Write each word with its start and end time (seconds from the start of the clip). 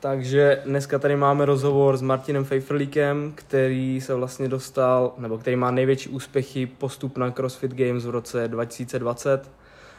Takže 0.00 0.62
dneska 0.64 0.98
tady 0.98 1.16
máme 1.16 1.44
rozhovor 1.44 1.96
s 1.96 2.02
Martinem 2.02 2.44
Fejfrlíkem, 2.44 3.32
který 3.34 4.00
se 4.00 4.14
vlastně 4.14 4.48
dostal, 4.48 5.12
nebo 5.18 5.38
který 5.38 5.56
má 5.56 5.70
největší 5.70 6.08
úspěchy 6.08 6.66
postup 6.66 7.18
na 7.18 7.30
CrossFit 7.30 7.74
Games 7.74 8.04
v 8.04 8.10
roce 8.10 8.48
2020. 8.48 9.50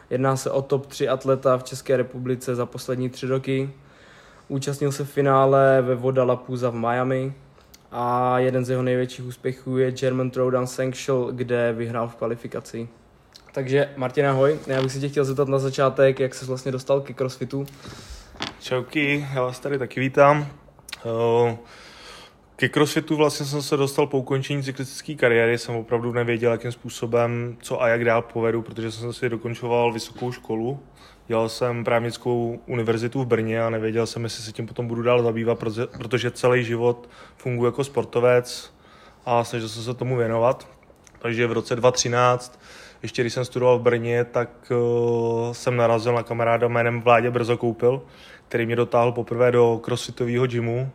Jedná 0.10 0.36
se 0.36 0.52
o 0.52 0.62
top 0.62 0.86
3 0.86 1.10
atleta 1.10 1.58
v 1.58 1.64
České 1.64 1.98
republice 1.98 2.56
za 2.56 2.66
poslední 2.66 3.10
tři 3.10 3.28
roky. 3.28 3.70
Účastnil 4.48 4.92
se 4.92 5.06
v 5.06 5.12
finále 5.12 5.82
ve 5.82 5.96
Voda 5.96 6.24
Lapuza 6.24 6.70
v 6.70 6.76
Miami 6.76 7.34
a 7.92 8.40
jeden 8.40 8.66
z 8.66 8.70
jeho 8.70 8.84
největších 8.84 9.26
úspěchů 9.26 9.78
je 9.78 9.92
German 9.92 10.32
Throwdown 10.32 10.68
Sanctual, 10.68 11.32
kde 11.32 11.74
vyhrál 11.74 12.08
v 12.08 12.16
kvalifikaci. 12.16 12.88
Takže 13.54 13.90
Martin, 13.96 14.26
ahoj. 14.26 14.60
Já 14.68 14.82
bych 14.82 14.92
si 14.92 15.00
tě 15.00 15.10
chtěl 15.10 15.26
zeptat 15.26 15.48
na 15.48 15.60
začátek, 15.60 16.20
jak 16.20 16.36
se 16.36 16.46
vlastně 16.46 16.72
dostal 16.72 17.02
ke 17.02 17.14
crossfitu. 17.14 17.66
Čauky, 18.62 19.28
já 19.34 19.42
vás 19.42 19.60
tady 19.60 19.78
taky 19.78 20.00
vítám. 20.00 20.48
Eh, 20.98 21.58
ke 22.56 22.70
crossfitu 22.70 23.16
vlastně 23.16 23.46
jsem 23.46 23.62
se 23.62 23.78
dostal 23.78 24.08
po 24.08 24.18
ukončení 24.18 24.64
cyklistické 24.64 25.16
kariéry, 25.16 25.58
jsem 25.58 25.76
opravdu 25.76 26.14
nevěděl, 26.14 26.52
jakým 26.52 26.72
způsobem, 26.72 27.58
co 27.62 27.82
a 27.82 27.88
jak 27.88 28.06
dál 28.06 28.22
povedu, 28.22 28.62
protože 28.62 28.92
jsem 28.92 29.14
si 29.14 29.30
dokončoval 29.30 29.94
vysokou 29.94 30.32
školu. 30.32 30.80
Dělal 31.28 31.50
jsem 31.50 31.84
právnickou 31.84 32.60
univerzitu 32.66 33.22
v 33.22 33.26
Brně 33.26 33.64
a 33.64 33.70
nevěděl 33.70 34.08
jsem, 34.08 34.24
jestli 34.24 34.44
se 34.44 34.52
tím 34.52 34.68
potom 34.68 34.88
budu 34.88 35.02
dál 35.02 35.24
zabývat, 35.24 35.60
protože 35.98 36.32
celý 36.32 36.64
život 36.64 37.10
funguji 37.38 37.66
jako 37.66 37.84
sportovec 37.84 38.74
a 39.26 39.44
snažil 39.44 39.70
jsem 39.70 39.84
se 39.84 39.94
tomu 39.94 40.18
věnovat. 40.18 40.68
Takže 41.20 41.48
v 41.48 41.52
roce 41.52 41.76
2013 41.76 42.60
ještě 43.04 43.22
když 43.22 43.34
jsem 43.34 43.46
studoval 43.46 43.80
v 43.80 43.82
Brně, 43.82 44.26
tak 44.26 44.50
uh, 44.72 45.54
jsem 45.54 45.76
narazil 45.76 46.14
na 46.14 46.24
kamaráda 46.24 46.68
jménem 46.68 47.02
Vládě 47.02 47.32
Brzo 47.32 47.58
Koupil, 47.58 48.02
který 48.52 48.66
mě 48.66 48.76
dotáhl 48.76 49.12
poprvé 49.12 49.52
do 49.52 49.80
crossfitového 49.84 50.48
gymu 50.48 50.92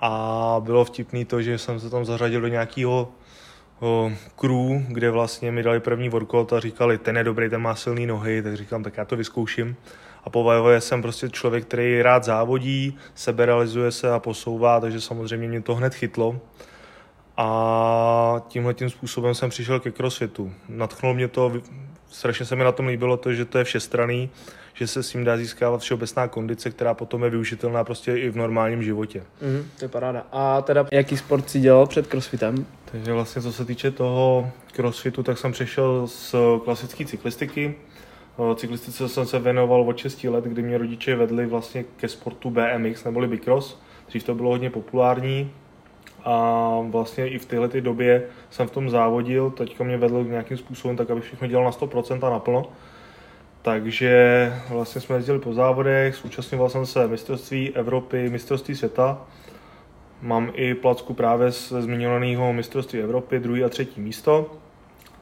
a 0.00 0.56
bylo 0.64 0.84
vtipný 0.84 1.24
to, 1.24 1.42
že 1.42 1.58
jsem 1.58 1.80
se 1.80 1.90
tam 1.90 2.04
zařadil 2.04 2.40
do 2.40 2.48
nějakého 2.48 3.08
crew, 4.36 4.86
kde 4.88 5.10
vlastně 5.10 5.52
mi 5.52 5.62
dali 5.62 5.80
první 5.80 6.08
workout 6.08 6.52
a 6.52 6.60
říkali, 6.60 6.98
ten 6.98 7.16
je 7.16 7.24
dobrý, 7.24 7.50
ten 7.50 7.60
má 7.60 7.74
silné 7.74 8.06
nohy, 8.06 8.42
tak 8.42 8.56
říkám, 8.56 8.82
tak 8.82 8.96
já 8.96 9.04
to 9.04 9.16
vyzkouším. 9.16 9.76
A 10.24 10.30
po 10.30 10.52
jsem 10.78 11.02
prostě 11.02 11.28
člověk, 11.28 11.64
který 11.64 12.02
rád 12.02 12.24
závodí, 12.24 12.98
seberealizuje 13.14 13.90
se 13.90 14.12
a 14.12 14.18
posouvá, 14.18 14.80
takže 14.80 15.00
samozřejmě 15.00 15.48
mě 15.48 15.62
to 15.62 15.74
hned 15.74 15.94
chytlo 15.94 16.40
a 17.36 18.42
tímhle 18.48 18.74
tím 18.74 18.90
způsobem 18.90 19.34
jsem 19.34 19.50
přišel 19.50 19.80
ke 19.80 19.90
crossfitu. 19.90 20.52
Natchnulo 20.68 21.14
mě 21.14 21.28
to, 21.28 21.52
strašně 22.10 22.46
se 22.46 22.56
mi 22.56 22.64
na 22.64 22.72
tom 22.72 22.86
líbilo 22.86 23.16
to, 23.16 23.32
že 23.32 23.44
to 23.44 23.58
je 23.58 23.64
všestraný, 23.64 24.30
že 24.78 24.86
se 24.86 25.02
s 25.02 25.10
tím 25.10 25.24
dá 25.24 25.36
získávat 25.36 25.80
všeobecná 25.80 26.28
kondice, 26.28 26.70
která 26.70 26.94
potom 26.94 27.24
je 27.24 27.30
využitelná 27.30 27.84
prostě 27.84 28.16
i 28.16 28.30
v 28.30 28.36
normálním 28.36 28.82
životě. 28.82 29.22
Mm, 29.42 29.68
to 29.78 29.84
je 29.84 29.88
paráda. 29.88 30.26
A 30.32 30.62
teda 30.62 30.86
jaký 30.92 31.16
sport 31.16 31.50
si 31.50 31.60
dělal 31.60 31.86
před 31.86 32.06
crossfitem? 32.06 32.66
Takže 32.84 33.12
vlastně 33.12 33.42
co 33.42 33.52
se 33.52 33.64
týče 33.64 33.90
toho 33.90 34.50
crossfitu, 34.72 35.22
tak 35.22 35.38
jsem 35.38 35.52
přešel 35.52 36.06
z 36.06 36.34
klasické 36.64 37.04
cyklistiky. 37.04 37.74
Cyklistice 38.54 39.08
jsem 39.08 39.26
se 39.26 39.38
věnoval 39.38 39.80
od 39.80 39.98
6 39.98 40.24
let, 40.24 40.44
kdy 40.44 40.62
mě 40.62 40.78
rodiče 40.78 41.16
vedli 41.16 41.46
vlastně 41.46 41.84
ke 41.96 42.08
sportu 42.08 42.50
BMX 42.50 43.04
neboli 43.04 43.28
Bicross. 43.28 43.78
Dřív 44.08 44.24
to 44.24 44.34
bylo 44.34 44.50
hodně 44.50 44.70
populární, 44.70 45.50
a 46.26 46.68
vlastně 46.90 47.28
i 47.28 47.38
v 47.38 47.46
téhle 47.46 47.68
době 47.68 48.22
jsem 48.50 48.68
v 48.68 48.70
tom 48.70 48.90
závodil, 48.90 49.50
teďka 49.50 49.84
mě 49.84 49.96
vedl 49.96 50.24
nějakým 50.24 50.56
způsobem 50.56 50.96
tak, 50.96 51.10
aby 51.10 51.20
všechno 51.20 51.48
dělal 51.48 51.64
na 51.64 51.70
100% 51.70 52.26
a 52.26 52.30
naplno. 52.30 52.64
Takže 53.66 54.52
vlastně 54.68 55.00
jsme 55.00 55.16
jezdili 55.16 55.38
po 55.38 55.54
závodech, 55.54 56.14
zúčastňoval 56.22 56.68
jsem 56.68 56.86
se 56.86 57.08
mistrovství 57.08 57.70
Evropy, 57.74 58.30
mistrovství 58.30 58.76
světa. 58.76 59.18
Mám 60.22 60.50
i 60.54 60.74
placku 60.74 61.14
právě 61.14 61.52
z 61.52 61.72
zmiňovaného 61.80 62.52
mistrovství 62.52 63.00
Evropy, 63.00 63.38
druhý 63.38 63.64
a 63.64 63.68
třetí 63.68 64.00
místo. 64.00 64.50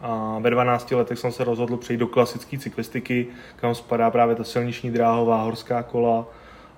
A 0.01 0.39
ve 0.41 0.51
12 0.51 0.91
letech 0.91 1.19
jsem 1.19 1.33
se 1.33 1.45
rozhodl 1.45 1.77
přejít 1.77 1.99
do 1.99 2.07
klasické 2.07 2.59
cyklistiky, 2.59 3.27
kam 3.57 3.75
spadá 3.75 4.11
právě 4.11 4.35
ta 4.37 4.45
silniční 4.45 4.91
dráhová, 4.91 5.43
horská 5.43 5.83
kola, 5.83 6.27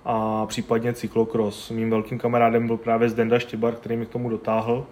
a 0.05 0.47
případně 0.47 0.93
cyklokros. 0.93 1.71
Mým 1.71 1.91
velkým 1.91 2.19
kamarádem 2.19 2.67
byl 2.67 2.77
právě 2.77 3.09
Zdenda 3.09 3.39
Štěbar, 3.39 3.75
který 3.75 3.97
mě 3.97 4.07
k 4.07 4.11
tomu 4.11 4.29
dotáhl 4.29 4.87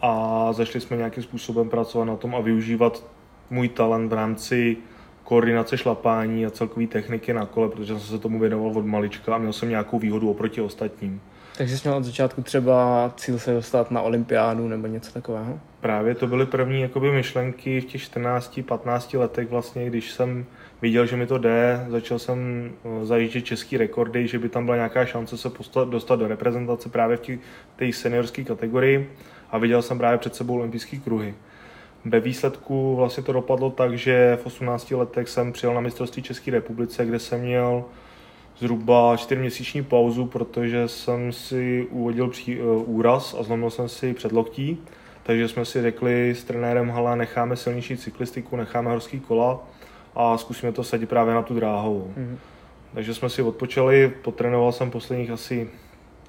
a 0.00 0.48
začali 0.52 0.80
jsme 0.80 0.96
nějakým 0.96 1.22
způsobem 1.22 1.70
pracovat 1.70 2.04
na 2.04 2.16
tom 2.16 2.34
a 2.34 2.40
využívat 2.40 3.04
můj 3.50 3.68
talent 3.68 4.08
v 4.08 4.12
rámci 4.12 4.76
koordinace 5.32 5.78
šlapání 5.78 6.46
a 6.46 6.50
celkové 6.50 6.86
techniky 6.86 7.32
na 7.32 7.46
kole, 7.46 7.68
protože 7.68 7.98
jsem 7.98 8.00
se 8.00 8.18
tomu 8.18 8.38
věnoval 8.38 8.78
od 8.78 8.86
malička 8.86 9.34
a 9.34 9.38
měl 9.38 9.52
jsem 9.52 9.68
nějakou 9.68 9.98
výhodu 9.98 10.30
oproti 10.30 10.60
ostatním. 10.60 11.20
Takže 11.56 11.78
jsi 11.78 11.88
měl 11.88 11.98
od 11.98 12.04
začátku 12.04 12.42
třeba 12.42 13.12
cíl 13.16 13.38
se 13.38 13.52
dostat 13.52 13.90
na 13.90 14.02
olympiádu 14.02 14.68
nebo 14.68 14.86
něco 14.86 15.12
takového? 15.12 15.60
Právě 15.80 16.14
to 16.14 16.26
byly 16.26 16.46
první 16.46 16.80
jakoby, 16.80 17.12
myšlenky 17.12 17.80
v 17.80 17.84
těch 17.84 18.02
14-15 18.02 19.18
letech 19.18 19.48
vlastně, 19.48 19.86
když 19.86 20.10
jsem 20.10 20.44
viděl, 20.82 21.06
že 21.06 21.16
mi 21.16 21.26
to 21.26 21.38
jde, 21.38 21.86
začal 21.88 22.18
jsem 22.18 22.70
eh, 22.84 23.06
zajíždět 23.06 23.44
český 23.44 23.76
rekordy, 23.76 24.28
že 24.28 24.38
by 24.38 24.48
tam 24.48 24.64
byla 24.64 24.76
nějaká 24.76 25.04
šance 25.04 25.36
se 25.36 25.50
postat, 25.50 25.88
dostat 25.88 26.16
do 26.16 26.28
reprezentace 26.28 26.88
právě 26.88 27.16
v 27.16 27.38
té 27.76 27.92
seniorské 27.92 28.44
kategorii 28.44 29.10
a 29.50 29.58
viděl 29.58 29.82
jsem 29.82 29.98
právě 29.98 30.18
před 30.18 30.34
sebou 30.34 30.58
olympijské 30.58 30.96
kruhy. 30.96 31.34
Ve 32.04 32.20
výsledku 32.20 32.96
vlastně 32.96 33.22
to 33.22 33.32
dopadlo 33.32 33.70
tak, 33.70 33.98
že 33.98 34.38
v 34.42 34.46
18 34.46 34.90
letech 34.90 35.28
jsem 35.28 35.52
přijel 35.52 35.74
na 35.74 35.80
mistrovství 35.80 36.22
České 36.22 36.50
republice, 36.50 37.06
kde 37.06 37.18
jsem 37.18 37.40
měl 37.40 37.84
zhruba 38.58 39.16
čtyřměsíční 39.16 39.84
pauzu, 39.84 40.26
protože 40.26 40.88
jsem 40.88 41.32
si 41.32 41.86
uvodil 41.90 42.28
pří, 42.28 42.60
uh, 42.60 42.90
úraz 42.90 43.36
a 43.38 43.42
zlomil 43.42 43.70
jsem 43.70 43.88
si 43.88 44.14
předloktí. 44.14 44.78
Takže 45.22 45.48
jsme 45.48 45.64
si 45.64 45.82
řekli 45.82 46.30
s 46.30 46.44
trenérem 46.44 46.90
Hala, 46.90 47.14
necháme 47.14 47.56
silnější 47.56 47.96
cyklistiku, 47.96 48.56
necháme 48.56 48.90
horský 48.90 49.20
kola 49.20 49.60
a 50.14 50.38
zkusíme 50.38 50.72
to 50.72 50.84
sadit 50.84 51.08
právě 51.08 51.34
na 51.34 51.42
tu 51.42 51.54
dráhovou. 51.54 52.12
Mm-hmm. 52.16 52.36
Takže 52.94 53.14
jsme 53.14 53.30
si 53.30 53.42
odpočali, 53.42 54.12
potrénoval 54.22 54.72
jsem 54.72 54.90
posledních 54.90 55.30
asi 55.30 55.70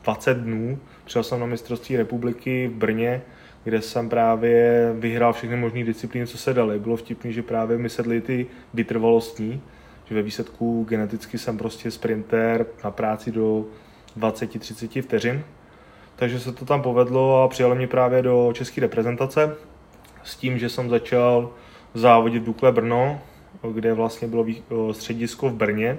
20 0.03 0.37
dnů, 0.37 0.79
přijel 1.05 1.23
jsem 1.23 1.39
na 1.39 1.45
mistrovství 1.45 1.97
republiky 1.97 2.67
v 2.67 2.77
Brně, 2.77 3.21
kde 3.63 3.81
jsem 3.81 4.09
právě 4.09 4.89
vyhrál 4.99 5.33
všechny 5.33 5.55
možné 5.55 5.83
disciplíny, 5.83 6.27
co 6.27 6.37
se 6.37 6.53
daly. 6.53 6.79
Bylo 6.79 6.95
vtipné, 6.95 7.31
že 7.31 7.41
právě 7.41 7.77
mi 7.77 7.89
sedly 7.89 8.21
ty 8.21 8.47
vytrvalostní, 8.73 9.61
že 10.05 10.15
ve 10.15 10.21
výsledku 10.21 10.85
geneticky 10.89 11.37
jsem 11.37 11.57
prostě 11.57 11.91
sprinter 11.91 12.65
na 12.83 12.91
práci 12.91 13.31
do 13.31 13.65
20-30 14.19 15.01
vteřin. 15.01 15.43
Takže 16.15 16.39
se 16.39 16.51
to 16.51 16.65
tam 16.65 16.81
povedlo 16.81 17.43
a 17.43 17.47
přijali 17.47 17.75
mě 17.75 17.87
právě 17.87 18.21
do 18.21 18.51
české 18.53 18.81
reprezentace 18.81 19.55
s 20.23 20.35
tím, 20.35 20.57
že 20.57 20.69
jsem 20.69 20.89
začal 20.89 21.51
závodit 21.93 22.41
v 22.43 22.45
Dukle 22.45 22.71
Brno, 22.71 23.21
kde 23.73 23.93
vlastně 23.93 24.27
bylo 24.27 24.93
středisko 24.93 25.49
v 25.49 25.53
Brně 25.53 25.97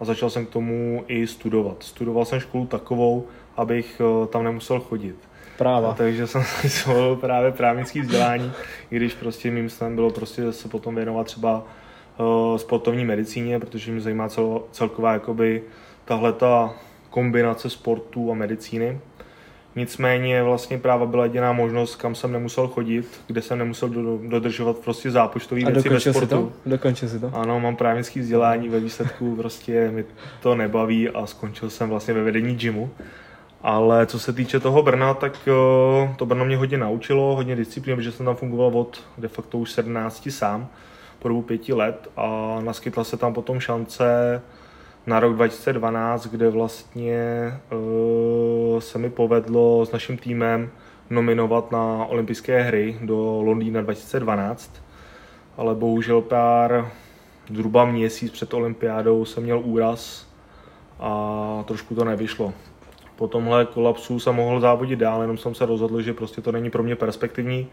a 0.00 0.04
začal 0.04 0.30
jsem 0.30 0.46
k 0.46 0.50
tomu 0.50 1.04
i 1.08 1.26
studovat. 1.26 1.82
Studoval 1.82 2.24
jsem 2.24 2.40
školu 2.40 2.66
takovou, 2.66 3.26
abych 3.56 4.00
tam 4.30 4.44
nemusel 4.44 4.80
chodit. 4.80 5.16
Práva. 5.58 5.90
A 5.90 5.94
takže 5.98 6.26
jsem 6.26 6.42
si 6.42 6.90
právě 7.20 7.52
právnický 7.52 8.00
vzdělání, 8.00 8.52
i 8.90 8.96
když 8.96 9.14
prostě 9.14 9.50
mým 9.50 9.70
snem 9.70 9.94
bylo 9.94 10.10
prostě 10.10 10.52
se 10.52 10.68
potom 10.68 10.94
věnovat 10.94 11.26
třeba 11.26 11.64
uh, 12.18 12.56
sportovní 12.56 13.04
medicíně, 13.04 13.58
protože 13.58 13.92
mě 13.92 14.00
zajímá 14.00 14.28
cel, 14.28 14.62
celková 14.72 15.12
jakoby 15.12 15.62
tahle 16.04 16.32
ta 16.32 16.74
kombinace 17.10 17.70
sportu 17.70 18.30
a 18.32 18.34
medicíny. 18.34 18.98
Nicméně 19.76 20.42
vlastně 20.42 20.78
práva 20.78 21.06
byla 21.06 21.24
jediná 21.24 21.52
možnost, 21.52 21.96
kam 21.96 22.14
jsem 22.14 22.32
nemusel 22.32 22.68
chodit, 22.68 23.20
kde 23.26 23.42
jsem 23.42 23.58
nemusel 23.58 23.88
dodržovat 24.28 24.78
prostě 24.78 25.10
zápočtový 25.10 25.64
věci 25.64 25.88
ve 25.88 26.00
sportu. 26.00 26.20
Si 26.20 26.26
to? 26.26 26.52
Dokončil 26.66 27.08
si 27.08 27.20
to? 27.20 27.30
Ano, 27.34 27.60
mám 27.60 27.76
právnický 27.76 28.20
vzdělání, 28.20 28.68
ve 28.68 28.80
výsledku 28.80 29.36
prostě 29.36 29.90
mi 29.90 30.04
to 30.40 30.54
nebaví 30.54 31.08
a 31.08 31.26
skončil 31.26 31.70
jsem 31.70 31.88
vlastně 31.88 32.14
ve 32.14 32.22
vedení 32.22 32.54
gymu. 32.54 32.90
Ale 33.64 34.06
co 34.06 34.18
se 34.18 34.32
týče 34.32 34.60
toho 34.60 34.82
Brna, 34.82 35.14
tak 35.14 35.48
eh, 35.48 36.14
to 36.16 36.26
Brno 36.26 36.44
mě 36.44 36.56
hodně 36.56 36.78
naučilo, 36.78 37.36
hodně 37.36 37.56
disciplín, 37.56 37.96
protože 37.96 38.12
jsem 38.12 38.26
tam 38.26 38.36
fungoval 38.36 38.78
od 38.78 39.04
de 39.18 39.28
facto 39.28 39.58
už 39.58 39.70
17 39.70 40.28
sám 40.30 40.68
po 41.18 41.28
dobu 41.28 41.42
pěti 41.42 41.72
let 41.72 42.10
a 42.16 42.58
naskytla 42.60 43.04
se 43.04 43.16
tam 43.16 43.34
potom 43.34 43.60
šance 43.60 44.42
na 45.06 45.20
rok 45.20 45.34
2012, 45.34 46.26
kde 46.26 46.50
vlastně 46.50 47.20
uh, 47.72 48.80
se 48.80 48.98
mi 48.98 49.10
povedlo 49.10 49.86
s 49.86 49.92
naším 49.92 50.16
týmem 50.16 50.70
nominovat 51.10 51.72
na 51.72 52.04
olympijské 52.04 52.62
hry 52.62 52.98
do 53.02 53.42
Londýna 53.42 53.82
2012, 53.82 54.82
ale 55.56 55.74
bohužel 55.74 56.20
pár 56.20 56.90
zhruba 57.50 57.84
měsíc 57.84 58.32
před 58.32 58.54
olympiádou 58.54 59.24
jsem 59.24 59.42
měl 59.42 59.60
úraz 59.64 60.26
a 61.00 61.64
trošku 61.66 61.94
to 61.94 62.04
nevyšlo. 62.04 62.52
Po 63.16 63.28
tomhle 63.28 63.66
kolapsu 63.66 64.20
jsem 64.20 64.34
mohl 64.34 64.60
závodit 64.60 64.98
dál, 64.98 65.20
jenom 65.20 65.38
jsem 65.38 65.54
se 65.54 65.66
rozhodl, 65.66 66.02
že 66.02 66.12
prostě 66.12 66.40
to 66.40 66.52
není 66.52 66.70
pro 66.70 66.82
mě 66.82 66.96
perspektivní, 66.96 67.66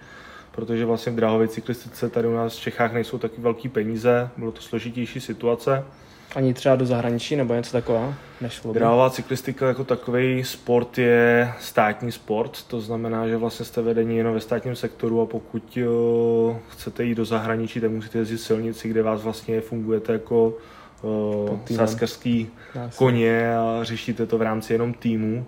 protože 0.51 0.85
vlastně 0.85 1.11
v 1.11 1.15
drahové 1.15 1.47
cyklistice 1.47 2.09
tady 2.09 2.27
u 2.27 2.33
nás 2.35 2.57
v 2.57 2.61
Čechách 2.61 2.93
nejsou 2.93 3.17
taky 3.17 3.41
velký 3.41 3.69
peníze, 3.69 4.29
bylo 4.37 4.51
to 4.51 4.61
složitější 4.61 5.19
situace 5.19 5.83
Ani 6.35 6.53
třeba 6.53 6.75
do 6.75 6.85
zahraničí 6.85 7.35
nebo 7.35 7.53
něco 7.53 7.71
takového? 7.71 8.13
Nešlo? 8.41 8.73
Dráhová 8.73 9.09
cyklistika 9.09 9.67
jako 9.67 9.83
takový 9.83 10.43
sport 10.43 10.97
je 10.97 11.53
státní 11.59 12.11
sport, 12.11 12.63
to 12.67 12.81
znamená, 12.81 13.27
že 13.27 13.37
vlastně 13.37 13.65
jste 13.65 13.81
vedení 13.81 14.17
jenom 14.17 14.33
ve 14.33 14.39
státním 14.39 14.75
sektoru 14.75 15.21
a 15.21 15.25
pokud 15.25 15.77
uh, 15.77 16.55
chcete 16.67 17.03
jít 17.03 17.15
do 17.15 17.25
zahraničí, 17.25 17.81
tak 17.81 17.91
musíte 17.91 18.17
jezdit 18.17 18.37
silnici, 18.37 18.89
kde 18.89 19.03
vás 19.03 19.21
vlastně 19.21 19.61
fungujete 19.61 20.13
jako 20.13 20.53
saskarský 21.75 22.47
koně 22.95 23.55
a 23.57 23.79
řešíte 23.83 24.25
to 24.25 24.37
v 24.37 24.41
rámci 24.41 24.73
jenom 24.73 24.93
týmu 24.93 25.45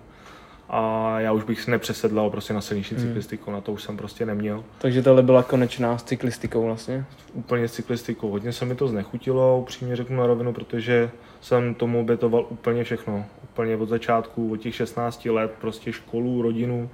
a 0.68 1.14
já 1.20 1.32
už 1.32 1.44
bych 1.44 1.60
si 1.60 1.70
nepřesedlal 1.70 2.30
prostě 2.30 2.54
na 2.54 2.60
silniční 2.60 2.96
hmm. 2.96 3.06
cyklistiku, 3.06 3.50
na 3.50 3.60
to 3.60 3.72
už 3.72 3.82
jsem 3.82 3.96
prostě 3.96 4.26
neměl. 4.26 4.64
Takže 4.78 5.02
tohle 5.02 5.22
byla 5.22 5.42
konečná 5.42 5.98
s 5.98 6.02
cyklistikou 6.02 6.64
vlastně? 6.64 7.04
Úplně 7.32 7.68
s 7.68 7.72
cyklistikou. 7.72 8.30
Hodně 8.30 8.52
se 8.52 8.64
mi 8.64 8.74
to 8.74 8.88
znechutilo, 8.88 9.58
upřímně 9.58 9.96
řeknu 9.96 10.16
na 10.16 10.26
rovinu, 10.26 10.52
protože 10.52 11.10
jsem 11.40 11.74
tomu 11.74 12.00
obětoval 12.00 12.46
úplně 12.48 12.84
všechno. 12.84 13.24
Úplně 13.42 13.76
od 13.76 13.88
začátku, 13.88 14.52
od 14.52 14.56
těch 14.56 14.74
16 14.74 15.24
let, 15.24 15.54
prostě 15.60 15.92
školu, 15.92 16.42
rodinu. 16.42 16.90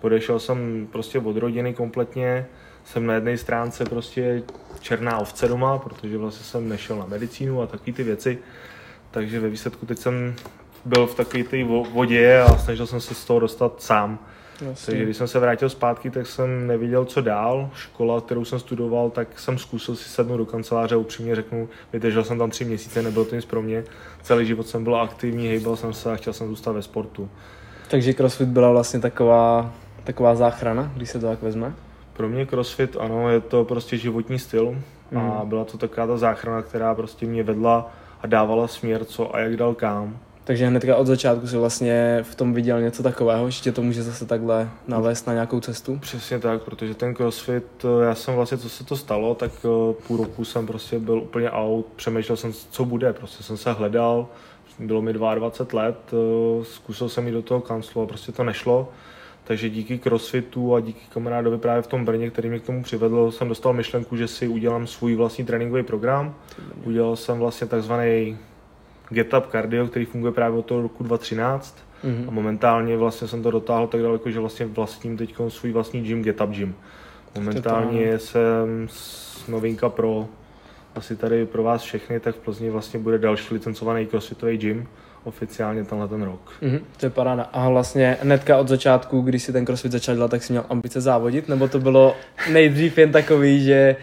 Podešel 0.00 0.38
jsem 0.38 0.88
prostě 0.92 1.18
od 1.18 1.36
rodiny 1.36 1.74
kompletně. 1.74 2.46
Jsem 2.92 3.06
na 3.06 3.14
jedné 3.14 3.38
stránce 3.38 3.84
prostě 3.84 4.42
černá 4.80 5.18
ovce 5.18 5.48
doma, 5.48 5.78
protože 5.78 6.18
vlastně 6.18 6.44
jsem 6.44 6.68
nešel 6.68 6.98
na 6.98 7.06
medicínu 7.06 7.62
a 7.62 7.66
taky 7.66 7.92
ty 7.92 8.02
věci. 8.02 8.38
Takže 9.10 9.40
ve 9.40 9.48
výsledku 9.48 9.86
teď 9.86 9.98
jsem 9.98 10.34
byl 10.84 11.06
v 11.06 11.14
takové 11.14 11.44
té 11.44 11.64
vodě 11.64 12.40
a 12.40 12.58
snažil 12.58 12.86
jsem 12.86 13.00
se 13.00 13.14
z 13.14 13.24
toho 13.24 13.40
dostat 13.40 13.82
sám. 13.82 14.18
Jasně. 14.60 14.86
Takže 14.86 15.04
když 15.04 15.16
jsem 15.16 15.28
se 15.28 15.38
vrátil 15.38 15.70
zpátky, 15.70 16.10
tak 16.10 16.26
jsem 16.26 16.66
neviděl, 16.66 17.04
co 17.04 17.20
dál. 17.20 17.70
Škola, 17.74 18.20
kterou 18.20 18.44
jsem 18.44 18.58
studoval, 18.58 19.10
tak 19.10 19.38
jsem 19.38 19.58
zkusil 19.58 19.96
si 19.96 20.08
sednout 20.08 20.36
do 20.36 20.46
kanceláře 20.46 20.94
a 20.94 20.98
upřímně 20.98 21.34
řeknu, 21.34 21.68
vydržel 21.92 22.24
jsem 22.24 22.38
tam 22.38 22.50
tři 22.50 22.64
měsíce, 22.64 23.02
nebylo 23.02 23.24
to 23.24 23.34
nic 23.34 23.44
pro 23.44 23.62
mě. 23.62 23.84
Celý 24.22 24.46
život 24.46 24.68
jsem 24.68 24.84
byl 24.84 24.96
aktivní, 24.96 25.48
hejbal 25.48 25.76
jsem 25.76 25.92
se 25.92 26.12
a 26.12 26.16
chtěl 26.16 26.32
jsem 26.32 26.48
zůstat 26.48 26.72
ve 26.72 26.82
sportu. 26.82 27.28
Takže 27.88 28.14
CrossFit 28.14 28.48
byla 28.48 28.70
vlastně 28.70 29.00
taková, 29.00 29.72
taková 30.04 30.34
záchrana, 30.34 30.92
když 30.96 31.10
se 31.10 31.18
to 31.18 31.26
tak 31.26 31.42
vezme? 31.42 31.74
Pro 32.18 32.28
mě 32.28 32.46
CrossFit, 32.46 32.96
ano, 33.00 33.30
je 33.30 33.40
to 33.40 33.64
prostě 33.64 33.96
životní 33.96 34.38
styl 34.38 34.76
mm. 35.10 35.18
a 35.18 35.44
byla 35.44 35.64
to 35.64 35.78
taková 35.78 36.06
ta 36.06 36.16
záchrana, 36.16 36.62
která 36.62 36.94
prostě 36.94 37.26
mě 37.26 37.42
vedla 37.42 37.92
a 38.22 38.26
dávala 38.26 38.68
směr, 38.68 39.04
co 39.04 39.34
a 39.34 39.38
jak 39.38 39.56
dal 39.56 39.74
kam. 39.74 40.18
Takže 40.44 40.66
hnedka 40.66 40.96
od 40.96 41.06
začátku 41.06 41.46
si 41.46 41.56
vlastně 41.56 42.18
v 42.22 42.34
tom 42.34 42.54
viděl 42.54 42.80
něco 42.80 43.02
takového, 43.02 43.50
že 43.50 43.62
tě 43.62 43.72
to 43.72 43.82
může 43.82 44.02
zase 44.02 44.26
takhle 44.26 44.68
navést 44.88 45.26
na 45.26 45.32
nějakou 45.32 45.60
cestu? 45.60 45.98
Přesně 45.98 46.38
tak, 46.38 46.62
protože 46.62 46.94
ten 46.94 47.14
crossfit, 47.14 47.64
já 48.02 48.14
jsem 48.14 48.34
vlastně, 48.34 48.58
co 48.58 48.68
se 48.68 48.84
to 48.84 48.96
stalo, 48.96 49.34
tak 49.34 49.52
eh, 49.64 49.94
půl 50.06 50.16
roku 50.16 50.44
jsem 50.44 50.66
prostě 50.66 50.98
byl 50.98 51.18
úplně 51.18 51.50
out, 51.50 51.86
přemýšlel 51.96 52.36
jsem, 52.36 52.52
co 52.52 52.84
bude, 52.84 53.12
prostě 53.12 53.42
jsem 53.42 53.56
se 53.56 53.72
hledal, 53.72 54.26
bylo 54.78 55.02
mi 55.02 55.12
22 55.12 55.82
let, 55.82 55.98
eh, 56.12 56.64
zkusil 56.64 57.08
jsem 57.08 57.26
jít 57.26 57.32
do 57.32 57.42
toho 57.42 57.60
kanclu 57.60 58.02
a 58.02 58.06
prostě 58.06 58.32
to 58.32 58.44
nešlo. 58.44 58.88
Takže 59.48 59.70
díky 59.70 59.98
crossfitu 59.98 60.74
a 60.74 60.80
díky 60.80 61.00
kamarádovi 61.14 61.58
právě 61.58 61.82
v 61.82 61.86
tom 61.86 62.04
Brně, 62.04 62.30
který 62.30 62.48
mě 62.48 62.58
k 62.58 62.66
tomu 62.66 62.82
přivedl, 62.82 63.30
jsem 63.30 63.48
dostal 63.48 63.72
myšlenku, 63.72 64.16
že 64.16 64.28
si 64.28 64.48
udělám 64.48 64.86
svůj 64.86 65.14
vlastní 65.14 65.44
tréninkový 65.44 65.82
program. 65.82 66.34
Udělal 66.84 67.16
jsem 67.16 67.38
vlastně 67.38 67.66
takzvaný 67.66 68.38
GetUp 69.08 69.46
Cardio, 69.46 69.86
který 69.86 70.04
funguje 70.04 70.32
právě 70.32 70.58
od 70.58 70.66
toho 70.66 70.82
roku 70.82 71.04
2013 71.04 71.78
mm-hmm. 72.04 72.28
a 72.28 72.30
momentálně 72.30 72.96
vlastně 72.96 73.28
jsem 73.28 73.42
to 73.42 73.50
dotáhl 73.50 73.86
tak 73.86 74.02
daleko, 74.02 74.30
že 74.30 74.40
vlastně 74.40 74.66
vlastním 74.66 75.16
teď 75.16 75.34
svůj 75.48 75.72
vlastní 75.72 76.02
gym 76.02 76.22
GetUp 76.22 76.50
Gym. 76.50 76.74
Momentálně 77.34 78.18
jsem 78.18 78.88
novinka 79.48 79.88
pro 79.88 80.28
asi 80.98 81.16
tady 81.16 81.46
pro 81.46 81.62
vás 81.62 81.82
všechny, 81.82 82.20
tak 82.20 82.34
v 82.34 82.38
Plzni 82.38 82.70
vlastně 82.70 83.00
bude 83.00 83.18
další 83.18 83.54
licencovaný 83.54 84.06
crossfitový 84.06 84.56
gym 84.56 84.88
oficiálně 85.24 85.84
tenhle 85.84 86.08
ten 86.08 86.22
rok. 86.22 86.52
Mm-hmm, 86.62 86.80
to 86.96 87.06
je 87.06 87.10
paráda. 87.10 87.42
A 87.52 87.68
vlastně 87.68 88.16
hnedka 88.22 88.58
od 88.58 88.68
začátku, 88.68 89.20
když 89.20 89.42
si 89.42 89.52
ten 89.52 89.64
crossfit 89.64 89.92
začal 89.92 90.14
dělat, 90.14 90.30
tak 90.30 90.42
jsi 90.42 90.52
měl 90.52 90.64
ambice 90.68 91.00
závodit? 91.00 91.48
Nebo 91.48 91.68
to 91.68 91.78
bylo 91.78 92.16
nejdřív 92.52 92.98
jen 92.98 93.12
takový, 93.12 93.64
že 93.64 93.96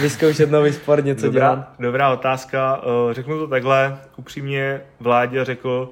vyzkoušet 0.00 0.50
nový 0.50 0.72
sport, 0.72 1.04
něco 1.04 1.26
dobrá, 1.26 1.40
dělat? 1.40 1.72
Dobrá 1.78 2.12
otázka. 2.12 2.82
Eh, 2.82 3.14
řeknu 3.14 3.38
to 3.38 3.48
takhle. 3.48 3.98
Upřímně 4.16 4.80
vládě 5.00 5.44
řekl, 5.44 5.90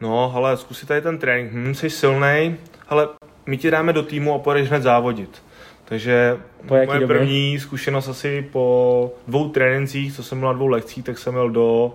no, 0.00 0.32
ale 0.34 0.56
zkusit 0.56 0.88
tady 0.88 1.00
ten 1.00 1.18
trénink, 1.18 1.52
hm, 1.52 1.74
jsi 1.74 1.90
silný, 1.90 2.56
ale 2.88 3.08
my 3.46 3.56
ti 3.56 3.70
dáme 3.70 3.92
do 3.92 4.02
týmu 4.02 4.34
a 4.34 4.38
půjdeš 4.38 4.68
hned 4.68 4.82
závodit. 4.82 5.42
Takže 5.90 6.38
po 6.66 6.74
moje 6.74 6.86
době? 6.86 7.06
první 7.06 7.58
zkušenost 7.58 8.08
asi 8.08 8.48
po 8.52 9.12
dvou 9.28 9.48
trénincích, 9.48 10.14
co 10.16 10.22
jsem 10.22 10.38
měl 10.38 10.48
na 10.48 10.52
dvou 10.52 10.66
lekcích, 10.66 11.04
tak 11.04 11.18
jsem 11.18 11.32
měl 11.32 11.50
do 11.50 11.94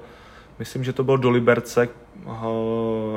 myslím, 0.60 0.84
že 0.84 0.94
to 0.94 1.04
byl 1.04 1.18
do 1.18 1.30
Liberce 1.30 1.90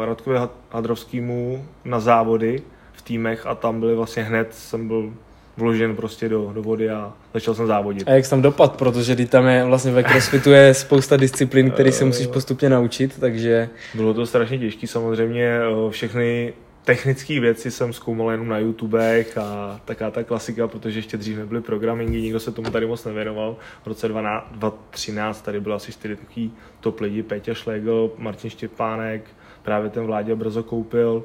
Radkovi 0.04 0.36
Hadrovskému 0.70 1.64
na 1.84 2.00
závody 2.00 2.62
v 2.92 3.02
týmech 3.02 3.46
a 3.46 3.54
tam 3.54 3.80
byli 3.80 3.94
vlastně 3.94 4.22
hned, 4.22 4.54
jsem 4.54 4.88
byl 4.88 5.12
vložen 5.56 5.96
prostě 5.96 6.28
do, 6.28 6.50
do 6.54 6.62
vody 6.62 6.90
a 6.90 7.12
začal 7.34 7.54
jsem 7.54 7.66
závodit. 7.66 8.08
A 8.08 8.10
jak 8.10 8.28
tam 8.28 8.42
dopad, 8.42 8.76
protože 8.76 9.26
tam 9.26 9.46
je 9.46 9.64
vlastně 9.64 9.92
ve 9.92 10.02
crossfitu 10.02 10.50
je 10.50 10.74
spousta 10.74 11.16
disciplín, 11.16 11.70
které 11.70 11.92
se 11.92 12.04
musíš 12.04 12.26
postupně 12.26 12.68
naučit, 12.68 13.20
takže... 13.20 13.68
Bylo 13.94 14.14
to 14.14 14.26
strašně 14.26 14.58
těžké, 14.58 14.86
samozřejmě 14.86 15.60
všechny 15.90 16.52
technické 16.84 17.40
věci 17.40 17.70
jsem 17.70 17.92
zkoumal 17.92 18.30
jenom 18.30 18.48
na 18.48 18.58
YouTubech 18.58 19.38
a 19.38 19.80
taká 19.84 20.10
ta 20.10 20.24
klasika, 20.24 20.68
protože 20.68 20.98
ještě 20.98 21.16
dřív 21.16 21.38
nebyly 21.38 21.60
programingy, 21.60 22.20
nikdo 22.22 22.40
se 22.40 22.52
tomu 22.52 22.70
tady 22.70 22.86
moc 22.86 23.04
nevěnoval. 23.04 23.56
V 23.82 23.86
roce 23.86 24.08
2013 24.08 25.42
tady 25.42 25.60
bylo 25.60 25.74
asi 25.74 25.92
čtyři 25.92 26.16
takový 26.16 26.52
top 26.80 27.00
lidi, 27.00 27.22
Peťa 27.22 27.54
Šlegl, 27.54 28.12
Martin 28.18 28.50
Štěpánek, 28.50 29.24
právě 29.62 29.90
ten 29.90 30.06
Vládě 30.06 30.34
brzo 30.34 30.62
koupil 30.62 31.24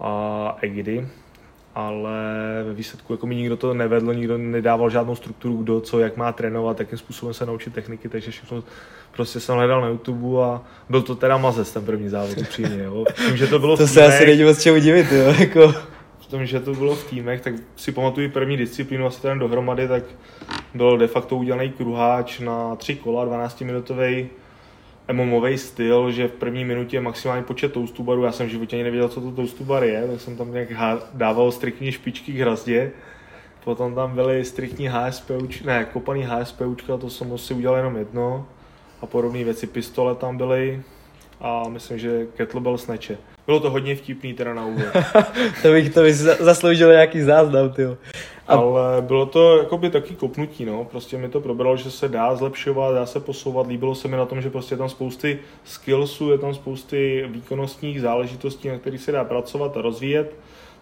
a 0.00 0.56
Egidy, 0.60 1.08
ale 1.74 2.20
ve 2.66 2.74
výsledku 2.74 3.12
jako 3.12 3.26
mi 3.26 3.34
nikdo 3.34 3.56
to 3.56 3.74
nevedl, 3.74 4.14
nikdo 4.14 4.38
nedával 4.38 4.90
žádnou 4.90 5.16
strukturu, 5.16 5.56
kdo 5.56 5.80
co, 5.80 6.00
jak 6.00 6.16
má 6.16 6.32
trénovat, 6.32 6.80
jakým 6.80 6.98
způsobem 6.98 7.34
se 7.34 7.46
naučit 7.46 7.74
techniky, 7.74 8.08
takže 8.08 8.30
všechno 8.30 8.64
prostě 9.16 9.40
jsem 9.40 9.54
hledal 9.54 9.80
na 9.80 9.88
YouTube 9.88 10.44
a 10.44 10.60
byl 10.88 11.02
to 11.02 11.14
teda 11.14 11.36
mazec 11.36 11.72
ten 11.72 11.84
první 11.84 12.08
závod, 12.08 12.38
upřímně, 12.38 12.82
jo. 12.82 13.04
Tím, 13.26 13.36
že 13.36 13.46
to 13.46 13.58
bylo 13.58 13.76
to 13.76 13.86
se 13.86 14.06
asi 14.06 14.26
není 14.26 14.44
moc 14.44 14.62
čemu 14.62 14.78
divit, 14.78 15.12
jo, 15.12 15.34
jako. 15.38 15.74
V 16.18 16.26
tom, 16.26 16.46
že 16.46 16.60
to 16.60 16.74
bylo 16.74 16.94
v 16.94 17.04
týmech, 17.10 17.40
tak 17.40 17.54
si 17.76 17.92
pamatuju 17.92 18.30
první 18.30 18.56
disciplínu, 18.56 19.06
asi 19.06 19.22
ten 19.22 19.38
dohromady, 19.38 19.88
tak 19.88 20.02
byl 20.74 20.98
de 20.98 21.06
facto 21.06 21.36
udělaný 21.36 21.70
kruháč 21.70 22.40
na 22.40 22.76
tři 22.76 22.96
kola, 22.96 23.24
12 23.24 23.60
minutový 23.60 24.28
MMOvý 25.12 25.58
styl, 25.58 26.10
že 26.10 26.28
v 26.28 26.32
první 26.32 26.64
minutě 26.64 27.00
maximální 27.00 27.44
počet 27.44 27.72
toastů 27.72 28.02
barů, 28.02 28.24
já 28.24 28.32
jsem 28.32 28.46
v 28.46 28.50
životě 28.50 28.76
ani 28.76 28.84
nevěděl, 28.84 29.08
co 29.08 29.20
to 29.20 29.30
toastu 29.30 29.64
bar 29.64 29.84
je, 29.84 30.06
tak 30.06 30.20
jsem 30.20 30.36
tam 30.36 30.52
nějak 30.52 30.68
dával 31.14 31.52
striktní 31.52 31.92
špičky 31.92 32.32
k 32.32 32.38
hrazdě, 32.38 32.90
potom 33.64 33.94
tam 33.94 34.14
byly 34.14 34.44
striktní 34.44 34.88
HSP, 34.88 35.30
ne, 35.64 35.86
kopaný 35.92 36.26
HSP, 36.28 36.62
to 37.00 37.10
jsem 37.10 37.38
si 37.38 37.54
udělal 37.54 37.76
jenom 37.76 37.96
jedno 37.96 38.46
a 39.00 39.06
podobné 39.06 39.44
věci, 39.44 39.66
pistole 39.66 40.14
tam 40.14 40.36
byly 40.36 40.82
a 41.40 41.68
myslím, 41.68 41.98
že 41.98 42.26
kettlebell 42.36 42.78
sneče. 42.78 43.18
Bylo 43.46 43.60
to 43.60 43.70
hodně 43.70 43.96
vtipný 43.96 44.34
teda 44.34 44.54
na 44.54 44.66
úvod. 44.66 44.86
to 45.62 45.72
bych 45.72 45.94
to 45.94 46.02
bych 46.02 46.16
zasloužil 46.16 46.92
nějaký 46.92 47.20
záznam, 47.20 47.70
ty. 47.70 47.84
A... 47.84 47.96
Ale 48.46 49.02
bylo 49.02 49.26
to 49.26 49.58
jakoby 49.58 49.90
taky 49.90 50.14
kopnutí, 50.14 50.64
no. 50.64 50.84
Prostě 50.84 51.18
mi 51.18 51.28
to 51.28 51.40
probralo, 51.40 51.76
že 51.76 51.90
se 51.90 52.08
dá 52.08 52.36
zlepšovat, 52.36 52.94
dá 52.94 53.06
se 53.06 53.20
posouvat. 53.20 53.66
Líbilo 53.66 53.94
se 53.94 54.08
mi 54.08 54.16
na 54.16 54.26
tom, 54.26 54.40
že 54.40 54.50
prostě 54.50 54.74
je 54.74 54.78
tam 54.78 54.88
spousty 54.88 55.38
skillsů, 55.64 56.30
je 56.30 56.38
tam 56.38 56.54
spousty 56.54 57.24
výkonnostních 57.28 58.00
záležitostí, 58.00 58.68
na 58.68 58.78
kterých 58.78 59.02
se 59.02 59.12
dá 59.12 59.24
pracovat 59.24 59.76
a 59.76 59.82
rozvíjet. 59.82 60.34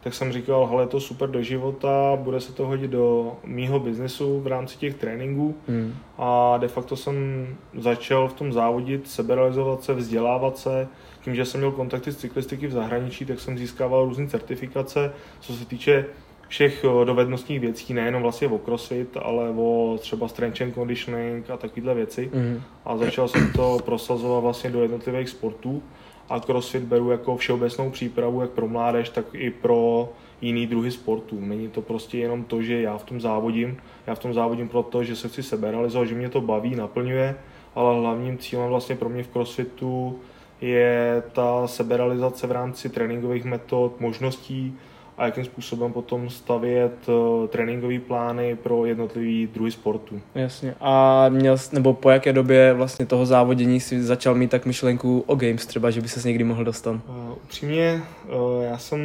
Tak 0.04 0.14
jsem 0.14 0.32
říkal, 0.32 0.66
hele, 0.66 0.82
je 0.82 0.86
to 0.86 1.00
super 1.00 1.30
do 1.30 1.42
života, 1.42 2.16
bude 2.16 2.40
se 2.40 2.52
to 2.52 2.66
hodit 2.66 2.90
do 2.90 3.36
mýho 3.44 3.80
biznesu 3.80 4.40
v 4.40 4.46
rámci 4.46 4.78
těch 4.78 4.94
tréninků. 4.94 5.54
Hmm. 5.68 5.94
A 6.18 6.56
de 6.58 6.68
facto 6.68 6.96
jsem 6.96 7.46
začal 7.78 8.28
v 8.28 8.32
tom 8.32 8.52
závodit, 8.52 9.08
seberealizovat 9.08 9.82
se, 9.82 9.94
vzdělávat 9.94 10.58
se. 10.58 10.88
Tím, 11.24 11.34
že 11.34 11.44
jsem 11.44 11.60
měl 11.60 11.72
kontakty 11.72 12.12
s 12.12 12.16
cyklistiky 12.16 12.66
v 12.66 12.72
zahraničí, 12.72 13.24
tak 13.24 13.40
jsem 13.40 13.58
získával 13.58 14.04
různé 14.04 14.26
certifikace, 14.26 15.12
co 15.40 15.52
se 15.52 15.64
týče 15.64 16.06
všech 16.48 16.84
eh, 16.84 17.04
dovednostních 17.04 17.60
věcí, 17.60 17.94
nejenom 17.94 18.22
vlastně 18.22 18.48
o 18.48 18.58
crossfit, 18.58 19.16
ale 19.22 19.50
o 19.50 19.98
třeba 20.00 20.28
strength 20.28 20.62
and 20.62 20.74
conditioning 20.74 21.50
a 21.50 21.56
takovéhle 21.56 21.94
věci. 21.94 22.30
Mm. 22.34 22.62
A 22.84 22.96
začal 22.96 23.28
jsem 23.28 23.52
to 23.52 23.78
prosazovat 23.84 24.42
vlastně 24.42 24.70
do 24.70 24.82
jednotlivých 24.82 25.28
sportů 25.28 25.82
a 26.28 26.40
crossfit 26.40 26.82
beru 26.82 27.10
jako 27.10 27.36
všeobecnou 27.36 27.90
přípravu 27.90 28.40
jak 28.40 28.50
pro 28.50 28.68
mládež, 28.68 29.08
tak 29.08 29.24
i 29.32 29.50
pro 29.50 30.08
jiný 30.40 30.66
druhy 30.66 30.90
sportů. 30.90 31.40
Není 31.40 31.68
to 31.68 31.82
prostě 31.82 32.18
jenom 32.18 32.44
to, 32.44 32.62
že 32.62 32.80
já 32.80 32.98
v 32.98 33.04
tom 33.04 33.20
závodím. 33.20 33.76
Já 34.06 34.14
v 34.14 34.18
tom 34.18 34.34
závodím 34.34 34.68
proto, 34.68 35.04
že 35.04 35.16
se 35.16 35.28
chci 35.28 35.42
sebe 35.42 35.70
realizovat, 35.70 36.04
že 36.04 36.14
mě 36.14 36.28
to 36.28 36.40
baví, 36.40 36.76
naplňuje, 36.76 37.36
ale 37.74 38.00
hlavním 38.00 38.38
cílem 38.38 38.68
vlastně 38.68 38.96
pro 38.96 39.08
mě 39.08 39.22
v 39.22 39.28
crossfitu 39.28 40.18
je 40.60 41.22
ta 41.32 41.66
seberealizace 41.66 42.46
v 42.46 42.52
rámci 42.52 42.88
tréninkových 42.88 43.44
metod, 43.44 44.00
možností, 44.00 44.78
a 45.18 45.24
jakým 45.24 45.44
způsobem 45.44 45.92
potom 45.92 46.30
stavět 46.30 47.08
uh, 47.08 47.46
tréninkové 47.48 47.98
plány 47.98 48.56
pro 48.56 48.86
jednotlivý 48.86 49.46
druhy 49.46 49.70
sportu. 49.70 50.20
Jasně. 50.34 50.74
A 50.80 51.26
měl, 51.28 51.56
nebo 51.72 51.94
po 51.94 52.10
jaké 52.10 52.32
době 52.32 52.72
vlastně 52.72 53.06
toho 53.06 53.26
závodění 53.26 53.80
si 53.80 54.02
začal 54.02 54.34
mít 54.34 54.50
tak 54.50 54.66
myšlenku 54.66 55.24
o 55.26 55.34
Games 55.34 55.66
třeba, 55.66 55.90
že 55.90 56.00
by 56.00 56.08
se 56.08 56.28
někdy 56.28 56.44
mohl 56.44 56.64
dostat? 56.64 56.90
Uh, 56.90 57.32
upřímně, 57.44 58.02
uh, 58.24 58.64
já 58.64 58.78
jsem 58.78 59.00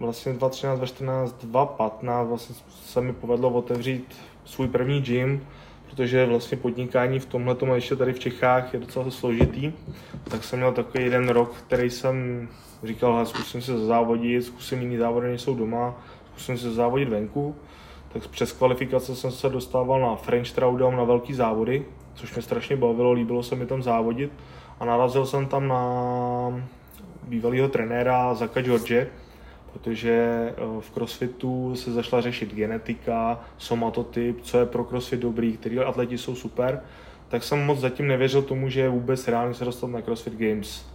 vlastně 0.00 0.32
2013, 0.32 0.78
2014, 0.78 1.30
2015 1.42 2.28
vlastně 2.28 2.54
se 2.84 3.00
mi 3.00 3.12
povedlo 3.12 3.50
otevřít 3.50 4.16
svůj 4.44 4.68
první 4.68 5.00
gym, 5.00 5.40
protože 5.90 6.26
vlastně 6.26 6.56
podnikání 6.56 7.18
v 7.18 7.26
tomhle 7.26 7.56
ještě 7.74 7.96
tady 7.96 8.12
v 8.12 8.18
Čechách 8.18 8.74
je 8.74 8.80
docela 8.80 9.10
složitý, 9.10 9.72
tak 10.24 10.44
jsem 10.44 10.58
měl 10.58 10.72
takový 10.72 11.04
jeden 11.04 11.28
rok, 11.28 11.54
který 11.66 11.90
jsem 11.90 12.48
říkal, 12.82 13.26
zkusím 13.26 13.62
se 13.62 13.78
závodit, 13.78 14.44
zkusím 14.44 14.80
jiný 14.80 14.96
závody, 14.96 15.30
než 15.30 15.40
jsou 15.40 15.54
doma, 15.54 15.94
zkusím 16.30 16.58
se 16.58 16.70
závodit 16.70 17.08
venku. 17.08 17.56
Tak 18.12 18.28
přes 18.28 18.52
kvalifikace 18.52 19.16
jsem 19.16 19.30
se 19.30 19.48
dostával 19.48 20.00
na 20.00 20.16
French 20.16 20.52
Throwdown 20.52 20.96
na 20.96 21.04
velký 21.04 21.34
závody, 21.34 21.84
což 22.14 22.34
mě 22.34 22.42
strašně 22.42 22.76
bavilo, 22.76 23.12
líbilo 23.12 23.42
se 23.42 23.56
mi 23.56 23.66
tam 23.66 23.82
závodit. 23.82 24.32
A 24.80 24.84
narazil 24.84 25.26
jsem 25.26 25.46
tam 25.46 25.68
na 25.68 26.62
bývalého 27.28 27.68
trenéra 27.68 28.34
Zaka 28.34 28.62
George, 28.62 29.06
protože 29.72 30.12
eh, 30.12 30.80
v 30.80 30.90
crossfitu 30.90 31.74
se 31.76 31.92
zašla 31.92 32.20
řešit 32.20 32.54
genetika, 32.54 33.40
somatotyp, 33.58 34.40
co 34.42 34.58
je 34.58 34.66
pro 34.66 34.84
crossfit 34.84 35.20
dobrý, 35.20 35.56
který 35.56 35.78
atleti 35.78 36.18
jsou 36.18 36.34
super, 36.34 36.82
tak 37.28 37.42
jsem 37.42 37.66
moc 37.66 37.78
zatím 37.78 38.06
nevěřil 38.06 38.42
tomu, 38.42 38.68
že 38.68 38.80
je 38.80 38.88
vůbec 38.88 39.28
reálně 39.28 39.54
se 39.54 39.64
dostat 39.64 39.86
na 39.86 40.02
CrossFit 40.02 40.34
Games 40.34 40.86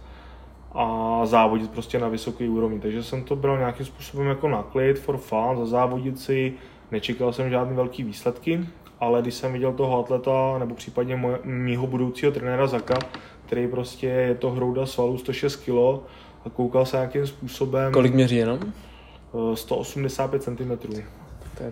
a 0.76 1.20
závodit 1.26 1.70
prostě 1.70 1.98
na 1.98 2.08
vysoké 2.08 2.48
úrovni. 2.48 2.80
Takže 2.80 3.02
jsem 3.02 3.22
to 3.24 3.36
bral 3.36 3.58
nějakým 3.58 3.86
způsobem 3.86 4.26
jako 4.26 4.48
naklid 4.48 4.98
for 4.98 5.16
fun, 5.16 5.56
za 5.58 5.66
závodit 5.66 6.20
si, 6.20 6.54
nečekal 6.90 7.32
jsem 7.32 7.50
žádný 7.50 7.76
velký 7.76 8.04
výsledky, 8.04 8.60
ale 9.00 9.22
když 9.22 9.34
jsem 9.34 9.52
viděl 9.52 9.72
toho 9.72 10.04
atleta, 10.04 10.58
nebo 10.58 10.74
případně 10.74 11.16
moje, 11.16 11.38
mýho 11.44 11.86
budoucího 11.86 12.32
trenéra 12.32 12.66
Zaka, 12.66 12.98
který 13.46 13.68
prostě 13.68 14.06
je 14.06 14.34
to 14.34 14.50
hrouda 14.50 14.86
svalů 14.86 15.18
106 15.18 15.56
kg, 15.56 16.02
a 16.44 16.50
koukal 16.52 16.86
se 16.86 16.96
nějakým 16.96 17.26
způsobem... 17.26 17.92
Kolik 17.92 18.14
měří 18.14 18.36
jenom? 18.36 18.58
185 19.54 20.42
cm. 20.42 21.02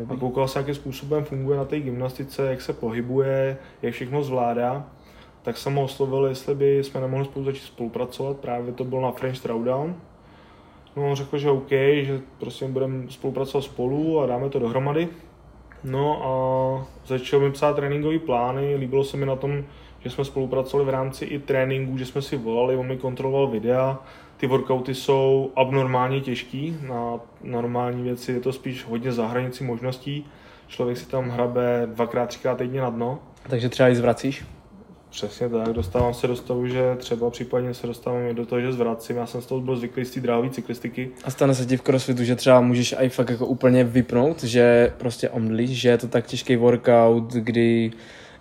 A 0.09 0.17
koukal 0.17 0.49
se, 0.49 0.59
jakým 0.59 0.75
způsobem 0.75 1.25
funguje 1.25 1.59
na 1.59 1.65
té 1.65 1.81
gymnastice, 1.81 2.47
jak 2.51 2.61
se 2.61 2.73
pohybuje, 2.73 3.59
jak 3.83 3.95
všechno 3.95 4.23
zvládá 4.23 4.87
tak 5.45 5.57
jsem 5.57 5.75
ho 5.75 5.83
oslovil, 5.83 6.27
jestli 6.27 6.55
by 6.55 6.85
jsme 6.85 7.01
nemohli 7.01 7.25
spolu 7.25 7.45
začít 7.45 7.63
spolupracovat, 7.63 8.37
právě 8.37 8.73
to 8.73 8.85
bylo 8.85 9.03
na 9.03 9.11
French 9.11 9.41
Throwdown. 9.41 9.95
No 10.97 11.11
on 11.11 11.17
řekl, 11.17 11.39
že 11.39 11.51
OK, 11.51 11.71
že 12.03 12.21
prostě 12.39 12.69
budeme 12.69 13.11
spolupracovat 13.11 13.63
spolu 13.63 14.21
a 14.21 14.27
dáme 14.27 14.49
to 14.49 14.59
dohromady. 14.59 15.09
No 15.85 16.25
a 16.25 16.87
začal 17.07 17.41
mi 17.41 17.53
psát 17.53 17.77
tréninkové 17.77 18.19
plány, 18.19 18.77
líbilo 18.77 19.05
se 19.05 19.17
mi 19.17 19.27
na 19.27 19.37
tom, 19.37 19.65
že 20.01 20.11
jsme 20.11 20.25
spolupracovali 20.25 20.87
v 20.87 20.93
rámci 20.93 21.25
i 21.25 21.39
tréninku, 21.39 21.99
že 21.99 22.07
jsme 22.07 22.23
si 22.23 22.37
volali, 22.37 22.77
on 22.77 22.87
mi 22.87 22.97
kontroloval 22.97 23.47
videa, 23.47 23.99
ty 24.37 24.47
workouty 24.47 24.95
jsou 24.95 25.51
abnormálně 25.57 26.21
těžký, 26.21 26.77
na 26.89 27.21
normální 27.43 28.03
věci 28.03 28.33
je 28.33 28.41
to 28.41 28.53
spíš 28.53 28.85
hodně 28.85 29.13
za 29.13 29.27
hranici 29.27 29.65
možností, 29.65 30.27
člověk 30.67 30.99
si 30.99 31.09
tam 31.09 31.29
hrabe 31.29 31.89
dvakrát, 31.95 32.27
třikrát 32.27 32.59
týdně 32.59 32.81
na 32.81 32.91
dno. 32.91 33.19
Takže 33.49 33.69
třeba 33.69 33.89
i 33.89 33.97
zvracíš? 33.97 34.45
Přesně 35.15 35.49
tak, 35.49 35.73
dostávám 35.73 36.15
se 36.15 36.27
do 36.27 36.37
stavu, 36.37 36.67
že 36.67 36.97
třeba 36.97 37.31
případně 37.31 37.75
se 37.75 37.87
dostávám 37.87 38.23
i 38.23 38.35
do 38.35 38.47
toho, 38.47 38.61
že 38.61 38.73
zvracím. 38.73 39.17
Já 39.17 39.27
jsem 39.27 39.43
z 39.43 39.47
toho 39.47 39.61
byl 39.61 39.77
zvyklý 39.77 40.05
z 40.05 40.11
té 40.11 40.21
drahové 40.21 40.51
cyklistiky. 40.51 41.11
A 41.25 41.31
stane 41.31 41.55
se 41.55 41.67
ti 41.67 41.77
v 41.77 41.83
crossfitu, 41.83 42.25
že 42.25 42.37
třeba 42.37 42.61
můžeš 42.61 42.95
i 42.99 43.09
fakt 43.09 43.31
jako 43.31 43.47
úplně 43.47 43.85
vypnout, 43.85 44.43
že 44.43 44.93
prostě 44.99 45.29
omdlíš, 45.29 45.71
že 45.71 45.89
je 45.89 45.99
to 45.99 46.09
tak 46.09 46.27
těžký 46.27 46.57
workout, 46.57 47.33
kdy 47.33 47.93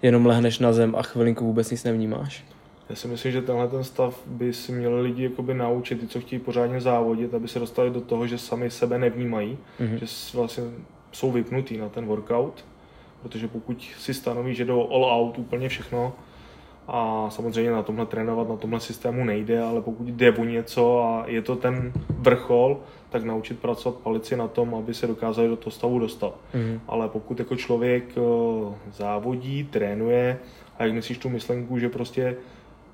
jenom 0.01 0.25
lehneš 0.25 0.59
na 0.59 0.73
zem 0.73 0.95
a 0.95 1.01
chvilinku 1.01 1.45
vůbec 1.45 1.71
nic 1.71 1.83
nevnímáš? 1.83 2.45
Já 2.89 2.95
si 2.95 3.07
myslím, 3.07 3.31
že 3.31 3.41
tenhle 3.41 3.67
ten 3.67 3.83
stav 3.83 4.21
by 4.25 4.53
si 4.53 4.71
měli 4.71 5.01
lidi 5.01 5.23
jakoby 5.23 5.53
naučit, 5.53 5.99
ty, 5.99 6.07
co 6.07 6.21
chtějí 6.21 6.39
pořádně 6.39 6.81
závodit, 6.81 7.33
aby 7.33 7.47
se 7.47 7.59
dostali 7.59 7.89
do 7.89 8.01
toho, 8.01 8.27
že 8.27 8.37
sami 8.37 8.69
sebe 8.69 8.97
nevnímají, 8.97 9.57
mm-hmm. 9.79 9.95
že 9.95 10.05
vlastně 10.37 10.63
jsou 11.11 11.31
vypnutí 11.31 11.77
na 11.77 11.89
ten 11.89 12.05
workout, 12.05 12.65
protože 13.21 13.47
pokud 13.47 13.87
si 13.99 14.13
stanoví, 14.13 14.55
že 14.55 14.65
jdou 14.65 14.89
all 14.91 15.05
out 15.05 15.37
úplně 15.37 15.69
všechno, 15.69 16.13
a 16.87 17.29
samozřejmě 17.29 17.71
na 17.71 17.83
tomhle 17.83 18.05
trénovat, 18.05 18.49
na 18.49 18.57
tomhle 18.57 18.79
systému 18.79 19.25
nejde, 19.25 19.63
ale 19.63 19.81
pokud 19.81 20.07
jde 20.07 20.31
o 20.31 20.43
něco 20.43 21.03
a 21.03 21.23
je 21.27 21.41
to 21.41 21.55
ten 21.55 21.93
vrchol, 22.09 22.79
tak 23.09 23.23
naučit 23.23 23.59
pracovat 23.59 23.97
palici 23.97 24.37
na 24.37 24.47
tom, 24.47 24.75
aby 24.75 24.93
se 24.93 25.07
dokázali 25.07 25.47
do 25.47 25.55
toho 25.55 25.71
stavu 25.71 25.99
dostat. 25.99 26.33
Mm. 26.53 26.79
Ale 26.87 27.09
pokud 27.09 27.39
jako 27.39 27.55
člověk 27.55 28.03
eh, 28.17 28.21
závodí, 28.91 29.63
trénuje 29.63 30.39
a 30.77 30.83
jak 30.83 30.93
myslíš 30.93 31.17
tu 31.17 31.29
myšlenku, 31.29 31.79
že 31.79 31.89
prostě 31.89 32.35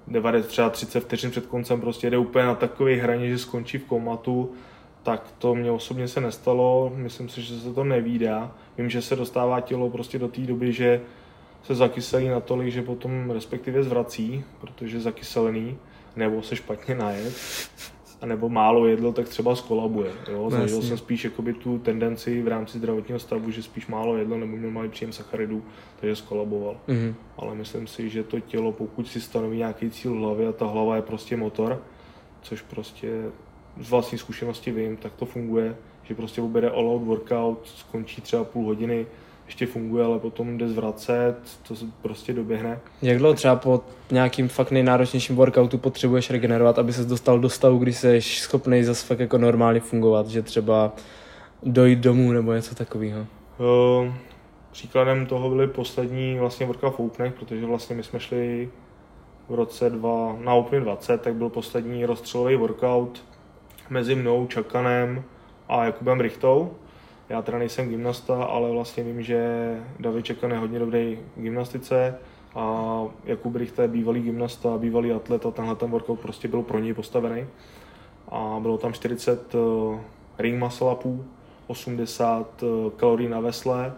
90, 0.08 0.48
třeba 0.48 0.70
30 0.70 1.00
vteřin 1.00 1.32
před 1.32 1.46
koncem 1.46 1.82
prostě 1.82 2.10
jde 2.10 2.18
úplně 2.18 2.46
na 2.46 2.56
takové 2.56 2.96
hraně, 2.96 3.30
že 3.30 3.38
skončí 3.38 3.78
v 3.78 3.86
komatu, 3.86 4.52
tak 5.04 5.34
to 5.38 5.56
mě 5.56 5.72
osobně 5.72 6.08
se 6.08 6.22
nestalo, 6.22 6.92
myslím 6.96 7.30
si, 7.30 7.42
že 7.42 7.60
se 7.60 7.74
to 7.74 7.84
nevídá. 7.84 8.52
Vím, 8.78 8.90
že 8.90 9.02
se 9.02 9.16
dostává 9.16 9.62
tělo 9.62 9.90
prostě 9.90 10.20
do 10.20 10.28
té 10.28 10.42
doby, 10.42 10.74
že 10.74 11.02
se 11.64 11.76
zakyselí 11.76 12.28
natolik, 12.28 12.74
že 12.74 12.82
potom 12.82 13.32
respektive 13.32 13.84
zvrací, 13.84 14.44
protože 14.62 15.00
zakyselený, 15.00 15.78
nebo 16.16 16.42
se 16.42 16.56
špatně 16.56 16.96
najet, 16.96 17.34
a 18.22 18.26
nebo 18.26 18.50
málo 18.50 18.88
jedlo, 18.88 19.14
tak 19.14 19.30
třeba 19.30 19.56
skolabuje. 19.56 20.12
Jo? 20.32 20.50
Zažil 20.50 20.78
no, 20.78 20.84
jsem 20.84 20.98
spíš 20.98 21.24
jakoby, 21.24 21.54
tu 21.54 21.80
tendenci 21.80 22.42
v 22.42 22.48
rámci 22.48 22.78
zdravotního 22.78 23.20
stavu, 23.20 23.52
že 23.52 23.64
spíš 23.64 23.88
málo 23.88 24.18
jedlo 24.18 24.38
nebo 24.38 24.58
měl 24.58 24.72
malý 24.72 24.90
příjem 24.90 25.12
sacharidů, 25.12 25.64
takže 26.00 26.16
skolaboval. 26.16 26.78
Mm-hmm. 26.88 27.14
Ale 27.38 27.56
myslím 27.56 27.88
si, 27.88 28.10
že 28.10 28.24
to 28.24 28.40
tělo, 28.40 28.72
pokud 28.72 29.08
si 29.08 29.22
stanoví 29.22 29.58
nějaký 29.58 29.90
cíl 29.90 30.14
v 30.14 30.18
hlavě 30.18 30.48
a 30.48 30.52
ta 30.52 30.66
hlava 30.66 30.96
je 30.96 31.02
prostě 31.02 31.38
motor, 31.38 31.84
což 32.42 32.62
prostě 32.62 33.24
z 33.82 33.90
vlastní 33.90 34.18
zkušenosti 34.18 34.72
vím, 34.72 34.98
tak 34.98 35.14
to 35.14 35.26
funguje, 35.26 35.76
že 36.04 36.16
prostě 36.16 36.42
obere 36.42 36.70
all 36.70 36.90
out 36.90 37.04
workout, 37.04 37.68
skončí 37.68 38.22
třeba 38.22 38.44
půl 38.44 38.66
hodiny, 38.66 39.06
ještě 39.50 39.66
funguje, 39.66 40.06
ale 40.06 40.20
potom 40.20 40.58
jde 40.58 40.70
zvracet, 40.70 41.36
to 41.68 41.76
se 41.76 41.86
prostě 42.02 42.34
doběhne. 42.34 42.80
Jak 43.02 43.18
dlouho 43.18 43.34
třeba 43.34 43.56
po 43.56 43.82
nějakým 44.12 44.48
fakt 44.48 44.72
nejnáročnějším 44.72 45.36
workoutu 45.36 45.78
potřebuješ 45.78 46.30
regenerovat, 46.30 46.80
aby 46.80 46.94
se 46.94 47.06
dostal 47.06 47.40
do 47.40 47.50
stavu, 47.50 47.78
kdy 47.78 47.94
jsi 47.94 48.22
schopný 48.22 48.84
zase 48.84 49.08
fakt 49.08 49.20
jako 49.20 49.38
normálně 49.38 49.80
fungovat, 49.80 50.28
že 50.28 50.42
třeba 50.42 50.92
dojít 51.64 52.00
domů 52.00 52.32
nebo 52.32 52.54
něco 52.54 52.76
takového? 52.76 53.20
Uh, 53.22 54.14
příkladem 54.72 55.26
toho 55.26 55.50
byly 55.50 55.68
poslední 55.68 56.40
vlastně 56.40 56.66
workout 56.66 56.96
v 56.96 57.00
Openech, 57.00 57.34
protože 57.34 57.66
vlastně 57.66 57.96
my 57.96 58.04
jsme 58.04 58.20
šli 58.20 58.70
v 59.50 59.54
roce 59.54 59.90
dva, 59.90 60.38
na 60.40 60.54
Open 60.54 60.84
20, 60.84 61.22
tak 61.22 61.36
byl 61.36 61.50
poslední 61.50 62.06
rozstřelový 62.06 62.56
workout 62.56 63.24
mezi 63.90 64.16
mnou, 64.16 64.48
Čakanem 64.48 65.24
a 65.70 65.86
Jakubem 65.86 66.20
Richtou 66.20 66.72
já 67.30 67.42
teda 67.42 67.58
nejsem 67.58 67.90
gymnasta, 67.90 68.44
ale 68.44 68.72
vlastně 68.72 69.04
vím, 69.04 69.22
že 69.22 69.40
David 70.00 70.26
Čekan 70.26 70.52
je 70.52 70.58
hodně 70.58 70.80
dobrý 70.80 71.20
gymnastice 71.36 72.18
a 72.56 73.04
Jakub 73.26 73.56
Richter 73.56 73.90
bývalý 73.90 74.22
gymnasta, 74.22 74.78
bývalý 74.78 75.12
atlet 75.12 75.46
a 75.46 75.52
tenhle 75.52 75.76
ten 75.76 75.92
workout 75.92 76.20
prostě 76.20 76.48
byl 76.48 76.62
pro 76.62 76.80
něj 76.80 76.94
postavený. 76.94 77.48
A 78.30 78.58
bylo 78.62 78.78
tam 78.78 78.94
40 78.94 79.56
eh, 79.56 80.00
ring 80.38 80.60
muscle 80.60 80.94
upů, 80.94 81.26
80 81.68 82.64
eh, 82.64 82.92
kalorií 82.96 83.30
na 83.30 83.40
vesle 83.40 83.94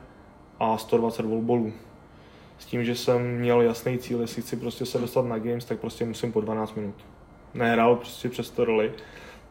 a 0.59 0.77
120 0.77 1.25
volbolů. 1.25 1.73
S 2.57 2.65
tím, 2.65 2.83
že 2.83 2.95
jsem 2.95 3.38
měl 3.38 3.61
jasný 3.61 3.97
cíl, 3.97 4.21
jestli 4.21 4.41
chci 4.41 4.55
prostě 4.55 4.85
se 4.85 5.00
dostat 5.00 5.25
na 5.25 5.39
games, 5.39 5.65
tak 5.65 5.79
prostě 5.79 6.05
musím 6.05 6.31
po 6.31 6.41
12 6.41 6.75
minut. 6.75 6.95
Nehrál 7.53 7.95
prostě 7.95 8.29
přes 8.29 8.50
to 8.50 8.65
roli, 8.65 8.91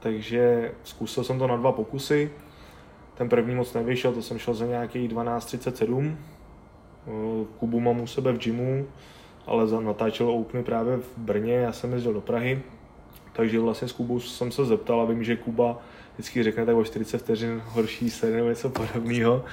takže 0.00 0.72
zkusil 0.84 1.25
jsem 1.25 1.38
to 1.38 1.46
na 1.46 1.56
dva 1.56 1.72
pokusy, 1.72 2.30
ten 3.21 3.29
první 3.29 3.55
moc 3.55 3.75
nevyšel, 3.75 4.12
to 4.12 4.23
jsem 4.23 4.39
šel 4.39 4.55
za 4.55 4.67
nějakých 4.67 5.11
12.37. 5.11 6.17
Kubu 7.59 7.81
mám 7.81 8.00
u 8.00 8.07
sebe 8.07 8.33
v 8.33 8.39
gymu, 8.39 8.87
ale 9.47 9.83
natáčel 9.83 10.31
Openy 10.31 10.65
právě 10.65 10.97
v 10.97 11.19
Brně, 11.19 11.55
já 11.55 11.73
jsem 11.73 11.93
jezdil 11.93 12.12
do 12.12 12.21
Prahy, 12.21 12.62
takže 13.33 13.61
vlastně 13.61 13.89
s 13.89 13.93
Kubou 13.93 14.21
jsem 14.21 14.53
se 14.53 14.65
zeptal 14.65 15.00
a 15.00 15.05
vím, 15.05 15.25
že 15.25 15.37
Kuba 15.37 15.79
vždycky 16.15 16.43
řekne 16.43 16.67
tak 16.67 16.77
o 16.77 16.85
40 16.85 17.19
vteřin 17.19 17.62
horší 17.67 18.11
se 18.11 18.31
nebo 18.31 18.49
něco 18.49 18.71
podobného. 18.71 19.45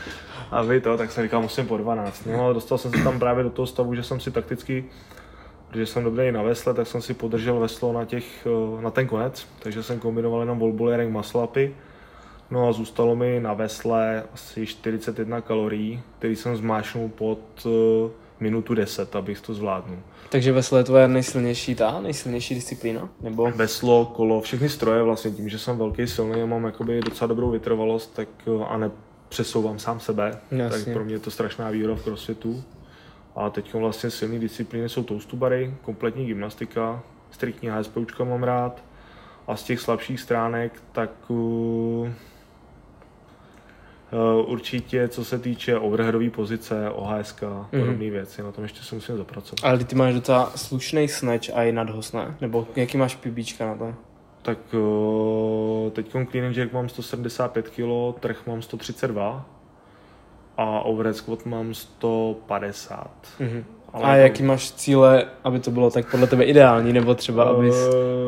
A 0.51 0.61
vy 0.61 0.81
to, 0.81 0.97
tak 0.97 1.11
jsem 1.11 1.23
říkal, 1.23 1.41
musím 1.41 1.67
po 1.67 1.77
12. 1.77 2.25
No 2.25 2.41
ale 2.41 2.53
dostal 2.53 2.77
jsem 2.77 2.91
se 2.91 3.03
tam 3.03 3.19
právě 3.19 3.43
do 3.43 3.49
toho 3.49 3.65
stavu, 3.65 3.95
že 3.95 4.03
jsem 4.03 4.19
si 4.19 4.31
takticky, 4.31 4.85
protože 5.67 5.85
jsem 5.85 6.03
dobrý 6.03 6.31
na 6.31 6.41
vesle, 6.41 6.73
tak 6.73 6.87
jsem 6.87 7.01
si 7.01 7.13
podržel 7.13 7.59
veslo 7.59 7.93
na, 7.93 8.05
těch, 8.05 8.47
na 8.81 8.91
ten 8.91 9.07
konec, 9.07 9.47
takže 9.59 9.83
jsem 9.83 9.99
kombinoval 9.99 10.39
jenom 10.39 10.59
volbulerek 10.59 11.09
maslapy 11.09 11.75
No 12.51 12.67
a 12.67 12.73
zůstalo 12.73 13.15
mi 13.15 13.39
na 13.39 13.53
vesle 13.53 14.23
asi 14.33 14.65
41 14.65 15.41
kalorií, 15.41 16.01
který 16.17 16.35
jsem 16.35 16.55
zmášnul 16.55 17.09
pod 17.09 17.67
minutu 18.39 18.73
10, 18.73 19.15
abych 19.15 19.41
to 19.41 19.53
zvládnul. 19.53 19.99
Takže 20.29 20.51
veslo 20.51 20.77
je 20.77 20.83
tvoje 20.83 21.07
nejsilnější 21.07 21.75
ta, 21.75 22.01
nejsilnější 22.01 22.55
disciplína? 22.55 23.09
Nebo? 23.21 23.51
Veslo, 23.55 24.05
kolo, 24.05 24.41
všechny 24.41 24.69
stroje 24.69 25.03
vlastně 25.03 25.31
tím, 25.31 25.49
že 25.49 25.59
jsem 25.59 25.77
velký, 25.77 26.07
silný 26.07 26.41
a 26.41 26.45
mám 26.45 26.63
jakoby 26.65 27.01
docela 27.01 27.27
dobrou 27.27 27.51
vytrvalost, 27.51 28.15
tak 28.15 28.27
eh, 28.47 28.65
a 28.65 28.77
nepřesouvám 28.77 29.79
sám 29.79 29.99
sebe, 29.99 30.39
Jasně. 30.51 30.85
tak 30.85 30.93
pro 30.93 31.05
mě 31.05 31.15
je 31.15 31.19
to 31.19 31.31
strašná 31.31 31.69
výhoda 31.69 31.95
v 31.95 32.03
crossfitu. 32.03 32.63
A 33.35 33.49
teď 33.49 33.73
vlastně 33.73 34.09
silné 34.09 34.39
disciplíny 34.39 34.89
jsou 34.89 35.03
toastubary, 35.03 35.73
kompletní 35.81 36.25
gymnastika, 36.25 37.03
striktní 37.31 37.69
HSPčka 37.69 38.23
mám 38.23 38.43
rád. 38.43 38.83
A 39.47 39.55
z 39.55 39.63
těch 39.63 39.79
slabších 39.79 40.19
stránek, 40.19 40.81
tak 40.91 41.09
Uh, 41.29 42.09
určitě, 44.45 45.07
co 45.07 45.25
se 45.25 45.39
týče 45.39 45.77
overheadové 45.79 46.29
pozice, 46.29 46.89
OHSK, 46.89 47.41
mm-hmm. 47.41 47.79
podobné 47.79 48.09
věci, 48.09 48.43
na 48.43 48.51
tom 48.51 48.63
ještě 48.63 48.83
se 48.83 48.95
musím 48.95 49.17
zapracovat. 49.17 49.59
Ale 49.63 49.83
ty 49.83 49.95
máš 49.95 50.13
docela 50.13 50.51
slušný 50.55 51.07
snatch 51.07 51.49
a 51.53 51.63
i 51.63 51.71
nadhoz, 51.71 52.13
ne? 52.13 52.35
Nebo 52.41 52.67
jaký 52.75 52.97
máš 52.97 53.15
pibíčka 53.15 53.65
na 53.65 53.75
to? 53.75 53.93
Tak 54.41 54.57
uh, 54.73 55.91
teď 55.91 56.11
clean 56.11 56.47
and 56.47 56.57
jerk 56.57 56.73
mám 56.73 56.89
175 56.89 57.69
kg, 57.69 58.19
trh 58.19 58.47
mám 58.47 58.61
132 58.61 59.45
a 60.57 60.79
overhead 60.79 61.15
squat 61.15 61.45
mám 61.45 61.73
150. 61.73 63.09
Mm-hmm. 63.39 63.63
Ale 63.93 64.03
a 64.03 64.15
jaký 64.15 64.43
máš 64.43 64.71
cíle, 64.71 65.25
aby 65.43 65.59
to 65.59 65.71
bylo 65.71 65.91
tak 65.91 66.11
podle 66.11 66.27
tebe 66.27 66.43
ideální, 66.43 66.93
nebo 66.93 67.15
třeba 67.15 67.43
aby... 67.43 67.69
Uh, 67.69 67.75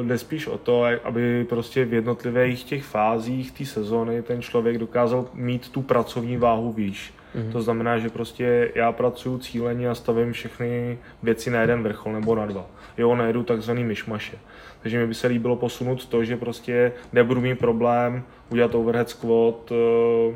jde 0.06 0.18
spíš 0.18 0.48
o 0.48 0.58
to, 0.58 0.84
aby 1.04 1.46
prostě 1.50 1.86
v 1.86 1.94
jednotlivých 1.94 2.64
těch 2.64 2.84
fázích 2.84 3.52
té 3.52 3.66
sezóny 3.66 4.22
ten 4.22 4.42
člověk 4.42 4.78
dokázal 4.78 5.26
mít 5.34 5.70
tu 5.70 5.82
pracovní 5.82 6.38
váhu 6.38 6.72
výš. 6.72 7.14
Mm-hmm. 7.36 7.52
To 7.52 7.62
znamená, 7.62 7.98
že 7.98 8.10
prostě 8.10 8.72
já 8.76 8.92
pracuji 8.92 9.38
cíleně 9.38 9.90
a 9.90 9.96
stavím 9.96 10.32
všechny 10.32 10.98
věci 11.24 11.52
na 11.52 11.62
jeden 11.62 11.84
vrchol 11.84 12.14
nebo 12.14 12.36
na 12.36 12.46
dva. 12.46 12.66
Jo, 12.98 13.16
nejedu 13.16 13.44
takzvaný 13.44 13.84
myšmaše. 13.84 14.38
Takže 14.82 15.00
mi 15.00 15.08
by 15.08 15.14
se 15.14 15.28
líbilo 15.28 15.56
posunout 15.56 16.06
to, 16.06 16.24
že 16.24 16.38
prostě 16.38 16.92
nebudu 17.14 17.42
mít 17.42 17.60
problém 17.60 18.24
udělat 18.50 18.76
overhead 18.76 19.10
squat, 19.10 19.72
uh, 19.72 20.36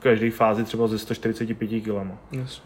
každé 0.00 0.30
fázi 0.30 0.64
třeba 0.64 0.88
ze 0.88 0.98
145 0.98 1.80
kg. 1.80 1.88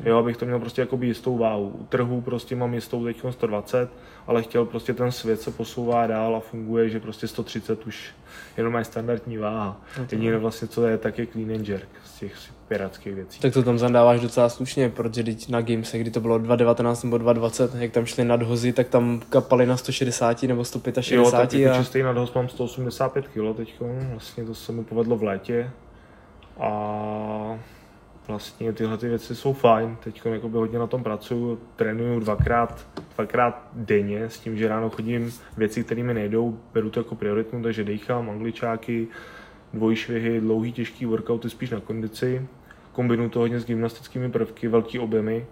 Jo, 0.05 0.19
abych 0.19 0.37
to 0.37 0.47
měl 0.47 0.59
prostě 0.59 0.83
jako 0.83 0.99
jistou 1.00 1.38
váhu. 1.38 1.69
U 1.69 1.85
trhu 1.85 2.21
prostě 2.21 2.57
mám 2.57 2.75
jistou 2.75 3.05
teď 3.05 3.25
120, 3.31 3.91
ale 4.26 4.43
chtěl 4.43 4.64
prostě 4.64 4.95
ten 4.95 5.12
svět 5.12 5.41
se 5.41 5.50
posouvá 5.50 6.07
dál 6.07 6.37
a 6.37 6.41
funguje, 6.41 6.88
že 6.88 7.00
prostě 7.00 7.29
130 7.29 7.87
už 7.87 8.14
jenom 8.57 8.75
je 8.75 8.85
standardní 8.85 9.38
váha. 9.38 9.81
No 9.99 10.07
Jediné 10.12 10.38
vlastně, 10.38 10.69
co 10.69 10.87
je, 10.87 10.99
tak 10.99 11.19
je 11.19 11.26
clean 11.26 11.50
and 11.50 11.69
jerk 11.69 11.88
z 12.05 12.19
těch 12.19 12.35
pirátských 12.69 13.14
věcí. 13.14 13.41
Tak 13.41 13.53
to 13.53 13.62
tam 13.62 13.79
zandáváš 13.79 14.21
docela 14.21 14.49
slušně, 14.49 14.88
protože 14.88 15.25
teď 15.25 15.49
na 15.49 15.61
Gamese, 15.61 15.99
kdy 15.99 16.11
to 16.11 16.21
bylo 16.21 16.38
2.19 16.38 17.05
nebo 17.05 17.17
2.20, 17.17 17.79
jak 17.79 17.93
tam 17.93 18.07
šli 18.07 18.25
nadhozy, 18.25 18.73
tak 18.73 18.88
tam 18.88 19.21
kapali 19.31 19.67
na 19.67 19.76
160 19.76 20.43
nebo 20.43 20.64
165. 20.64 21.17
Jo, 21.17 21.31
tak 21.31 21.53
jako 21.53 21.75
a... 21.75 21.79
čistý 21.79 22.03
nadhoz 22.03 22.35
mám 22.35 22.49
185 22.49 23.29
kg 23.29 23.57
teď, 23.57 23.75
vlastně 24.11 24.45
to 24.45 24.55
se 24.55 24.73
mi 24.73 24.85
povedlo 24.85 25.17
v 25.17 25.23
létě, 25.23 25.71
a 26.61 27.58
vlastně 28.28 28.73
tyhle 28.73 28.99
ty 28.99 29.08
věci 29.08 29.37
jsou 29.37 29.52
fajn. 29.52 29.96
Teď 30.04 30.25
hodně 30.52 30.78
na 30.78 30.87
tom 30.87 31.02
pracuju, 31.02 31.58
trénuju 31.76 32.20
dvakrát, 32.20 32.87
dvakrát 33.14 33.68
denně 33.73 34.25
s 34.25 34.38
tím, 34.38 34.56
že 34.56 34.68
ráno 34.68 34.90
chodím 34.90 35.32
věci, 35.56 35.84
které 35.84 36.02
mi 36.02 36.14
nejdou, 36.14 36.58
beru 36.75 36.90
to 36.90 37.00
jako 37.00 37.14
prioritnu, 37.14 37.62
takže 37.62 37.84
dejchám, 37.84 38.30
angličáky, 38.30 39.08
dvojšvihy, 39.75 40.40
dlouhý 40.40 40.73
těžký 40.73 41.06
workouty 41.06 41.50
spíš 41.50 41.70
na 41.70 41.80
kondici. 41.80 42.49
Kombinuju 42.92 43.28
to 43.28 43.38
hodně 43.38 43.61
s 43.61 43.64
gymnastickými 43.64 44.30
prvky, 44.30 44.68
velký 44.68 44.99
objemy. 44.99 45.46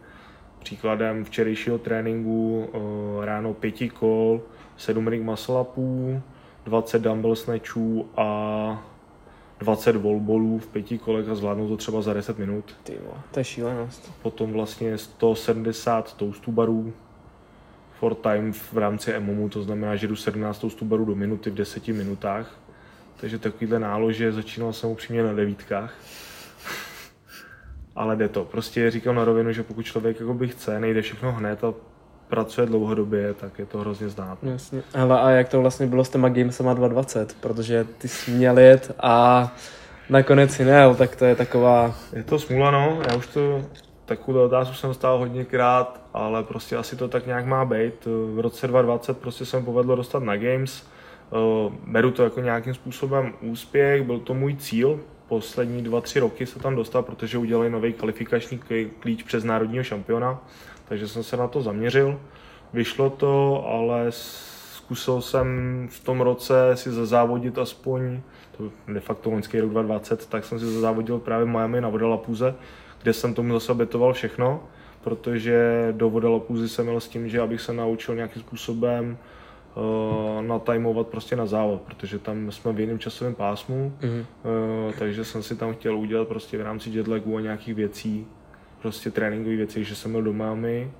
Příkladem 0.58 1.24
včerejšího 1.24 1.78
tréninku 1.78 2.68
eh, 2.72 3.26
ráno 3.26 3.54
pěti 3.54 3.88
kol, 3.88 4.40
7 4.76 5.08
ring 5.08 5.24
muscle 5.24 5.60
upů, 5.60 6.22
20 6.64 7.02
dumbbell 7.02 7.36
snatchů 7.36 8.08
a 8.16 8.91
20 9.62 9.96
volbolů 9.96 10.58
v 10.58 10.66
pěti 10.66 10.98
kolech 10.98 11.28
a 11.28 11.34
zvládnout 11.34 11.68
to 11.68 11.76
třeba 11.76 12.02
za 12.02 12.12
10 12.12 12.38
minut. 12.38 12.76
Ty 12.82 12.98
to 13.30 13.40
je 13.40 13.44
šílenost. 13.44 14.12
Potom 14.22 14.52
vlastně 14.52 14.98
170 14.98 16.16
toastů 16.16 16.52
barů 16.52 16.92
for 17.98 18.14
time 18.14 18.52
v 18.52 18.78
rámci 18.78 19.20
MMU, 19.20 19.48
to 19.48 19.62
znamená, 19.62 19.96
že 19.96 20.08
jdu 20.08 20.16
17 20.16 20.58
toastů 20.58 20.84
barů 20.84 21.04
do 21.04 21.14
minuty 21.14 21.50
v 21.50 21.54
10 21.54 21.88
minutách. 21.88 22.58
Takže 23.16 23.38
takovýhle 23.38 23.78
nálože 23.78 24.32
začínal 24.32 24.72
jsem 24.72 24.90
upřímně 24.90 25.22
na 25.22 25.32
devítkách. 25.32 25.94
Ale 27.96 28.16
jde 28.16 28.28
to. 28.28 28.44
Prostě 28.44 28.90
říkám 28.90 29.14
na 29.14 29.24
rovinu, 29.24 29.52
že 29.52 29.62
pokud 29.62 29.82
člověk 29.82 30.20
jako 30.20 30.34
by 30.34 30.48
chce, 30.48 30.80
nejde 30.80 31.02
všechno 31.02 31.32
hned 31.32 31.64
a 31.64 31.74
pracuje 32.32 32.66
dlouhodobě, 32.66 33.34
tak 33.34 33.58
je 33.58 33.66
to 33.66 33.78
hrozně 33.78 34.08
znát. 34.08 34.38
Jasně. 34.42 34.82
Ale 34.94 35.20
a 35.20 35.30
jak 35.30 35.48
to 35.48 35.60
vlastně 35.60 35.86
bylo 35.86 36.04
s 36.04 36.10
těma 36.10 36.28
Gamesama 36.28 36.74
220? 36.74 37.36
Protože 37.40 37.86
ty 37.98 38.08
jsi 38.08 38.30
měl 38.30 38.58
jet 38.58 38.94
a 39.00 39.48
nakonec 40.10 40.50
si 40.50 40.64
nejel, 40.64 40.94
tak 40.94 41.16
to 41.16 41.24
je 41.24 41.36
taková... 41.36 41.94
Je 42.12 42.22
to 42.22 42.38
smůla, 42.38 42.70
no. 42.70 43.02
Já 43.08 43.16
už 43.16 43.26
to 43.26 43.62
takovou 44.04 44.44
otázku 44.44 44.74
jsem 44.74 44.94
stál 44.94 45.18
hodněkrát, 45.18 46.00
ale 46.14 46.42
prostě 46.42 46.76
asi 46.76 46.96
to 46.96 47.08
tak 47.08 47.26
nějak 47.26 47.46
má 47.46 47.64
být. 47.64 48.06
V 48.34 48.40
roce 48.40 48.66
2020 48.66 49.18
prostě 49.18 49.46
jsem 49.46 49.64
povedlo 49.64 49.96
dostat 49.96 50.22
na 50.22 50.36
Games. 50.36 50.86
Eh, 51.32 51.72
beru 51.86 52.10
to 52.10 52.24
jako 52.24 52.40
nějakým 52.40 52.74
způsobem 52.74 53.32
úspěch, 53.40 54.02
byl 54.02 54.18
to 54.18 54.34
můj 54.34 54.56
cíl. 54.56 55.00
Poslední 55.28 55.82
dva, 55.82 56.00
tři 56.00 56.20
roky 56.20 56.46
se 56.46 56.58
tam 56.58 56.76
dostal, 56.76 57.02
protože 57.02 57.38
udělali 57.38 57.70
nový 57.70 57.92
kvalifikační 57.92 58.60
klíč 59.00 59.22
přes 59.22 59.44
národního 59.44 59.84
šampiona 59.84 60.40
takže 60.88 61.08
jsem 61.08 61.22
se 61.22 61.36
na 61.36 61.48
to 61.48 61.62
zaměřil. 61.62 62.20
Vyšlo 62.72 63.10
to, 63.10 63.64
ale 63.68 64.06
zkusil 64.10 65.20
jsem 65.20 65.88
v 65.90 66.04
tom 66.04 66.20
roce 66.20 66.54
si 66.74 66.90
zazávodit 66.90 67.58
aspoň, 67.58 68.20
to 68.56 68.92
de 68.92 69.00
facto 69.00 69.30
loňský 69.30 69.60
rok 69.60 69.70
2020, 69.70 70.26
tak 70.26 70.44
jsem 70.44 70.58
si 70.58 70.66
zazávodil 70.66 71.18
právě 71.18 71.46
Miami 71.46 71.80
na 71.80 71.88
Vodalapuze, 71.88 72.54
kde 73.02 73.12
jsem 73.12 73.34
tomu 73.34 73.52
zase 73.52 73.72
obětoval 73.72 74.12
všechno, 74.12 74.62
protože 75.04 75.88
do 75.92 76.10
Vodalapuzy 76.10 76.68
jsem 76.68 76.86
měl 76.86 77.00
s 77.00 77.08
tím, 77.08 77.28
že 77.28 77.40
abych 77.40 77.60
se 77.60 77.72
naučil 77.72 78.14
nějakým 78.14 78.42
způsobem 78.42 79.18
uh, 79.74 80.42
natajmovat 80.42 81.06
prostě 81.06 81.36
na 81.36 81.46
závod, 81.46 81.80
protože 81.80 82.18
tam 82.18 82.52
jsme 82.52 82.72
v 82.72 82.80
jiném 82.80 82.98
časovém 82.98 83.34
pásmu, 83.34 83.92
mm-hmm. 84.00 84.24
uh, 84.88 84.92
takže 84.98 85.24
jsem 85.24 85.42
si 85.42 85.56
tam 85.56 85.74
chtěl 85.74 85.98
udělat 85.98 86.28
prostě 86.28 86.58
v 86.58 86.62
rámci 86.62 86.90
jetlagu 86.90 87.36
a 87.36 87.40
nějakých 87.40 87.74
věcí, 87.74 88.26
prostě 88.82 89.10
tréninkové 89.10 89.56
věci, 89.56 89.84
že 89.84 89.94
jsem 89.94 90.12
byl 90.12 90.22
do 90.22 90.32
mámy 90.32 90.90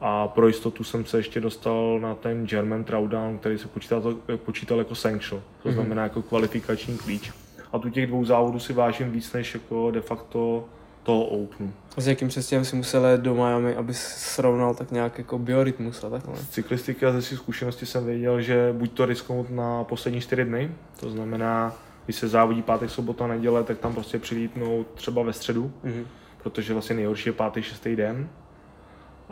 a 0.00 0.28
pro 0.28 0.48
jistotu 0.48 0.84
jsem 0.84 1.04
se 1.04 1.18
ještě 1.18 1.40
dostal 1.40 1.98
na 2.00 2.14
ten 2.14 2.46
German 2.46 2.84
Throwdown, 2.84 3.38
který 3.38 3.58
se 3.58 3.68
počítal, 3.68 4.14
počítal 4.36 4.78
jako 4.78 4.94
sanction, 4.94 5.42
to 5.62 5.68
mhm. 5.68 5.74
znamená 5.74 6.02
jako 6.02 6.22
kvalifikační 6.22 6.98
klíč. 6.98 7.32
A 7.72 7.78
tu 7.78 7.90
těch 7.90 8.06
dvou 8.06 8.24
závodů 8.24 8.58
si 8.58 8.72
vážím 8.72 9.10
víc 9.10 9.32
než 9.32 9.54
jako 9.54 9.90
de 9.90 10.00
facto 10.00 10.64
toho 11.02 11.24
Openu. 11.24 11.72
A 11.96 12.00
s 12.00 12.06
jakým 12.06 12.28
přestěhem 12.28 12.64
si 12.64 12.76
musel 12.76 13.12
jít 13.12 13.20
do 13.20 13.34
Miami, 13.34 13.76
aby 13.76 13.94
srovnal 13.94 14.74
tak 14.74 14.90
nějak 14.90 15.18
jako 15.18 15.38
biorytmus 15.38 16.04
a 16.04 16.10
takhle? 16.10 16.36
Z 16.36 16.48
cyklistiky 16.48 17.06
a 17.06 17.12
ze 17.12 17.22
svých 17.22 17.38
zkušeností 17.38 17.86
jsem 17.86 18.06
věděl, 18.06 18.40
že 18.40 18.74
buď 18.78 18.92
to 18.92 19.06
risknout 19.06 19.50
na 19.50 19.84
poslední 19.84 20.20
čtyři 20.20 20.44
dny, 20.44 20.70
to 21.00 21.10
znamená, 21.10 21.76
když 22.04 22.16
se 22.16 22.28
závodí 22.28 22.62
pátek, 22.62 22.90
sobota, 22.90 23.26
neděle, 23.26 23.64
tak 23.64 23.78
tam 23.78 23.94
prostě 23.94 24.18
přilítnout 24.18 24.86
třeba 24.94 25.22
ve 25.22 25.32
středu, 25.32 25.72
mm-hmm 25.84 26.04
protože 26.42 26.72
vlastně 26.72 26.96
nejhorší 26.96 27.28
je 27.28 27.32
pátý, 27.32 27.62
šestý 27.62 27.96
den. 27.96 28.28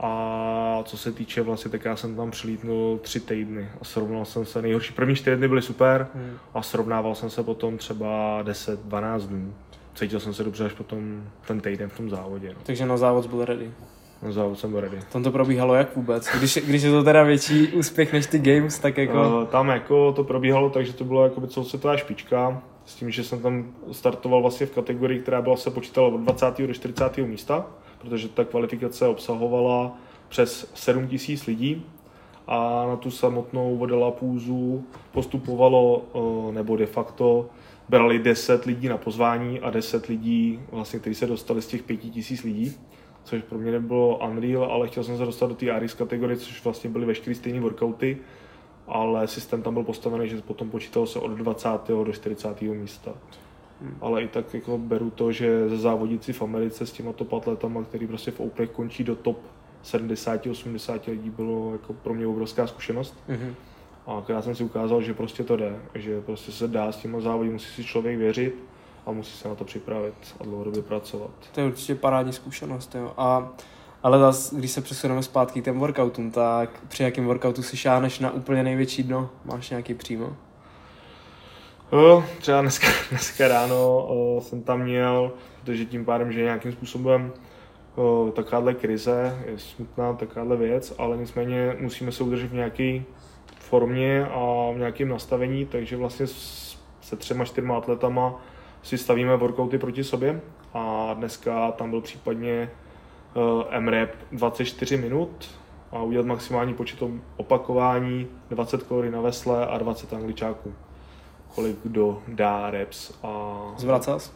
A 0.00 0.82
co 0.84 0.96
se 0.96 1.12
týče 1.12 1.42
vlastně, 1.42 1.70
tak 1.70 1.84
já 1.84 1.96
jsem 1.96 2.16
tam 2.16 2.30
přilítnul 2.30 2.98
tři 2.98 3.20
týdny 3.20 3.68
a 3.80 3.84
srovnal 3.84 4.24
jsem 4.24 4.44
se, 4.44 4.62
nejhorší 4.62 4.92
první 4.92 5.14
čtyři 5.14 5.36
dny 5.36 5.48
byly 5.48 5.62
super 5.62 6.06
hmm. 6.14 6.38
a 6.54 6.62
srovnával 6.62 7.14
jsem 7.14 7.30
se 7.30 7.42
potom 7.42 7.78
třeba 7.78 8.42
10-12 8.44 9.20
dnů. 9.20 9.54
Cítil 9.94 10.20
jsem 10.20 10.34
se 10.34 10.44
dobře 10.44 10.64
až 10.64 10.72
potom 10.72 11.24
ten 11.46 11.60
týden 11.60 11.88
v 11.88 11.96
tom 11.96 12.10
závodě. 12.10 12.48
No. 12.48 12.60
Takže 12.62 12.86
na 12.86 12.96
závod 12.96 13.26
byl 13.26 13.44
ready. 13.44 13.70
Na 14.22 14.32
závod 14.32 14.58
jsem 14.58 14.70
byl 14.70 14.80
ready. 14.80 14.98
Tam 15.12 15.22
to 15.22 15.30
probíhalo 15.30 15.74
jak 15.74 15.96
vůbec? 15.96 16.28
Když, 16.38 16.58
když 16.66 16.82
je 16.82 16.90
to 16.90 17.04
teda 17.04 17.22
větší 17.22 17.68
úspěch 17.68 18.12
než 18.12 18.26
ty 18.26 18.38
games, 18.38 18.78
tak 18.78 18.98
jako... 18.98 19.38
Uh, 19.40 19.44
tam 19.44 19.68
jako 19.68 20.12
to 20.12 20.24
probíhalo 20.24 20.70
tak, 20.70 20.86
že 20.86 20.92
to 20.92 21.04
bylo 21.04 21.24
jako 21.24 21.46
celosvětová 21.46 21.96
špička 21.96 22.62
s 22.88 22.94
tím, 22.94 23.10
že 23.10 23.24
jsem 23.24 23.40
tam 23.40 23.72
startoval 23.92 24.42
vlastně 24.42 24.66
v 24.66 24.70
kategorii, 24.70 25.20
která 25.20 25.42
byla 25.42 25.56
se 25.56 25.70
počítala 25.70 26.08
od 26.08 26.16
20. 26.16 26.58
do 26.58 26.74
40. 26.74 27.16
místa, 27.16 27.66
protože 27.98 28.28
ta 28.28 28.44
kvalifikace 28.44 29.08
obsahovala 29.08 29.96
přes 30.28 30.70
7 30.74 31.08
tisíc 31.08 31.46
lidí 31.46 31.86
a 32.46 32.86
na 32.88 32.96
tu 32.96 33.10
samotnou 33.10 33.76
vodolapůzu 33.76 34.84
postupovalo, 35.12 36.02
nebo 36.52 36.76
de 36.76 36.86
facto 36.86 37.46
brali 37.88 38.18
10 38.18 38.64
lidí 38.64 38.88
na 38.88 38.96
pozvání 38.96 39.60
a 39.60 39.70
10 39.70 40.06
lidí, 40.06 40.60
vlastně, 40.72 40.98
kteří 40.98 41.14
se 41.14 41.26
dostali 41.26 41.62
z 41.62 41.66
těch 41.66 41.82
5 41.82 41.96
tisíc 41.96 42.42
lidí, 42.42 42.72
což 43.24 43.42
pro 43.42 43.58
mě 43.58 43.72
nebylo 43.72 44.20
unreal, 44.30 44.64
ale 44.64 44.88
chtěl 44.88 45.04
jsem 45.04 45.16
se 45.16 45.24
dostat 45.24 45.46
do 45.46 45.54
té 45.54 45.70
Aris 45.70 45.94
kategorie, 45.94 46.36
což 46.36 46.64
vlastně 46.64 46.90
byly 46.90 47.06
veškeré 47.06 47.34
stejné 47.34 47.60
workouty, 47.60 48.18
ale 48.88 49.28
systém 49.28 49.62
tam 49.62 49.74
byl 49.74 49.82
postavený, 49.82 50.28
že 50.28 50.42
potom 50.42 50.70
počítalo 50.70 51.06
se 51.06 51.18
od 51.18 51.30
20. 51.30 51.68
do 51.88 52.12
40. 52.12 52.62
místa. 52.62 53.14
hmm. 53.80 53.96
ale 54.00 54.22
i 54.22 54.28
tak 54.28 54.54
jako 54.54 54.78
beru 54.78 55.10
to, 55.10 55.32
že 55.32 55.68
ze 55.68 55.76
závodíci 55.76 56.32
v 56.32 56.42
Americe 56.42 56.86
s 56.86 56.92
těma 56.92 57.12
top 57.12 57.32
atletama, 57.32 57.82
který 57.82 58.06
prostě 58.06 58.30
v 58.30 58.40
Openech 58.40 58.70
končí 58.70 59.04
do 59.04 59.16
top 59.16 59.38
70-80 59.84 61.00
lidí, 61.10 61.30
bylo 61.30 61.72
jako 61.72 61.92
pro 61.92 62.14
mě 62.14 62.26
obrovská 62.26 62.66
zkušenost. 62.66 63.14
Mm-hmm. 63.28 63.54
A 64.06 64.24
já 64.28 64.42
jsem 64.42 64.54
si 64.54 64.64
ukázal, 64.64 65.02
že 65.02 65.14
prostě 65.14 65.44
to 65.44 65.56
jde, 65.56 65.76
že 65.94 66.20
prostě 66.20 66.52
se 66.52 66.68
dá 66.68 66.92
s 66.92 66.96
těma 66.96 67.20
závody, 67.20 67.50
musí 67.50 67.66
si 67.66 67.84
člověk 67.84 68.18
věřit 68.18 68.54
a 69.06 69.12
musí 69.12 69.36
se 69.36 69.48
na 69.48 69.54
to 69.54 69.64
připravit 69.64 70.14
a 70.40 70.44
dlouhodobě 70.44 70.82
pracovat. 70.82 71.30
To 71.52 71.60
je 71.60 71.66
určitě 71.66 71.94
parádní 71.94 72.32
zkušenost, 72.32 72.94
jo. 72.94 73.12
A 73.16 73.52
ale 74.02 74.18
zase, 74.18 74.56
když 74.56 74.70
se 74.70 74.80
přesuneme 74.80 75.22
zpátky 75.22 75.60
k 75.60 75.64
těm 75.64 75.78
workoutům, 75.78 76.30
tak 76.30 76.70
při 76.88 77.02
jakém 77.02 77.26
workoutu 77.26 77.62
si 77.62 77.76
šáneš 77.76 78.18
na 78.18 78.30
úplně 78.30 78.62
největší 78.62 79.02
dno? 79.02 79.30
Máš 79.44 79.70
nějaký 79.70 79.94
přímo? 79.94 80.36
O, 81.90 82.24
třeba 82.38 82.60
dneska, 82.60 82.86
dneska 83.10 83.48
ráno 83.48 84.06
o, 84.08 84.40
jsem 84.40 84.62
tam 84.62 84.80
měl, 84.80 85.32
protože 85.60 85.84
tím 85.84 86.04
pádem, 86.04 86.32
že 86.32 86.42
nějakým 86.42 86.72
způsobem 86.72 87.32
o, 87.96 88.32
takováhle 88.36 88.74
krize 88.74 89.38
je 89.46 89.58
smutná 89.58 90.12
takováhle 90.12 90.56
věc, 90.56 90.94
ale 90.98 91.16
nicméně 91.16 91.76
musíme 91.80 92.12
se 92.12 92.24
udržet 92.24 92.50
v 92.50 92.54
nějaké 92.54 93.02
formě 93.58 94.26
a 94.26 94.70
v 94.74 94.78
nějakém 94.78 95.08
nastavení, 95.08 95.66
takže 95.66 95.96
vlastně 95.96 96.26
se 97.00 97.16
třema, 97.16 97.44
čtyřma 97.44 97.76
atletama 97.76 98.42
si 98.82 98.98
stavíme 98.98 99.36
workouty 99.36 99.78
proti 99.78 100.04
sobě 100.04 100.40
a 100.74 101.14
dneska 101.14 101.72
tam 101.72 101.90
byl 101.90 102.00
případně 102.00 102.70
MRAP 103.78 104.10
24 104.32 104.96
minut 104.96 105.50
a 105.92 106.02
udělat 106.02 106.26
maximální 106.26 106.74
počet 106.74 106.98
opakování, 107.36 108.26
20 108.50 108.82
kalorií 108.82 109.12
na 109.12 109.20
vesle 109.20 109.66
a 109.66 109.78
20 109.78 110.12
angličáků. 110.12 110.74
Kolik 111.54 111.76
kdo 111.82 112.22
dá 112.28 112.70
reps 112.70 113.12
a... 113.22 113.58
Zvracas? 113.76 114.32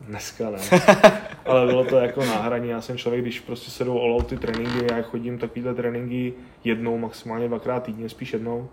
Dneska 0.00 0.50
ne. 0.50 0.58
Ale 1.46 1.66
bylo 1.66 1.84
to 1.84 1.96
jako 1.96 2.20
náhraní. 2.20 2.68
Já 2.68 2.80
jsem 2.80 2.98
člověk, 2.98 3.22
když 3.22 3.40
prostě 3.40 3.70
se 3.70 3.84
jdou 3.84 4.00
all 4.00 4.22
ty 4.22 4.36
tréninky, 4.36 4.86
já 4.90 5.02
chodím 5.02 5.38
takovýhle 5.38 5.74
tréninky 5.74 6.34
jednou, 6.64 6.98
maximálně 6.98 7.48
dvakrát 7.48 7.82
týdně, 7.82 8.08
spíš 8.08 8.32
jednou. 8.32 8.68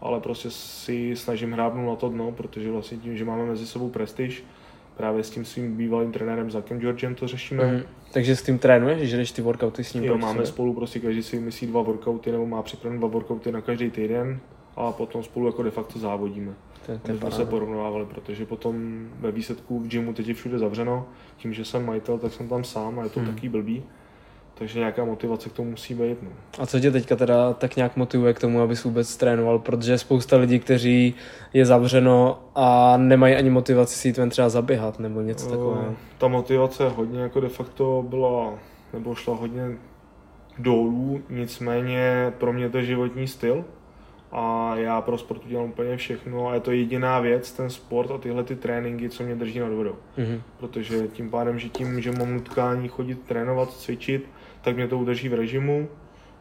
Ale 0.00 0.20
prostě 0.20 0.50
si 0.50 1.16
snažím 1.16 1.52
hrábnout 1.52 1.88
na 1.88 1.96
to 1.96 2.08
dno, 2.08 2.32
protože 2.32 2.70
vlastně 2.70 2.98
tím, 2.98 3.16
že 3.16 3.24
máme 3.24 3.44
mezi 3.44 3.66
sebou 3.66 3.90
prestiž, 3.90 4.44
právě 4.96 5.24
s 5.24 5.30
tím 5.30 5.44
svým 5.44 5.76
bývalým 5.76 6.12
trenérem 6.12 6.50
Zakem 6.50 6.80
Georgem 6.80 7.14
to 7.14 7.28
řešíme. 7.28 7.72
Mm. 7.72 7.82
Takže 8.12 8.36
s 8.36 8.42
tím 8.42 8.58
trénuješ, 8.58 9.10
že 9.10 9.16
jdeš 9.16 9.32
ty 9.32 9.42
workouty 9.42 9.84
s 9.84 9.94
ním? 9.94 10.04
Jo, 10.04 10.18
máme 10.18 10.46
spolu 10.46 10.74
prostě 10.74 11.00
každý 11.00 11.22
si 11.22 11.40
myslí 11.40 11.66
dva 11.66 11.82
workouty 11.82 12.32
nebo 12.32 12.46
má 12.46 12.62
připravené 12.62 12.98
dva 12.98 13.08
workouty 13.08 13.52
na 13.52 13.60
každý 13.60 13.90
týden 13.90 14.40
a 14.76 14.92
potom 14.92 15.22
spolu 15.22 15.46
jako 15.46 15.62
de 15.62 15.70
facto 15.70 15.98
závodíme. 15.98 16.52
To, 16.86 16.98
to 16.98 17.18
jsme 17.18 17.30
se 17.30 17.44
porovnávali, 17.44 18.06
protože 18.06 18.46
potom 18.46 19.06
ve 19.20 19.32
výsledku 19.32 19.80
v 19.80 19.86
gymu 19.86 20.12
teď 20.12 20.28
je 20.28 20.34
všude 20.34 20.58
zavřeno, 20.58 21.08
tím, 21.36 21.54
že 21.54 21.64
jsem 21.64 21.86
majitel, 21.86 22.18
tak 22.18 22.32
jsem 22.32 22.48
tam 22.48 22.64
sám 22.64 22.98
a 22.98 23.04
je 23.04 23.10
to 23.10 23.20
hmm. 23.20 23.34
taky 23.34 23.48
blbý. 23.48 23.82
Takže 24.54 24.78
nějaká 24.78 25.04
motivace 25.04 25.48
k 25.48 25.52
tomu 25.52 25.70
musí 25.70 25.94
být. 25.94 26.22
No. 26.22 26.28
A 26.58 26.66
co 26.66 26.80
tě 26.80 26.90
teďka 26.90 27.16
teda 27.16 27.52
tak 27.52 27.76
nějak 27.76 27.96
motivuje 27.96 28.34
k 28.34 28.38
tomu, 28.38 28.60
abys 28.60 28.84
vůbec 28.84 29.16
trénoval? 29.16 29.58
Protože 29.58 29.98
spousta 29.98 30.36
lidí, 30.36 30.58
kteří 30.58 31.14
je 31.52 31.66
zavřeno 31.66 32.38
a 32.54 32.96
nemají 32.96 33.34
ani 33.34 33.50
motivaci 33.50 33.96
si 33.96 34.08
jít 34.08 34.18
ven 34.18 34.30
třeba 34.30 34.48
zaběhat 34.48 34.98
nebo 34.98 35.20
něco 35.20 35.50
takového. 35.50 35.94
Ta 36.18 36.28
motivace 36.28 36.88
hodně 36.88 37.20
jako 37.20 37.40
de 37.40 37.48
facto 37.48 38.04
byla, 38.08 38.54
nebo 38.92 39.14
šla 39.14 39.34
hodně 39.34 39.62
dolů, 40.58 41.22
nicméně 41.30 42.32
pro 42.38 42.52
mě 42.52 42.70
to 42.70 42.78
je 42.78 42.84
životní 42.84 43.28
styl 43.28 43.64
a 44.32 44.76
já 44.76 45.00
pro 45.00 45.18
sport 45.18 45.44
udělám 45.44 45.66
úplně 45.66 45.96
všechno 45.96 46.48
a 46.48 46.54
je 46.54 46.60
to 46.60 46.70
jediná 46.70 47.20
věc, 47.20 47.52
ten 47.52 47.70
sport 47.70 48.10
a 48.10 48.18
tyhle 48.18 48.44
ty 48.44 48.56
tréninky, 48.56 49.08
co 49.08 49.22
mě 49.22 49.34
drží 49.34 49.58
nad 49.58 49.72
vodou. 49.72 49.96
Mm-hmm. 50.18 50.40
Protože 50.58 51.08
tím 51.08 51.30
pádem, 51.30 51.58
že 51.58 51.68
tím, 51.68 52.00
že 52.00 52.12
mám 52.12 52.32
nutkání 52.34 52.88
chodit 52.88 53.22
trénovat, 53.22 53.72
cvičit, 53.72 54.28
tak 54.62 54.76
mě 54.76 54.88
to 54.88 54.98
udrží 54.98 55.28
v 55.28 55.34
režimu, 55.34 55.88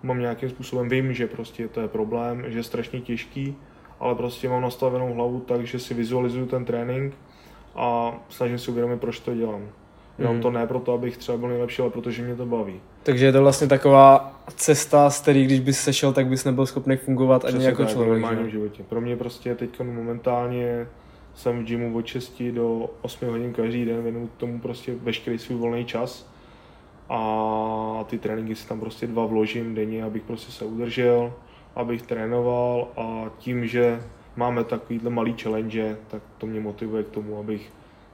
mám 0.03 0.19
nějakým 0.19 0.49
způsobem, 0.49 0.89
vím, 0.89 1.13
že 1.13 1.27
prostě 1.27 1.67
to 1.67 1.81
je 1.81 1.87
problém, 1.87 2.43
že 2.47 2.59
je 2.59 2.63
strašně 2.63 3.01
těžký, 3.01 3.55
ale 3.99 4.15
prostě 4.15 4.49
mám 4.49 4.61
nastavenou 4.61 5.13
hlavu 5.13 5.39
tak, 5.39 5.67
že 5.67 5.79
si 5.79 5.93
vizualizuju 5.93 6.45
ten 6.45 6.65
trénink 6.65 7.13
a 7.75 8.15
snažím 8.29 8.57
se 8.57 8.71
uvědomit, 8.71 9.01
proč 9.01 9.19
to 9.19 9.35
dělám. 9.35 9.69
Dělám 10.17 10.35
mm. 10.35 10.41
to 10.41 10.51
ne 10.51 10.67
proto, 10.67 10.93
abych 10.93 11.17
třeba 11.17 11.37
byl 11.37 11.49
nejlepší, 11.49 11.81
ale 11.81 11.91
protože 11.91 12.23
mě 12.23 12.35
to 12.35 12.45
baví. 12.45 12.79
Takže 13.03 13.25
je 13.25 13.31
to 13.31 13.41
vlastně 13.41 13.67
taková 13.67 14.39
cesta, 14.55 15.09
z 15.09 15.21
který 15.21 15.45
když 15.45 15.59
bys 15.59 15.79
sešel, 15.79 16.13
tak 16.13 16.27
bys 16.27 16.45
nebyl 16.45 16.65
schopný 16.65 16.97
fungovat 16.97 17.39
Přesně 17.43 17.57
ani 17.57 17.65
jako 17.65 17.83
tak, 17.83 17.91
člověk. 17.91 18.25
v 18.25 18.47
životě. 18.47 18.83
Pro 18.83 19.01
mě 19.01 19.15
prostě 19.15 19.55
teď 19.55 19.81
momentálně 19.81 20.87
jsem 21.33 21.59
v 21.59 21.63
gymu 21.63 21.97
od 21.97 22.05
6 22.05 22.43
do 22.51 22.89
8 23.01 23.29
hodin 23.29 23.53
každý 23.53 23.85
den, 23.85 24.03
věnuju 24.03 24.29
tomu 24.37 24.59
prostě 24.59 24.93
veškerý 25.03 25.37
svůj 25.37 25.57
volný 25.57 25.85
čas 25.85 26.31
a 27.13 28.05
ty 28.09 28.17
tréninky 28.17 28.55
si 28.55 28.67
tam 28.67 28.79
prostě 28.79 29.07
dva 29.07 29.25
vložím 29.25 29.75
denně, 29.75 30.03
abych 30.03 30.23
prostě 30.23 30.51
se 30.51 30.65
udržel, 30.65 31.33
abych 31.75 32.01
trénoval 32.01 32.87
a 32.97 33.25
tím, 33.37 33.67
že 33.67 34.03
máme 34.35 34.63
takovýhle 34.63 35.09
malý 35.09 35.35
challenge, 35.41 35.97
tak 36.07 36.21
to 36.37 36.47
mě 36.47 36.59
motivuje 36.59 37.03
k 37.03 37.09
tomu, 37.09 37.39
abych 37.39 37.71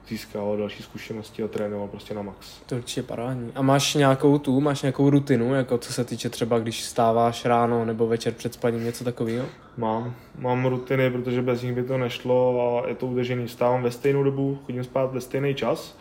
získával 0.08 0.56
další 0.56 0.82
zkušenosti 0.82 1.42
a 1.42 1.48
trénoval 1.48 1.88
prostě 1.88 2.14
na 2.14 2.22
max. 2.22 2.60
To 2.66 2.76
určitě 2.76 3.02
parádní. 3.02 3.52
A 3.54 3.62
máš 3.62 3.94
nějakou 3.94 4.38
tu, 4.38 4.60
máš 4.60 4.82
nějakou 4.82 5.10
rutinu, 5.10 5.54
jako 5.54 5.78
co 5.78 5.92
se 5.92 6.04
týče 6.04 6.28
třeba, 6.28 6.58
když 6.58 6.84
stáváš 6.84 7.44
ráno 7.44 7.84
nebo 7.84 8.06
večer 8.06 8.32
před 8.32 8.54
spaním, 8.54 8.84
něco 8.84 9.04
takového? 9.04 9.46
Mám, 9.76 10.14
mám 10.38 10.66
rutiny, 10.66 11.10
protože 11.10 11.42
bez 11.42 11.62
nich 11.62 11.72
by 11.72 11.82
to 11.82 11.98
nešlo 11.98 12.82
a 12.84 12.88
je 12.88 12.94
to 12.94 13.06
udržený. 13.06 13.48
Stávám 13.48 13.82
ve 13.82 13.90
stejnou 13.90 14.22
dobu, 14.22 14.58
chodím 14.66 14.84
spát 14.84 15.12
ve 15.12 15.20
stejný 15.20 15.54
čas. 15.54 15.96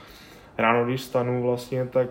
Ráno, 0.57 0.85
když 0.85 1.01
stanu 1.01 1.41
vlastně, 1.41 1.85
tak 1.85 2.09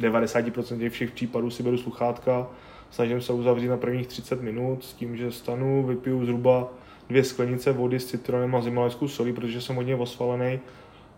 90% 0.00 0.90
všech 0.90 1.10
případů 1.10 1.50
si 1.50 1.62
beru 1.62 1.78
sluchátka, 1.78 2.46
snažím 2.90 3.20
se 3.20 3.32
uzavřít 3.32 3.68
na 3.68 3.76
prvních 3.76 4.06
30 4.06 4.42
minut 4.42 4.84
s 4.84 4.92
tím, 4.92 5.16
že 5.16 5.32
stanu, 5.32 5.82
vypiju 5.82 6.24
zhruba 6.24 6.68
dvě 7.08 7.24
sklenice 7.24 7.72
vody 7.72 8.00
s 8.00 8.06
citronem 8.06 8.54
a 8.54 8.60
himalajskou 8.60 9.08
solí, 9.08 9.32
protože 9.32 9.60
jsem 9.60 9.76
hodně 9.76 9.96
osvalený, 9.96 10.60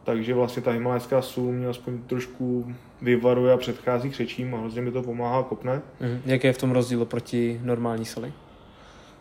takže 0.04 0.34
vlastně 0.34 0.62
ta 0.62 0.70
himalajská 0.70 1.22
sůl 1.22 1.52
mě 1.52 1.68
aspoň 1.68 1.98
trošku 2.02 2.74
vyvaruje 3.02 3.52
a 3.52 3.56
předchází 3.56 4.11
křečím 4.11 4.54
a 4.54 4.58
hrozně 4.58 4.82
mi 4.82 4.92
to 4.92 5.02
pomáhá 5.02 5.42
kopne. 5.42 5.82
Mm. 6.00 6.20
Jaký 6.26 6.46
je 6.46 6.52
v 6.52 6.58
tom 6.58 6.70
rozdíl 6.70 7.04
proti 7.04 7.61
normální 7.64 8.04
soli? 8.04 8.32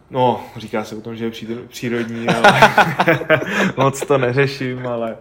No, 0.10 0.42
říká 0.58 0.84
se 0.84 0.96
o 0.96 1.02
tom, 1.02 1.16
že 1.16 1.26
je 1.26 1.58
přírodní, 1.68 2.28
ale 2.28 2.60
moc 3.78 4.06
to 4.06 4.18
neřeším, 4.18 4.88
ale 4.88 5.18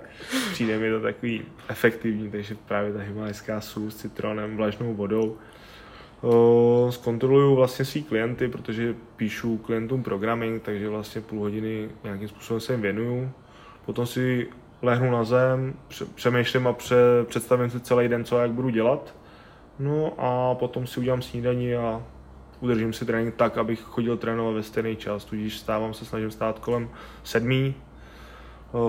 přijde 0.52 0.78
mi 0.78 0.90
to 0.90 1.00
takový 1.00 1.42
efektivní, 1.68 2.30
takže 2.30 2.56
právě 2.66 2.92
ta 2.92 3.00
himalajská 3.00 3.60
sůl 3.60 3.90
s 3.90 3.96
citronem, 3.96 4.56
vlažnou 4.56 4.94
vodou 4.94 5.36
zkontroluju 6.90 7.54
vlastně 7.54 7.84
svý 7.84 8.02
klienty, 8.02 8.48
protože 8.48 8.94
píšu 9.16 9.58
klientům 9.58 10.02
programming, 10.02 10.62
takže 10.62 10.88
vlastně 10.88 11.20
půl 11.20 11.40
hodiny 11.40 11.88
nějakým 12.04 12.28
způsobem 12.28 12.60
se 12.60 12.72
jim 12.72 12.82
věnuju. 12.82 13.30
Potom 13.86 14.06
si 14.06 14.48
lehnu 14.82 15.10
na 15.10 15.24
zem, 15.24 15.74
přemýšlím 16.14 16.66
a 16.66 16.72
pře, 16.72 16.96
představím 17.24 17.70
si 17.70 17.80
celý 17.80 18.08
den, 18.08 18.24
co 18.24 18.38
a 18.38 18.42
jak 18.42 18.50
budu 18.50 18.68
dělat. 18.68 19.14
No 19.78 20.12
a 20.18 20.54
potom 20.54 20.86
si 20.86 21.00
udělám 21.00 21.22
snídaní 21.22 21.74
a 21.74 22.02
udržím 22.66 22.92
si 22.92 23.04
trénink 23.04 23.34
tak, 23.34 23.58
abych 23.58 23.80
chodil 23.80 24.16
trénovat 24.16 24.54
ve 24.54 24.62
stejný 24.62 24.96
čas, 24.96 25.24
tudíž 25.24 25.58
stávám 25.58 25.94
se, 25.94 26.04
snažím 26.04 26.30
stát 26.30 26.58
kolem 26.58 26.88
sedmí, 27.24 27.74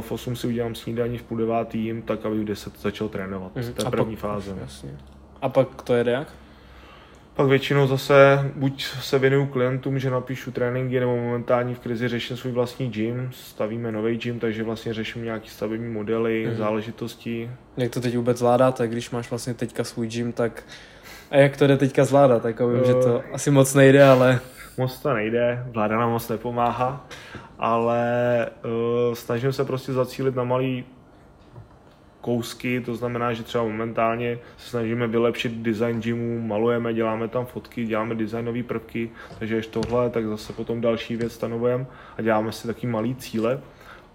v 0.02 0.12
8 0.12 0.36
si 0.36 0.48
udělám 0.48 0.76
snídaní, 0.76 1.18
v 1.18 1.24
půl 1.24 1.38
devátý 1.38 1.80
jim, 1.80 2.02
tak 2.02 2.26
aby 2.26 2.40
v 2.40 2.44
10 2.44 2.80
začal 2.80 3.10
trénovat. 3.10 3.56
Mm, 3.56 3.74
to 3.74 3.86
je 3.86 3.92
první 3.92 4.16
pak, 4.16 4.22
fáze. 4.22 4.56
Jasně. 4.62 4.98
A 5.42 5.50
pak 5.50 5.82
to 5.82 5.94
jede 5.94 6.12
jak? 6.12 6.34
Pak 7.36 7.48
většinou 7.48 7.88
zase 7.88 8.16
buď 8.56 8.84
se 8.84 9.20
věnuju 9.20 9.46
klientům, 9.46 10.00
že 10.00 10.10
napíšu 10.10 10.52
tréninky, 10.52 11.00
nebo 11.00 11.16
momentálně 11.16 11.76
v 11.76 11.80
krizi 11.80 12.08
řeším 12.08 12.38
svůj 12.38 12.52
vlastní 12.52 12.90
gym, 12.90 13.30
stavíme 13.34 13.92
nový 13.92 14.18
gym, 14.18 14.40
takže 14.40 14.63
vlastně 14.63 14.94
řeším 14.94 15.24
nějaký 15.24 15.50
stavební 15.50 15.94
modely, 15.94 16.48
mm-hmm. 16.48 16.56
záležitosti. 16.56 17.52
Jak 17.78 17.92
to 17.92 18.02
teď 18.02 18.16
vůbec 18.16 18.38
zvládáte, 18.38 18.88
když 18.88 19.12
máš 19.12 19.30
vlastně 19.30 19.54
teďka 19.54 19.84
svůj 19.84 20.08
gym, 20.08 20.32
tak 20.32 20.63
a 21.32 21.36
jak 21.38 21.58
to 21.58 21.68
jde 21.68 21.78
teďka 21.78 22.06
zvládat? 22.06 22.46
Jako 22.46 22.70
vím, 22.70 22.84
že 22.86 22.94
to 22.94 23.20
eh, 23.20 23.34
asi 23.34 23.52
moc 23.52 23.74
nejde, 23.74 24.04
ale... 24.04 24.40
Moc 24.78 25.00
to 25.00 25.13
nejde, 25.13 25.63
vláda 25.72 25.98
nám 25.98 26.12
moc 26.12 26.30
nepomáhá, 26.30 27.08
ale 27.60 28.02
uh, 28.66 29.13
snažím 29.13 29.54
se 29.54 29.66
prostě 29.66 29.94
zacílit 29.94 30.36
na 30.36 30.44
malý 30.44 30.86
kousky, 32.22 32.82
to 32.82 32.96
znamená, 32.96 33.34
že 33.34 33.44
třeba 33.44 33.63
momentálně 33.63 34.40
se 34.58 34.70
snažíme 34.70 35.08
vylepšit 35.08 35.52
design 35.52 36.02
gymu, 36.02 36.48
malujeme, 36.48 36.94
děláme 36.94 37.28
tam 37.28 37.46
fotky, 37.46 37.86
děláme 37.86 38.16
designové 38.16 38.63
prvky, 38.63 39.10
takže 39.40 39.58
až 39.58 39.68
tohle, 39.68 40.10
tak 40.10 40.26
zase 40.28 40.54
potom 40.54 40.82
další 40.82 41.16
věc 41.16 41.34
stanovujeme 41.34 41.86
a 42.18 42.22
děláme 42.22 42.52
si 42.52 42.68
taky 42.68 42.88
malý 42.88 43.16
cíle, 43.16 43.60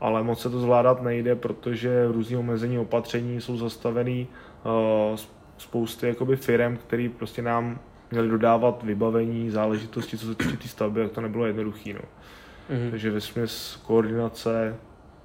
ale 0.01 0.23
moc 0.23 0.41
se 0.41 0.51
to 0.51 0.61
zvládat 0.61 1.03
nejde, 1.03 1.35
protože 1.35 2.07
různý 2.07 2.37
omezení 2.37 2.79
opatření 2.79 3.41
jsou 3.41 3.57
zastavený 3.57 4.29
uh, 4.65 5.19
spousty 5.63 6.07
jakoby 6.07 6.37
firm, 6.37 6.77
který 6.77 7.09
prostě 7.09 7.43
nám 7.43 7.79
měli 8.11 8.29
dodávat 8.29 8.83
vybavení, 8.83 9.51
záležitosti, 9.51 10.19
co 10.19 10.27
se 10.27 10.35
týče 10.35 10.57
té 10.57 10.69
stavby, 10.69 11.01
jak 11.01 11.13
to 11.13 11.21
nebylo 11.21 11.47
jednoduché. 11.47 11.93
No. 11.93 12.01
Mm-hmm. 12.71 12.91
Takže 12.91 13.11
ve 13.11 13.47
koordinace, 13.83 14.77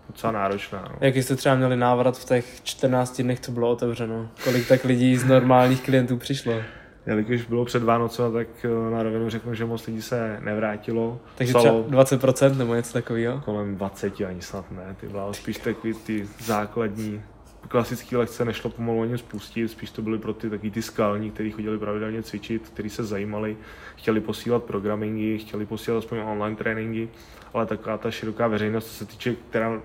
docela 0.08 0.32
náročná. 0.32 0.88
No. 0.91 0.95
Jak 1.02 1.15
jste 1.15 1.36
třeba 1.36 1.56
měli 1.56 1.78
návrat 1.78 2.17
v 2.17 2.26
těch 2.26 2.63
14 2.63 3.21
dnech, 3.21 3.39
co 3.39 3.52
bylo 3.52 3.69
otevřeno? 3.69 4.30
Kolik 4.43 4.67
tak 4.67 4.84
lidí 4.84 5.17
z 5.17 5.26
normálních 5.26 5.82
klientů 5.82 6.17
přišlo? 6.17 6.54
Jelikož 7.06 7.45
bylo 7.45 7.65
před 7.65 7.84
Vánocem, 7.84 8.34
tak 8.34 8.47
eh, 8.63 8.91
na 8.91 9.04
rovinu 9.04 9.30
řeknu, 9.30 9.54
že 9.54 9.65
moc 9.65 9.88
lidí 9.88 10.02
se 10.02 10.38
nevrátilo. 10.39 11.19
Takže 11.36 11.54
Psalo 11.54 11.84
třeba 11.84 12.04
20% 12.04 12.58
nebo 12.58 12.76
něco 12.76 12.93
takového? 12.93 13.41
Kolem 13.45 13.76
20 13.76 14.21
ani 14.21 14.41
snad 14.41 14.71
ne, 14.71 14.95
ty 15.00 15.08
byla 15.08 15.34
spíš 15.34 15.58
takový 15.58 15.93
ty 15.93 16.28
základní 16.39 17.21
klasické 17.67 18.17
lekce 18.17 18.45
nešlo 18.45 18.69
pomalu 18.69 19.01
ani 19.01 19.17
spustit, 19.17 19.67
spíš 19.67 19.91
to 19.91 20.01
byly 20.01 20.17
pro 20.17 20.34
ty 20.34 20.49
taky 20.49 20.71
ty 20.71 20.82
skalní, 20.82 21.32
kteří 21.32 21.51
chodili 21.51 21.77
pravidelně 21.77 22.23
cvičit, 22.23 22.69
kteří 22.69 22.89
se 22.89 23.03
zajímali, 23.03 23.58
chtěli 23.95 24.21
posílat 24.21 24.63
programingy, 24.63 25.38
chtěli 25.38 25.65
posílat 25.65 25.97
aspoň 25.97 26.19
online 26.19 26.56
tréninky, 26.56 27.10
ale 27.53 27.65
taková 27.65 27.97
ta 27.97 28.12
široká 28.12 28.47
veřejnost, 28.47 28.88
co 28.88 28.93
se 28.93 29.06
týče, 29.06 29.36
která 29.49 29.82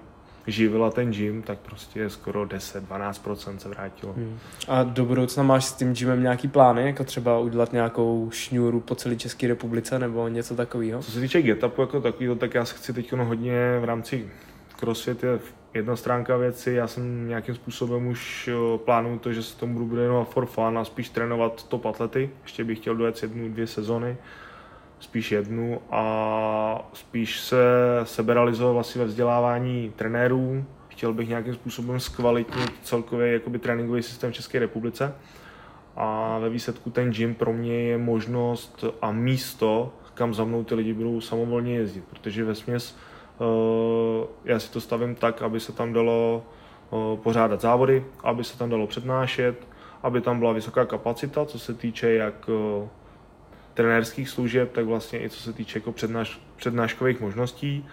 živila 0.47 0.91
ten 0.91 1.11
gym, 1.11 1.43
tak 1.43 1.59
prostě 1.59 2.11
skoro 2.11 2.45
10-12% 2.45 3.57
se 3.57 3.69
vrátilo. 3.69 4.13
Hmm. 4.13 4.39
A 4.69 4.83
do 4.83 5.05
budoucna 5.05 5.43
máš 5.43 5.65
s 5.65 5.73
tím 5.73 5.95
gymem 5.95 6.23
nějaký 6.23 6.49
plány, 6.49 6.87
jako 6.87 7.05
třeba 7.05 7.39
udělat 7.39 7.73
nějakou 7.73 8.31
šňůru 8.33 8.81
po 8.81 8.95
celé 8.95 9.17
České 9.17 9.49
republice 9.49 9.99
nebo 9.99 10.29
něco 10.29 10.57
takového? 10.57 11.03
Co 11.03 11.11
se 11.11 11.21
týče 11.21 11.43
getapu 11.43 11.81
jako 11.81 12.01
takového, 12.01 12.35
tak 12.35 12.55
já 12.55 12.65
se 12.65 12.75
chci 12.75 12.93
teď 12.93 13.13
hodně 13.13 13.79
v 13.81 13.85
rámci 13.85 14.31
CrossFit 14.83 15.23
je 15.23 15.39
jedna 15.75 15.97
stránka 15.97 16.37
věci, 16.37 16.73
já 16.73 16.87
jsem 16.87 17.29
nějakým 17.29 17.55
způsobem 17.55 18.07
už 18.07 18.51
plánuju 18.77 19.19
to, 19.19 19.33
že 19.33 19.43
se 19.43 19.59
tomu 19.59 19.73
budu 19.73 19.97
věnovat 19.97 20.25
for 20.25 20.47
fun 20.47 20.79
a 20.79 20.85
spíš 20.85 21.09
trénovat 21.09 21.69
top 21.69 21.87
atlety. 21.87 22.31
Ještě 22.43 22.65
bych 22.65 22.79
chtěl 22.79 22.97
dojet 22.97 23.23
jednu, 23.23 23.49
dvě 23.49 23.67
sezony, 23.67 24.17
spíš 25.01 25.33
jednu 25.33 25.81
a 25.91 26.91
spíš 26.93 27.41
se 27.41 27.65
seberalizovat 28.05 28.75
vlastně 28.75 29.01
ve 29.01 29.07
vzdělávání 29.07 29.93
trenérů. 29.97 30.65
Chtěl 30.89 31.13
bych 31.13 31.29
nějakým 31.29 31.55
způsobem 31.55 32.01
zkvalitnit 32.01 32.73
celkově 32.83 33.33
jakoby 33.33 33.59
tréninkový 33.59 34.03
systém 34.03 34.33
v 34.33 34.35
České 34.35 34.59
republice. 34.59 35.15
A 35.97 36.39
ve 36.39 36.49
výsledku 36.49 36.91
ten 36.91 37.11
gym 37.11 37.35
pro 37.35 37.53
mě 37.53 37.83
je 37.83 37.99
možnost 37.99 38.85
a 39.03 39.13
místo, 39.13 39.93
kam 40.15 40.35
za 40.35 40.45
mnou 40.45 40.65
ty 40.65 40.75
lidi 40.75 40.93
budou 40.93 41.21
samovolně 41.21 41.75
jezdit, 41.75 42.05
protože 42.05 42.45
ve 42.45 42.55
směs 42.55 42.97
Eh, 42.97 43.12
já 44.45 44.59
si 44.59 44.73
to 44.73 44.81
stavím 44.81 45.15
tak, 45.15 45.43
aby 45.43 45.61
se 45.61 45.73
tam 45.73 45.93
dalo 45.93 46.43
eh, 46.93 47.17
pořádat 47.17 47.61
závody, 47.61 48.05
aby 48.25 48.45
se 48.45 48.59
tam 48.59 48.71
dalo 48.71 48.87
přednášet, 48.87 49.69
aby 50.03 50.21
tam 50.21 50.39
byla 50.39 50.53
vysoká 50.53 50.85
kapacita, 50.85 51.45
co 51.45 51.59
se 51.59 51.75
týče 51.75 52.13
jak 52.13 52.35
eh, 52.49 52.89
trenérských 53.75 54.29
služeb, 54.29 54.73
tak 54.73 54.85
vlastně 54.85 55.25
i 55.25 55.31
co 55.31 55.43
se 55.43 55.53
týče 55.53 55.79
jako 55.79 55.93
přednáš, 55.93 56.41
přednáškových 56.57 57.21
možností 57.21 57.87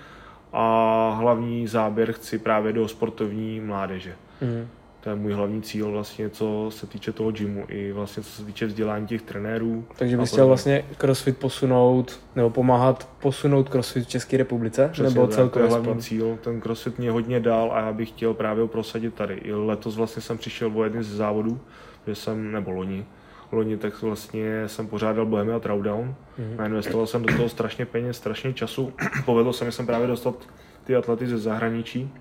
a 0.54 1.10
hlavní 1.20 1.68
záběr 1.68 2.12
chci 2.12 2.40
právě 2.40 2.74
do 2.74 2.88
sportovní 2.88 3.60
mládeže. 3.60 4.16
Mm. 4.42 4.68
To 5.02 5.10
je 5.10 5.16
můj 5.16 5.34
hlavní 5.34 5.62
cíl 5.62 5.92
vlastně, 5.92 6.30
co 6.30 6.68
se 6.70 6.88
týče 6.88 7.12
toho 7.12 7.32
gymu 7.32 7.66
i 7.68 7.92
vlastně 7.92 8.24
co 8.24 8.30
se 8.30 8.46
týče 8.46 8.66
vzdělání 8.66 9.08
těch 9.08 9.22
trenérů. 9.22 9.86
Takže 9.98 10.18
bys 10.18 10.32
chtěl 10.32 10.48
vlastně 10.48 10.86
crossfit 10.98 11.38
posunout 11.38 12.20
nebo 12.36 12.50
pomáhat 12.50 13.10
posunout 13.20 13.70
crossfit 13.70 14.04
v 14.04 14.08
České 14.08 14.38
republice? 14.38 14.90
Přesně, 14.92 15.10
nebo 15.10 15.28
celkově 15.28 15.68
to 15.68 15.76
je 15.76 15.82
hlavní 15.82 16.02
cíl. 16.02 16.38
Ten 16.42 16.62
crossfit 16.62 17.00
mě 17.00 17.12
hodně 17.12 17.40
dal 17.40 17.72
a 17.74 17.80
já 17.80 17.94
bych 17.94 18.10
chtěl 18.10 18.34
právě 18.34 18.62
ho 18.62 18.68
prosadit 18.68 19.14
tady. 19.14 19.34
I 19.34 19.54
letos 19.54 19.96
vlastně 19.96 20.22
jsem 20.22 20.38
přišel 20.38 20.72
o 20.76 20.84
jeden 20.84 21.04
z 21.04 21.16
závodů, 21.16 21.60
že 22.08 22.16
jsem, 22.16 22.52
nebo 22.52 22.72
loni, 22.72 23.06
loni 23.52 23.78
tak 23.78 24.02
vlastně 24.02 24.68
jsem 24.68 24.88
pořádal 24.88 25.26
Bohemia 25.26 25.60
Throwdown. 25.60 26.16
Mm-hmm. 26.40 26.66
Investoval 26.66 27.08
jsem 27.08 27.24
do 27.24 27.36
toho 27.36 27.50
strašně 27.50 27.86
peněz, 27.86 28.18
strašně 28.18 28.54
času. 28.54 28.94
Povedlo 29.26 29.54
se 29.54 29.66
mi 29.66 29.72
jsem 29.72 29.86
právě 29.86 30.08
dostat 30.08 30.36
ty 30.84 30.96
atlety 30.96 31.28
ze 31.28 31.38
zahraničí 31.38 32.12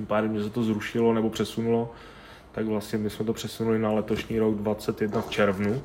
tím 0.00 0.06
pádem, 0.06 0.36
že 0.36 0.44
se 0.44 0.50
to 0.50 0.62
zrušilo 0.62 1.14
nebo 1.14 1.30
přesunulo, 1.30 1.92
tak 2.52 2.66
vlastně 2.66 2.98
my 2.98 3.10
jsme 3.10 3.24
to 3.24 3.32
přesunuli 3.32 3.78
na 3.78 3.92
letošní 3.92 4.38
rok 4.38 4.54
2021 4.54 5.20
v 5.20 5.30
červnu, 5.30 5.82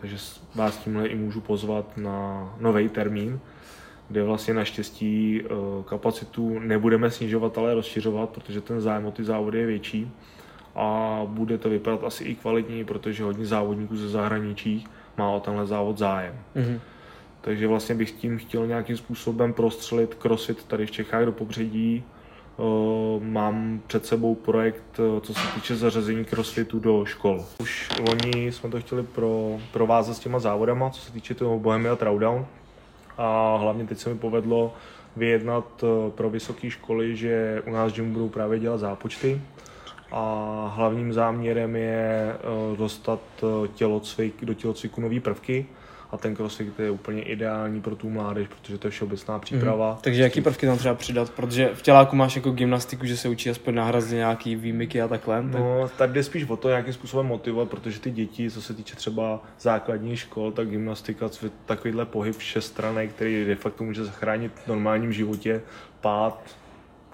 takže 0.00 0.16
vás 0.54 0.76
tímhle 0.76 1.06
i 1.06 1.14
můžu 1.14 1.40
pozvat 1.40 1.96
na 1.96 2.54
nový 2.60 2.88
termín, 2.88 3.40
kde 4.08 4.22
vlastně 4.22 4.54
naštěstí 4.54 5.42
eh, 5.44 5.48
kapacitu 5.84 6.58
nebudeme 6.58 7.10
snižovat, 7.10 7.58
ale 7.58 7.74
rozšiřovat, 7.74 8.30
protože 8.30 8.60
ten 8.60 8.80
zájem 8.80 9.06
o 9.06 9.10
ty 9.10 9.24
závody 9.24 9.58
je 9.58 9.66
větší 9.66 10.10
a 10.74 11.20
bude 11.24 11.58
to 11.58 11.68
vypadat 11.70 12.04
asi 12.04 12.24
i 12.24 12.34
kvalitněji, 12.34 12.84
protože 12.84 13.24
hodně 13.24 13.46
závodníků 13.46 13.96
ze 13.96 14.08
zahraničí 14.08 14.84
má 15.16 15.30
o 15.30 15.40
tenhle 15.40 15.66
závod 15.66 15.98
zájem. 15.98 16.34
Mm-hmm. 16.56 16.80
Takže 17.40 17.66
vlastně 17.66 17.94
bych 17.94 18.12
tím 18.12 18.38
chtěl 18.38 18.66
nějakým 18.66 18.96
způsobem 18.96 19.52
prostřelit 19.52 20.14
crossfit 20.14 20.64
tady 20.64 20.86
v 20.86 20.90
Čechách 20.90 21.24
do 21.24 21.32
pobředí, 21.32 22.04
Eh, 22.04 22.15
mám 23.20 23.80
před 23.86 24.06
sebou 24.06 24.34
projekt, 24.34 24.82
eh, 24.98 25.20
co 25.20 25.34
se 25.34 25.48
týče 25.54 25.76
zařazení 25.76 26.24
crossfitu 26.24 26.78
do 26.78 27.04
škol. 27.04 27.44
Už 27.60 27.88
loni 28.08 28.52
jsme 28.52 28.70
to 28.70 28.80
chtěli 28.80 29.02
pro, 29.02 29.58
provázat 29.72 30.14
s 30.14 30.18
těma 30.18 30.38
závodama, 30.38 30.90
co 30.90 31.00
se 31.00 31.12
týče 31.12 31.34
toho 31.34 31.58
Bohemia 31.58 31.96
Throwdown. 31.96 32.46
A 33.18 33.56
hlavně 33.56 33.86
teď 33.86 33.98
se 33.98 34.08
mi 34.08 34.18
povedlo 34.18 34.74
vyjednat 35.16 35.84
eh, 35.84 36.10
pro 36.10 36.30
vysoké 36.30 36.70
školy, 36.70 37.16
že 37.16 37.62
u 37.66 37.70
nás 37.70 37.92
gym 37.92 38.12
budou 38.12 38.28
právě 38.28 38.58
dělat 38.58 38.78
zápočty. 38.78 39.40
A 40.12 40.72
hlavním 40.76 41.12
záměrem 41.12 41.76
je 41.76 42.36
dostat 42.76 43.20
tělocvik, 43.74 44.44
do 44.44 44.54
tělocviku 44.54 45.00
nové 45.00 45.20
prvky, 45.20 45.66
a 46.10 46.16
ten 46.16 46.36
crossfit 46.36 46.80
je 46.80 46.90
úplně 46.90 47.22
ideální 47.22 47.80
pro 47.80 47.96
tu 47.96 48.10
mládež, 48.10 48.48
protože 48.48 48.78
to 48.78 48.86
je 48.86 48.90
všeobecná 48.90 49.38
příprava. 49.38 49.92
Mm. 49.92 49.98
Takže 50.00 50.22
jaký 50.22 50.40
prvky 50.40 50.66
tam 50.66 50.78
třeba 50.78 50.94
přidat? 50.94 51.30
Protože 51.30 51.70
v 51.74 51.82
těláku 51.82 52.16
máš 52.16 52.36
jako 52.36 52.50
gymnastiku, 52.50 53.06
že 53.06 53.16
se 53.16 53.28
učí 53.28 53.50
aspoň 53.50 53.74
nahrazit 53.74 54.16
nějaký 54.16 54.56
výmyky 54.56 55.02
a 55.02 55.08
takhle. 55.08 55.42
Tak... 55.42 55.60
No, 55.60 55.90
tady 55.98 56.12
jde 56.12 56.22
spíš 56.22 56.44
o 56.48 56.56
to, 56.56 56.68
nějakým 56.68 56.92
způsobem 56.92 57.26
motivovat, 57.26 57.68
protože 57.68 58.00
ty 58.00 58.10
děti, 58.10 58.50
co 58.50 58.62
se 58.62 58.74
týče 58.74 58.96
třeba 58.96 59.42
základní 59.60 60.16
škol, 60.16 60.52
tak 60.52 60.68
gymnastika, 60.68 61.30
takovýhle 61.66 62.04
pohyb 62.04 62.36
všestranný, 62.36 63.08
který 63.08 63.44
de 63.44 63.54
facto 63.54 63.84
může 63.84 64.04
zachránit 64.04 64.52
v 64.64 64.68
normálním 64.68 65.12
životě, 65.12 65.62
pád, 66.00 66.56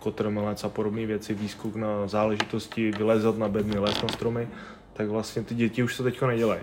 kotrmelec 0.03 0.65
a 0.65 0.69
podobné 0.69 1.07
věci, 1.07 1.35
výskok 1.35 1.77
na 1.77 2.07
záležitosti, 2.07 2.91
vylezat 2.91 3.39
na 3.39 3.49
bedny, 3.49 3.79
les 3.79 4.03
na 4.03 4.09
stromy, 4.09 4.49
tak 4.93 5.09
vlastně 5.09 5.43
ty 5.43 5.55
děti 5.55 5.83
už 5.83 5.97
to 5.97 6.03
teďko 6.03 6.27
nedělají. 6.27 6.61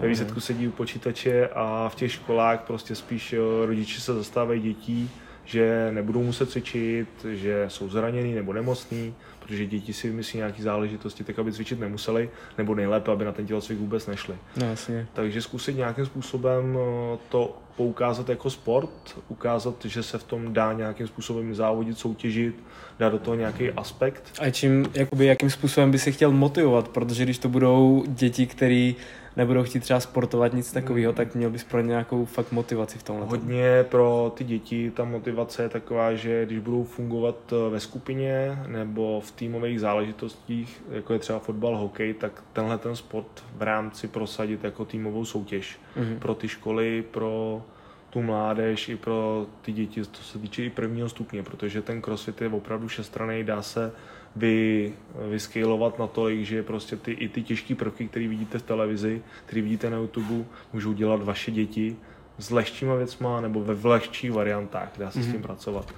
Ve 0.00 0.08
výsledku 0.08 0.40
sedí 0.40 0.68
u 0.68 0.70
počítače 0.70 1.48
a 1.54 1.88
v 1.88 1.94
těch 1.94 2.12
školách 2.12 2.60
prostě 2.60 2.94
spíš 2.94 3.34
rodiče 3.66 4.00
se 4.00 4.14
zastávají 4.14 4.60
dětí, 4.60 5.10
že 5.48 5.88
nebudou 5.90 6.22
muset 6.22 6.50
cvičit, 6.50 7.08
že 7.30 7.64
jsou 7.68 7.88
zranění 7.88 8.34
nebo 8.34 8.52
nemocní, 8.52 9.14
protože 9.38 9.66
děti 9.66 9.92
si 9.92 10.08
vymyslí 10.08 10.36
nějaké 10.36 10.62
záležitosti, 10.62 11.24
tak 11.24 11.38
aby 11.38 11.52
cvičit 11.52 11.80
nemuseli, 11.80 12.30
nebo 12.58 12.74
nejlépe, 12.74 13.12
aby 13.12 13.24
na 13.24 13.32
ten 13.32 13.46
tělocvik 13.46 13.78
vůbec 13.78 14.06
nešli. 14.06 14.34
No, 14.56 14.66
jasně. 14.66 15.06
Takže 15.12 15.42
zkusit 15.42 15.76
nějakým 15.76 16.06
způsobem 16.06 16.78
eh, 16.78 17.18
to 17.28 17.58
poukázat 17.76 18.28
jako 18.28 18.50
sport, 18.50 19.18
ukázat, 19.28 19.84
že 19.84 20.02
se 20.02 20.18
v 20.18 20.24
tom 20.24 20.52
dá 20.52 20.72
nějakým 20.72 21.06
způsobem 21.06 21.54
závodit, 21.54 21.98
soutěžit, 21.98 22.54
dát 22.98 23.08
do 23.08 23.18
toho 23.18 23.34
nějaký 23.34 23.70
aspekt. 23.70 24.22
A 24.40 24.50
čím, 24.50 24.86
jakoby, 24.94 25.26
jakým 25.26 25.50
způsobem 25.50 25.90
by 25.90 25.98
si 25.98 26.12
chtěl 26.12 26.30
motivovat, 26.30 26.88
protože 26.88 27.24
když 27.24 27.38
to 27.38 27.48
budou 27.48 28.04
děti, 28.06 28.46
které 28.46 28.92
nebudou 29.38 29.62
chtít 29.62 29.80
třeba 29.80 30.00
sportovat 30.00 30.52
nic 30.52 30.72
takového, 30.72 31.12
tak 31.12 31.34
měl 31.34 31.50
bys 31.50 31.64
pro 31.64 31.80
ně 31.80 31.86
nějakou 31.86 32.24
fakt 32.24 32.52
motivaci 32.52 32.98
v 32.98 33.02
tomhle. 33.02 33.26
Hodně 33.26 33.84
pro 33.88 34.32
ty 34.36 34.44
děti 34.44 34.90
ta 34.90 35.04
motivace 35.04 35.62
je 35.62 35.68
taková, 35.68 36.14
že 36.14 36.46
když 36.46 36.58
budou 36.58 36.84
fungovat 36.84 37.52
eh, 37.52 37.70
ve 37.70 37.80
skupině 37.80 38.58
nebo 38.66 39.20
v 39.20 39.30
týmových 39.30 39.80
záležitostích, 39.80 40.82
jako 40.90 41.12
je 41.12 41.18
třeba 41.18 41.38
fotbal, 41.38 41.76
hokej, 41.76 42.14
tak 42.14 42.44
tenhle 42.52 42.78
ten 42.78 42.96
sport 42.96 43.44
v 43.56 43.62
rámci 43.62 44.08
prosadit 44.08 44.64
jako 44.64 44.84
týmovou 44.84 45.24
soutěž 45.24 45.78
mm-hmm. 45.96 46.18
pro 46.18 46.34
ty 46.34 46.48
školy, 46.48 47.04
pro 47.10 47.62
tu 48.10 48.22
mládež 48.22 48.88
i 48.88 48.96
pro 48.96 49.46
ty 49.62 49.72
děti, 49.72 50.02
to 50.02 50.22
se 50.22 50.38
týče 50.38 50.64
i 50.64 50.70
prvního 50.70 51.08
stupně, 51.08 51.42
protože 51.42 51.82
ten 51.82 52.02
crossfit 52.02 52.40
je 52.40 52.48
opravdu 52.48 52.88
šestraný, 52.88 53.44
dá 53.44 53.62
se 53.62 53.92
vy, 54.38 54.92
vyskalovat 55.30 55.98
natolik, 55.98 56.44
že 56.44 56.62
prostě 56.62 56.96
ty, 56.96 57.12
i 57.12 57.28
ty 57.28 57.42
těžké 57.42 57.74
prvky, 57.74 58.08
které 58.08 58.28
vidíte 58.28 58.58
v 58.58 58.62
televizi, 58.62 59.22
které 59.46 59.62
vidíte 59.62 59.90
na 59.90 59.96
YouTube, 59.96 60.44
můžou 60.72 60.92
dělat 60.92 61.22
vaše 61.22 61.50
děti 61.50 61.96
s 62.38 62.50
lehčíma 62.50 62.94
věcma 62.94 63.40
nebo 63.40 63.64
ve 63.64 63.88
lehčích 63.88 64.32
variantách, 64.32 64.88
dá 64.98 65.10
se 65.10 65.18
mm-hmm. 65.18 65.22
s 65.22 65.26
tím 65.26 65.34
mhm. 65.34 65.42
pracovat. 65.42 65.94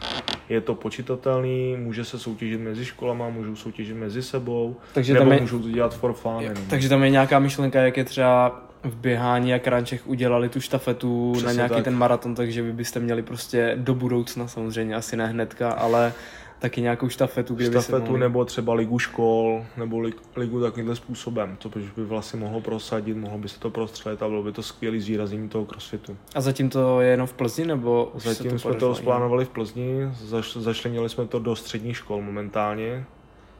Je 0.49 0.61
to 0.61 0.75
počítatelný, 0.75 1.77
může 1.77 2.05
se 2.05 2.19
soutěžit 2.19 2.61
mezi 2.61 2.85
školama, 2.85 3.29
můžou 3.29 3.57
soutěžit 3.57 3.97
mezi 3.97 4.23
sebou, 4.23 4.77
takže 4.95 5.15
nebo 5.15 5.33
je, 5.33 5.41
můžou 5.41 5.59
to 5.59 5.69
dělat 5.69 5.95
for 5.95 6.13
fun. 6.13 6.41
Je, 6.41 6.55
takže 6.71 6.89
tam 6.89 7.03
je 7.03 7.11
nějaká 7.11 7.39
myšlenka, 7.39 7.81
jak 7.81 7.97
je 7.97 8.05
třeba 8.05 8.63
v 8.85 8.97
běhání 8.97 9.55
a 9.55 9.59
krančech 9.59 10.09
udělali 10.09 10.49
tu 10.49 10.61
štafetu 10.61 11.33
Přesně 11.33 11.47
na 11.47 11.53
nějaký 11.53 11.75
tak. 11.75 11.85
ten 11.85 11.97
maraton, 11.97 12.35
takže 12.35 12.63
vy 12.63 12.73
byste 12.73 13.01
měli 13.01 13.23
prostě 13.23 13.73
do 13.77 13.95
budoucna 13.95 14.49
samozřejmě, 14.49 14.95
asi 14.95 15.17
ne 15.17 15.27
hnedka, 15.27 15.71
ale 15.73 16.13
taky 16.61 16.81
nějakou 16.81 17.09
štafetu, 17.09 17.55
kde 17.55 17.65
štafetu 17.65 17.93
by 17.93 17.99
se 17.99 18.05
mohli... 18.05 18.21
nebo 18.21 18.45
třeba 18.45 18.75
ligu 18.75 18.99
škol, 18.99 19.67
nebo 19.77 20.01
ligu 20.37 20.61
takovýmhle 20.61 20.97
způsobem, 20.97 21.57
to 21.59 21.69
by 21.69 22.05
vlastně 22.05 22.41
mohlo 22.41 22.61
prosadit, 22.61 23.17
mohlo 23.17 23.39
by 23.39 23.49
se 23.49 23.61
to 23.61 23.71
prostřelit 23.71 24.23
a 24.23 24.29
bylo 24.29 24.43
by 24.43 24.53
to 24.53 24.63
skvělý 24.63 25.01
zvýraznění 25.01 25.49
toho 25.49 25.65
crossfitu. 25.65 26.17
A 26.35 26.41
zatím 26.41 26.71
to 26.71 27.01
je 27.01 27.11
jenom 27.11 27.27
v 27.27 27.33
Plzni, 27.33 27.65
nebo 27.65 28.13
Zatím 28.15 28.51
to 28.51 28.59
jsme 28.59 28.75
to 28.75 28.95
splánovali 28.95 29.45
v 29.45 29.49
Plzni, 29.49 30.09
zaš, 30.25 30.57
zašlenili 30.57 31.09
jsme 31.09 31.27
to 31.27 31.39
do 31.39 31.57
středních 31.57 31.97
škol 31.97 32.23
momentálně, 32.23 33.07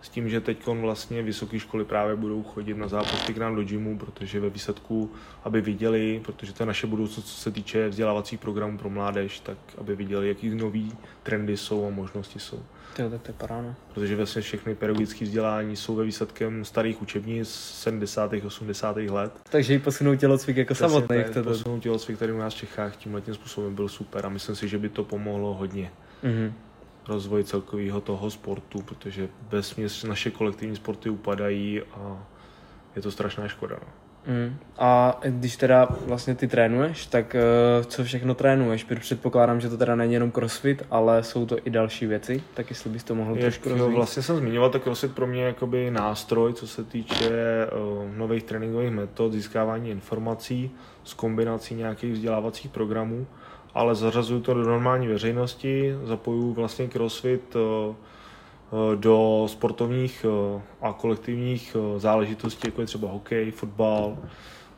s 0.03 0.09
tím, 0.09 0.29
že 0.29 0.41
teď 0.41 0.67
vlastně 0.67 1.23
vysoké 1.23 1.59
školy 1.59 1.85
právě 1.85 2.17
budou 2.17 2.43
chodit 2.43 2.77
na 2.77 2.89
zápasy 2.89 3.35
k 3.35 3.39
nám 3.39 3.57
do 3.57 3.65
gymu, 3.65 3.99
protože 3.99 4.41
ve 4.41 4.51
výsledku, 4.51 5.13
aby 5.45 5.61
viděli, 5.61 6.21
protože 6.25 6.53
to 6.53 6.63
je 6.63 6.67
naše 6.67 6.87
budoucnost, 6.87 7.25
co 7.25 7.41
se 7.41 7.51
týče 7.51 7.89
vzdělávacích 7.89 8.41
programů 8.41 8.79
pro 8.79 8.91
mládež, 8.91 9.41
tak 9.41 9.59
aby 9.79 9.97
viděli, 9.97 10.29
jaký 10.29 10.51
nový 10.51 10.93
trendy 11.23 11.57
jsou 11.57 11.87
a 11.87 11.91
možnosti 11.91 12.39
jsou. 12.39 12.63
To, 12.97 13.11
tak 13.11 13.23
to 13.23 13.29
je 13.29 13.35
parána. 13.39 13.75
Protože 13.95 14.17
vlastně 14.17 14.43
všechny 14.43 14.75
pedagogické 14.75 15.25
vzdělání 15.25 15.77
jsou 15.77 15.95
ve 15.95 16.05
výsledkem 16.05 16.65
starých 16.65 17.03
učebnic 17.03 17.49
z 17.49 17.75
70. 17.75 18.33
80. 18.47 18.97
let. 18.97 19.33
Takže 19.51 19.75
i 19.75 19.79
posunou 19.79 20.17
tělocvik 20.17 20.57
jako 20.57 20.75
Přesně 20.75 20.89
samotný. 20.89 21.25
To 21.35 21.43
posunou 21.43 21.81
tělocvik 21.81 22.19
tady 22.19 22.33
u 22.33 22.39
nás 22.39 22.55
v 22.55 22.57
Čechách 22.57 22.97
tímhle 22.97 23.21
tím 23.21 23.35
způsobem 23.35 23.75
byl 23.75 23.89
super 23.89 24.27
a 24.27 24.29
myslím 24.29 24.57
si, 24.57 24.69
že 24.69 24.79
by 24.79 24.89
to 24.89 25.05
pomohlo 25.05 25.55
hodně. 25.55 25.91
Mm-hmm 26.25 26.53
rozvoj 27.09 27.45
celkového 27.45 28.01
toho 28.01 28.31
sportu, 28.31 28.83
protože 28.83 29.29
bez 29.51 29.77
naše 30.05 30.31
kolektivní 30.31 30.77
sporty 30.77 31.11
upadají 31.11 31.83
a 31.83 32.27
je 32.97 33.03
to 33.03 33.11
strašná 33.11 33.49
škoda. 33.49 33.77
No. 33.83 33.89
Mm. 34.27 34.57
A 34.79 35.21
když 35.25 35.57
teda 35.57 35.89
vlastně 36.07 36.35
ty 36.35 36.49
trénuješ, 36.49 37.07
tak 37.07 37.37
uh, 37.79 37.85
co 37.85 38.05
všechno 38.05 38.35
trénuješ? 38.35 38.87
Předpokládám, 39.01 39.61
že 39.61 39.69
to 39.69 39.77
teda 39.77 39.95
není 39.97 40.15
jenom 40.15 40.31
crossfit, 40.31 40.83
ale 40.91 41.23
jsou 41.23 41.47
to 41.47 41.57
i 41.65 41.71
další 41.71 42.07
věci, 42.07 42.43
tak 42.55 42.71
jestli 42.71 42.91
bys 42.91 43.05
to 43.05 43.15
mohl 43.15 43.37
je, 43.37 43.41
trošku 43.41 43.69
rozvíjet. 43.69 43.95
Vlastně 43.95 44.23
jsem 44.23 44.37
zmiňoval, 44.37 44.71
tak 44.71 44.83
crossfit 44.83 45.15
pro 45.15 45.27
mě 45.27 45.41
je 45.41 45.47
jakoby 45.47 45.91
nástroj, 45.91 46.53
co 46.53 46.67
se 46.67 46.85
týče 46.85 47.31
uh, 47.67 48.17
nových 48.17 48.45
tréninkových 48.45 48.91
metod, 48.91 49.33
získávání 49.33 49.91
informací 49.91 50.71
s 51.05 51.15
kombinací 51.15 51.75
nějakých 51.75 52.13
vzdělávacích 52.13 52.71
programů 52.71 53.27
ale 53.75 53.95
zařazuju 53.95 54.41
to 54.41 54.55
do 54.55 54.63
normální 54.63 55.09
veřejnosti, 55.09 55.95
zapojuju 56.05 56.53
vlastně 56.53 56.89
crossfit 56.89 57.57
eh, 57.57 57.95
do 58.95 59.45
sportovních 59.49 60.27
eh, 60.29 60.63
a 60.81 60.93
kolektivních 60.93 61.77
záležitostí, 61.97 62.69
jako 62.69 62.81
je 62.81 62.87
třeba 62.87 63.09
hokej, 63.09 63.51
fotbal, 63.51 64.19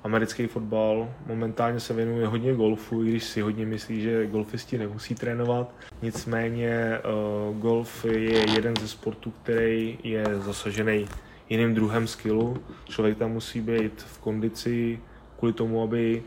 americký 0.05 0.47
fotbal. 0.47 1.09
Momentálně 1.27 1.81
se 1.81 1.95
věnuje 1.95 2.27
hodně 2.27 2.55
golfu, 2.55 3.05
i 3.05 3.11
když 3.11 3.25
si 3.25 3.41
hodně 3.41 3.67
myslí, 3.67 4.01
že 4.01 4.27
golfisti 4.27 4.79
nemusí 4.79 5.15
trénovat. 5.15 5.75
Nicméně 6.03 6.99
golf 7.53 8.05
je 8.05 8.51
jeden 8.51 8.75
ze 8.81 8.89
sportů, 8.89 9.31
který 9.43 9.99
je 10.03 10.25
zasažený 10.39 11.07
jiným 11.49 11.75
druhem 11.75 12.07
skillu. 12.07 12.57
Člověk 12.85 13.19
tam 13.19 13.33
musí 13.33 13.61
být 13.61 14.03
v 14.03 14.19
kondici 14.19 15.01
kvůli 15.39 15.53
tomu, 15.53 15.83
aby 15.83 16.23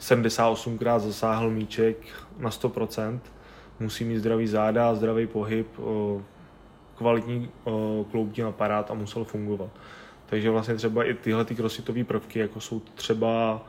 78krát 0.00 0.98
zasáhl 0.98 1.50
míček 1.50 1.96
na 2.38 2.50
100%, 2.50 3.18
musí 3.80 4.04
mít 4.04 4.18
zdravý 4.18 4.46
záda, 4.46 4.94
zdravý 4.94 5.26
pohyb, 5.26 5.66
kvalitní 6.96 7.48
kloubní 8.10 8.42
aparát 8.42 8.90
a 8.90 8.94
musel 8.94 9.24
fungovat. 9.24 9.70
Takže 10.26 10.50
vlastně 10.50 10.74
třeba 10.74 11.04
i 11.04 11.14
tyhle 11.14 11.44
ty 11.44 11.54
crossfitové 11.54 12.04
prvky, 12.04 12.38
jako 12.38 12.60
jsou 12.60 12.80
třeba 12.94 13.62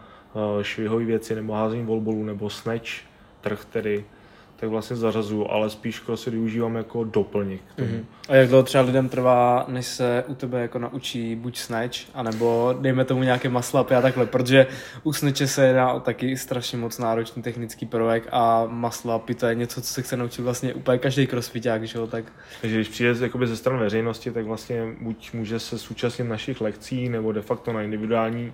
švihové 0.62 1.06
věci 1.06 1.36
nebo 1.36 1.54
házení 1.54 1.86
volbolů 1.86 2.24
nebo 2.24 2.50
snatch, 2.50 2.90
trh 3.42 3.66
tedy, 3.66 4.06
tak 4.56 4.70
vlastně 4.70 4.96
zařazuju, 4.96 5.48
ale 5.50 5.70
spíš 5.70 6.00
crossfit 6.00 6.34
využívám 6.34 6.76
jako 6.76 7.04
doplněk. 7.04 7.62
Mm-hmm. 7.78 8.04
A 8.30 8.36
jak 8.36 8.48
dlouho 8.48 8.64
třeba 8.64 8.84
lidem 8.84 9.10
trvá, 9.10 9.66
než 9.68 9.86
se 9.86 10.24
u 10.28 10.36
tebe 10.36 10.62
jako 10.62 10.80
naučí 10.80 11.36
buď 11.36 11.58
snatch, 11.58 11.98
anebo 12.14 12.76
dejme 12.82 13.06
tomu 13.06 13.24
nějaké 13.24 13.50
maslapy 13.50 13.96
a 13.96 14.02
takhle, 14.02 14.26
protože 14.26 14.68
u 15.04 15.14
snatche 15.14 15.48
se 15.48 15.66
jedná 15.66 15.94
o 15.94 16.00
taky 16.00 16.38
strašně 16.38 16.78
moc 16.78 16.98
náročný 16.98 17.44
technický 17.44 17.86
prvek 17.86 18.28
a 18.32 18.66
maslapy 18.66 19.36
to 19.36 19.46
je 19.46 19.56
něco, 19.56 19.82
co 19.82 19.94
se 19.94 20.02
chce 20.02 20.18
naučit 20.18 20.42
vlastně 20.42 20.74
úplně 20.74 20.98
každý 20.98 21.28
crossfiták, 21.28 21.84
že 21.84 21.98
jo, 21.98 22.08
tak... 22.08 22.26
Takže 22.62 22.76
když 22.76 22.88
přijde 22.88 23.16
jakoby 23.22 23.48
ze 23.48 23.58
stran 23.58 23.80
veřejnosti, 23.80 24.32
tak 24.32 24.46
vlastně 24.46 24.96
buď 25.02 25.34
může 25.34 25.60
se 25.60 25.78
současnit 25.78 26.28
našich 26.28 26.62
lekcí, 26.62 27.10
nebo 27.10 27.32
de 27.32 27.42
facto 27.42 27.74
na 27.74 27.82
individuální 27.82 28.54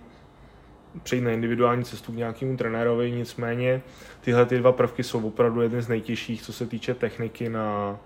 přejít 1.03 1.21
na 1.21 1.31
individuální 1.31 1.83
cestu 1.83 2.11
k 2.11 2.15
nějakému 2.15 2.57
trenérovi, 2.57 3.11
nicméně 3.11 3.81
tyhle 4.21 4.45
ty 4.45 4.57
dva 4.57 4.71
prvky 4.71 5.03
jsou 5.03 5.27
opravdu 5.27 5.61
jedny 5.61 5.81
z 5.81 5.87
nejtěžších, 5.87 6.41
co 6.41 6.53
se 6.53 6.65
týče 6.65 6.93
techniky 6.93 7.49
na, 7.49 7.97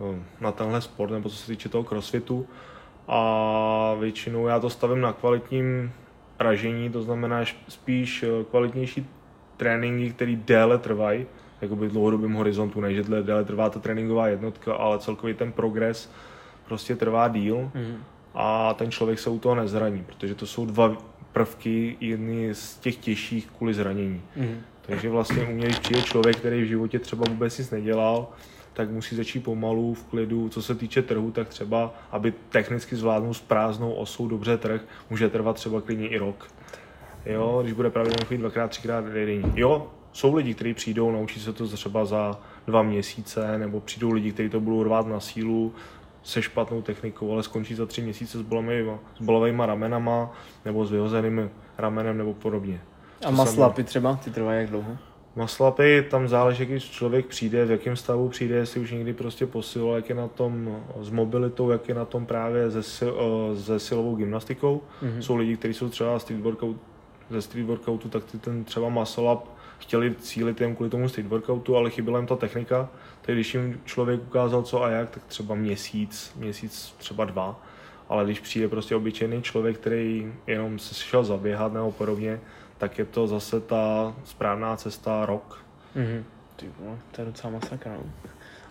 eh, 0.00 0.22
na 0.40 0.52
tenhle 0.52 0.80
sport, 0.80 1.10
nebo 1.10 1.28
co 1.28 1.36
se 1.36 1.46
týče 1.46 1.68
toho 1.68 1.84
crossfitu. 1.84 2.46
A 3.08 3.94
většinou 4.00 4.46
já 4.46 4.60
to 4.60 4.70
stavím 4.70 5.00
na 5.00 5.12
kvalitním 5.12 5.92
ražení, 6.38 6.90
to 6.90 7.02
znamená 7.02 7.44
spíš 7.68 8.22
eh, 8.22 8.44
kvalitnější 8.50 9.06
tréninky, 9.56 10.10
které 10.10 10.36
déle 10.36 10.78
trvají, 10.78 11.26
jakoby 11.60 11.88
v 11.88 11.92
dlouhodobém 11.92 12.32
horizontu, 12.32 12.80
než 12.80 12.96
že 12.96 13.02
déle 13.22 13.44
trvá 13.44 13.70
ta 13.70 13.80
tréninková 13.80 14.28
jednotka, 14.28 14.74
ale 14.74 14.98
celkový 14.98 15.34
ten 15.34 15.52
progres 15.52 16.12
prostě 16.64 16.96
trvá 16.96 17.28
díl 17.28 17.70
mm. 17.74 17.96
a 18.34 18.74
ten 18.74 18.90
člověk 18.90 19.18
se 19.18 19.30
u 19.30 19.38
toho 19.38 19.54
nezraní, 19.54 20.04
protože 20.04 20.34
to 20.34 20.46
jsou 20.46 20.66
dva 20.66 20.96
prvky 21.32 21.96
jedny 22.00 22.54
z 22.54 22.76
těch 22.78 22.96
těžších 22.96 23.48
kvůli 23.58 23.74
zranění. 23.74 24.22
Mm. 24.36 24.60
Takže 24.82 25.10
vlastně 25.10 25.44
u 25.44 25.52
mě, 25.52 25.66
když 25.66 25.78
přijde 25.78 26.02
člověk, 26.02 26.36
který 26.36 26.62
v 26.62 26.68
životě 26.68 26.98
třeba 26.98 27.24
vůbec 27.28 27.58
nic 27.58 27.70
nedělal, 27.70 28.28
tak 28.72 28.90
musí 28.90 29.16
začít 29.16 29.40
pomalu 29.40 29.94
v 29.94 30.04
klidu. 30.04 30.48
Co 30.48 30.62
se 30.62 30.74
týče 30.74 31.02
trhu, 31.02 31.30
tak 31.30 31.48
třeba, 31.48 31.94
aby 32.10 32.32
technicky 32.48 32.96
zvládnul 32.96 33.34
s 33.34 33.40
prázdnou 33.40 33.92
osou 33.92 34.28
dobře 34.28 34.58
trh, 34.58 34.80
může 35.10 35.28
trvat 35.28 35.56
třeba 35.56 35.80
klidně 35.80 36.08
i 36.08 36.18
rok. 36.18 36.48
Jo, 37.26 37.58
když 37.62 37.72
bude 37.72 37.90
pravidelně 37.90 38.24
chodit 38.24 38.38
dvakrát, 38.38 38.70
třikrát 38.70 39.04
denně. 39.04 39.52
Jo, 39.54 39.90
jsou 40.12 40.34
lidi, 40.34 40.54
kteří 40.54 40.74
přijdou, 40.74 41.10
naučí 41.10 41.40
se 41.40 41.52
to 41.52 41.68
třeba 41.68 42.04
za 42.04 42.40
dva 42.66 42.82
měsíce, 42.82 43.58
nebo 43.58 43.80
přijdou 43.80 44.12
lidi, 44.12 44.32
kteří 44.32 44.48
to 44.48 44.60
budou 44.60 44.82
rvát 44.82 45.06
na 45.06 45.20
sílu, 45.20 45.74
se 46.28 46.42
špatnou 46.42 46.82
technikou, 46.82 47.32
ale 47.32 47.42
skončí 47.42 47.74
za 47.74 47.86
tři 47.86 48.02
měsíce 48.02 48.38
s, 48.38 48.42
bolavými, 48.42 48.90
s 49.16 49.20
bolavými 49.20 49.62
ramenama 49.66 50.32
nebo 50.64 50.86
s 50.86 50.90
vyhozeným 50.90 51.50
ramenem 51.78 52.18
nebo 52.18 52.34
podobně. 52.34 52.80
A 53.24 53.30
maslapy 53.30 53.84
třeba, 53.84 54.16
ty 54.16 54.30
trvají 54.30 54.60
jak 54.60 54.70
dlouho? 54.70 54.96
Maslapy, 55.36 56.06
tam 56.10 56.28
záleží, 56.28 56.66
když 56.66 56.90
člověk 56.90 57.26
přijde, 57.26 57.64
v 57.64 57.70
jakém 57.70 57.96
stavu 57.96 58.28
přijde, 58.28 58.54
jestli 58.54 58.80
už 58.80 58.90
někdy 58.90 59.12
prostě 59.12 59.46
posiloval, 59.46 59.96
jak 59.96 60.08
je 60.08 60.14
na 60.14 60.28
tom 60.28 60.82
s 61.00 61.10
mobilitou, 61.10 61.70
jak 61.70 61.88
je 61.88 61.94
na 61.94 62.04
tom 62.04 62.26
právě 62.26 62.70
se, 62.70 63.06
se 63.56 63.78
silovou 63.78 64.16
gymnastikou. 64.16 64.80
Mm-hmm. 65.02 65.18
Jsou 65.18 65.36
lidi, 65.36 65.56
kteří 65.56 65.74
jsou 65.74 65.88
třeba 65.88 66.18
street 66.18 66.42
workout, 66.42 66.76
ze 67.30 67.42
street 67.42 67.66
workoutu, 67.66 68.08
tak 68.08 68.24
ty 68.24 68.38
ten 68.38 68.64
třeba 68.64 68.88
muscle 68.88 69.34
up 69.34 69.40
chtěli 69.78 70.14
cílit 70.14 70.60
jen 70.60 70.74
kvůli 70.74 70.90
tomu 70.90 71.08
street 71.08 71.26
workoutu, 71.26 71.76
ale 71.76 71.90
chyběla 71.90 72.18
jim 72.18 72.26
ta 72.26 72.36
technika, 72.36 72.88
tak 73.22 73.34
když 73.34 73.54
jim 73.54 73.80
člověk 73.84 74.22
ukázal 74.22 74.62
co 74.62 74.82
a 74.82 74.90
jak, 74.90 75.10
tak 75.10 75.24
třeba 75.24 75.54
měsíc, 75.54 76.32
měsíc, 76.36 76.94
třeba 76.98 77.24
dva, 77.24 77.60
ale 78.08 78.24
když 78.24 78.40
přijde 78.40 78.68
prostě 78.68 78.96
obyčejný 78.96 79.42
člověk, 79.42 79.78
který 79.78 80.32
jenom 80.46 80.78
se 80.78 80.94
šel 80.94 81.24
zaběhat 81.24 81.72
nebo 81.72 81.92
podobně, 81.92 82.40
tak 82.78 82.98
je 82.98 83.04
to 83.04 83.26
zase 83.26 83.60
ta 83.60 84.14
správná 84.24 84.76
cesta 84.76 85.26
rok. 85.26 85.64
Mm-hmm. 85.96 86.22
Ty, 86.56 86.66
no, 86.84 86.98
to 87.10 87.20
je 87.20 87.24
docela 87.24 87.52
masakra. 87.52 87.92
No. 87.92 88.10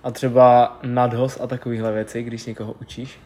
A 0.04 0.12
třeba 0.12 0.80
nadhoz 0.84 1.39
a 1.41 1.48
takovéhle 1.48 1.91
věci, 1.91 2.24
když 2.24 2.46
někoho 2.46 2.76
učíš? 2.82 3.20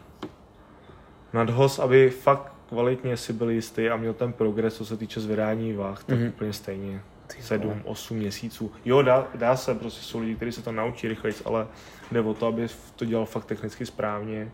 Nadhoz, 1.32 1.78
aby 1.78 2.10
fakt 2.10 2.52
kvalitně 2.68 3.16
si 3.16 3.32
byl 3.32 3.50
jistý 3.50 3.88
a 3.88 3.96
měl 3.96 4.14
ten 4.14 4.32
progres, 4.32 4.76
co 4.76 4.86
se 4.86 4.96
týče 4.96 5.20
zvedání 5.20 5.72
váh, 5.72 6.04
tak 6.04 6.18
mm-hmm. 6.18 6.28
úplně 6.28 6.52
stejně. 6.52 7.02
7, 7.40 7.82
8 7.84 8.16
měsíců. 8.16 8.72
Jo, 8.84 9.02
dá, 9.02 9.26
dá 9.34 9.56
se, 9.56 9.74
prostě 9.74 10.02
jsou 10.02 10.18
lidi, 10.18 10.34
kteří 10.34 10.52
se 10.52 10.62
to 10.62 10.72
naučí 10.72 11.08
rychleji, 11.08 11.34
ale 11.44 11.66
jde 12.12 12.20
o 12.20 12.34
to, 12.34 12.46
aby 12.46 12.66
to 12.96 13.04
dělal 13.04 13.26
fakt 13.26 13.44
technicky 13.44 13.86
správně 13.86 14.50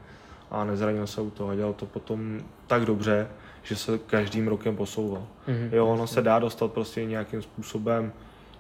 a 0.51 0.65
nezranil 0.65 1.07
se 1.07 1.21
u 1.21 1.31
toho 1.31 1.51
a 1.51 1.55
dělal 1.55 1.73
to 1.73 1.87
potom 1.87 2.41
tak 2.67 2.85
dobře, 2.85 3.29
že 3.63 3.77
se 3.77 3.99
každým 3.99 4.49
rokem 4.49 4.77
posouval. 4.77 5.27
Mm-hmm. 5.49 5.69
Jo, 5.73 5.87
ono 5.87 6.07
se 6.07 6.23
dá 6.23 6.39
dostat 6.39 6.73
prostě 6.73 7.05
nějakým 7.05 7.43
způsobem 7.43 8.13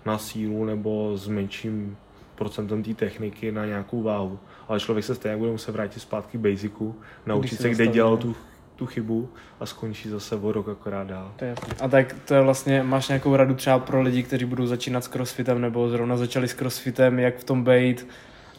na 0.07 0.19
sílu 0.19 0.65
nebo 0.65 1.13
s 1.17 1.29
menším 1.29 1.97
procentem 2.35 2.83
té 2.83 2.95
techniky 2.95 3.53
na 3.53 3.67
nějakou 3.67 4.03
váhu. 4.03 4.39
Ale 4.69 4.81
člověk 4.81 5.05
se 5.05 5.15
stejně 5.15 5.37
bude 5.37 5.51
muset 5.51 5.73
vrátit 5.73 6.01
zpátky 6.01 6.39
k 6.39 6.41
basicu, 6.41 6.97
naučit 7.27 7.61
se, 7.61 7.71
kde 7.71 7.87
dělal 7.87 8.17
tu 8.17 8.37
tu 8.79 8.87
chybu 8.87 9.29
a 9.61 9.67
skončí 9.67 10.09
zase 10.09 10.37
o 10.37 10.53
rok 10.53 10.69
akorát 10.69 11.07
dál. 11.07 11.33
To 11.37 11.45
je 11.45 11.55
a 11.81 11.89
tak 11.89 12.17
to 12.25 12.35
je 12.35 12.41
vlastně, 12.41 12.83
máš 12.83 13.09
nějakou 13.09 13.37
radu 13.37 13.55
třeba 13.55 13.79
pro 13.79 14.03
lidi, 14.03 14.23
kteří 14.23 14.45
budou 14.45 14.67
začínat 14.67 15.05
s 15.05 15.09
crossfitem 15.09 15.61
nebo 15.61 15.89
zrovna 15.89 16.17
začali 16.17 16.49
s 16.49 16.55
crossfitem, 16.55 17.19
jak 17.19 17.37
v 17.39 17.45
tom 17.45 17.65
být, 17.65 18.07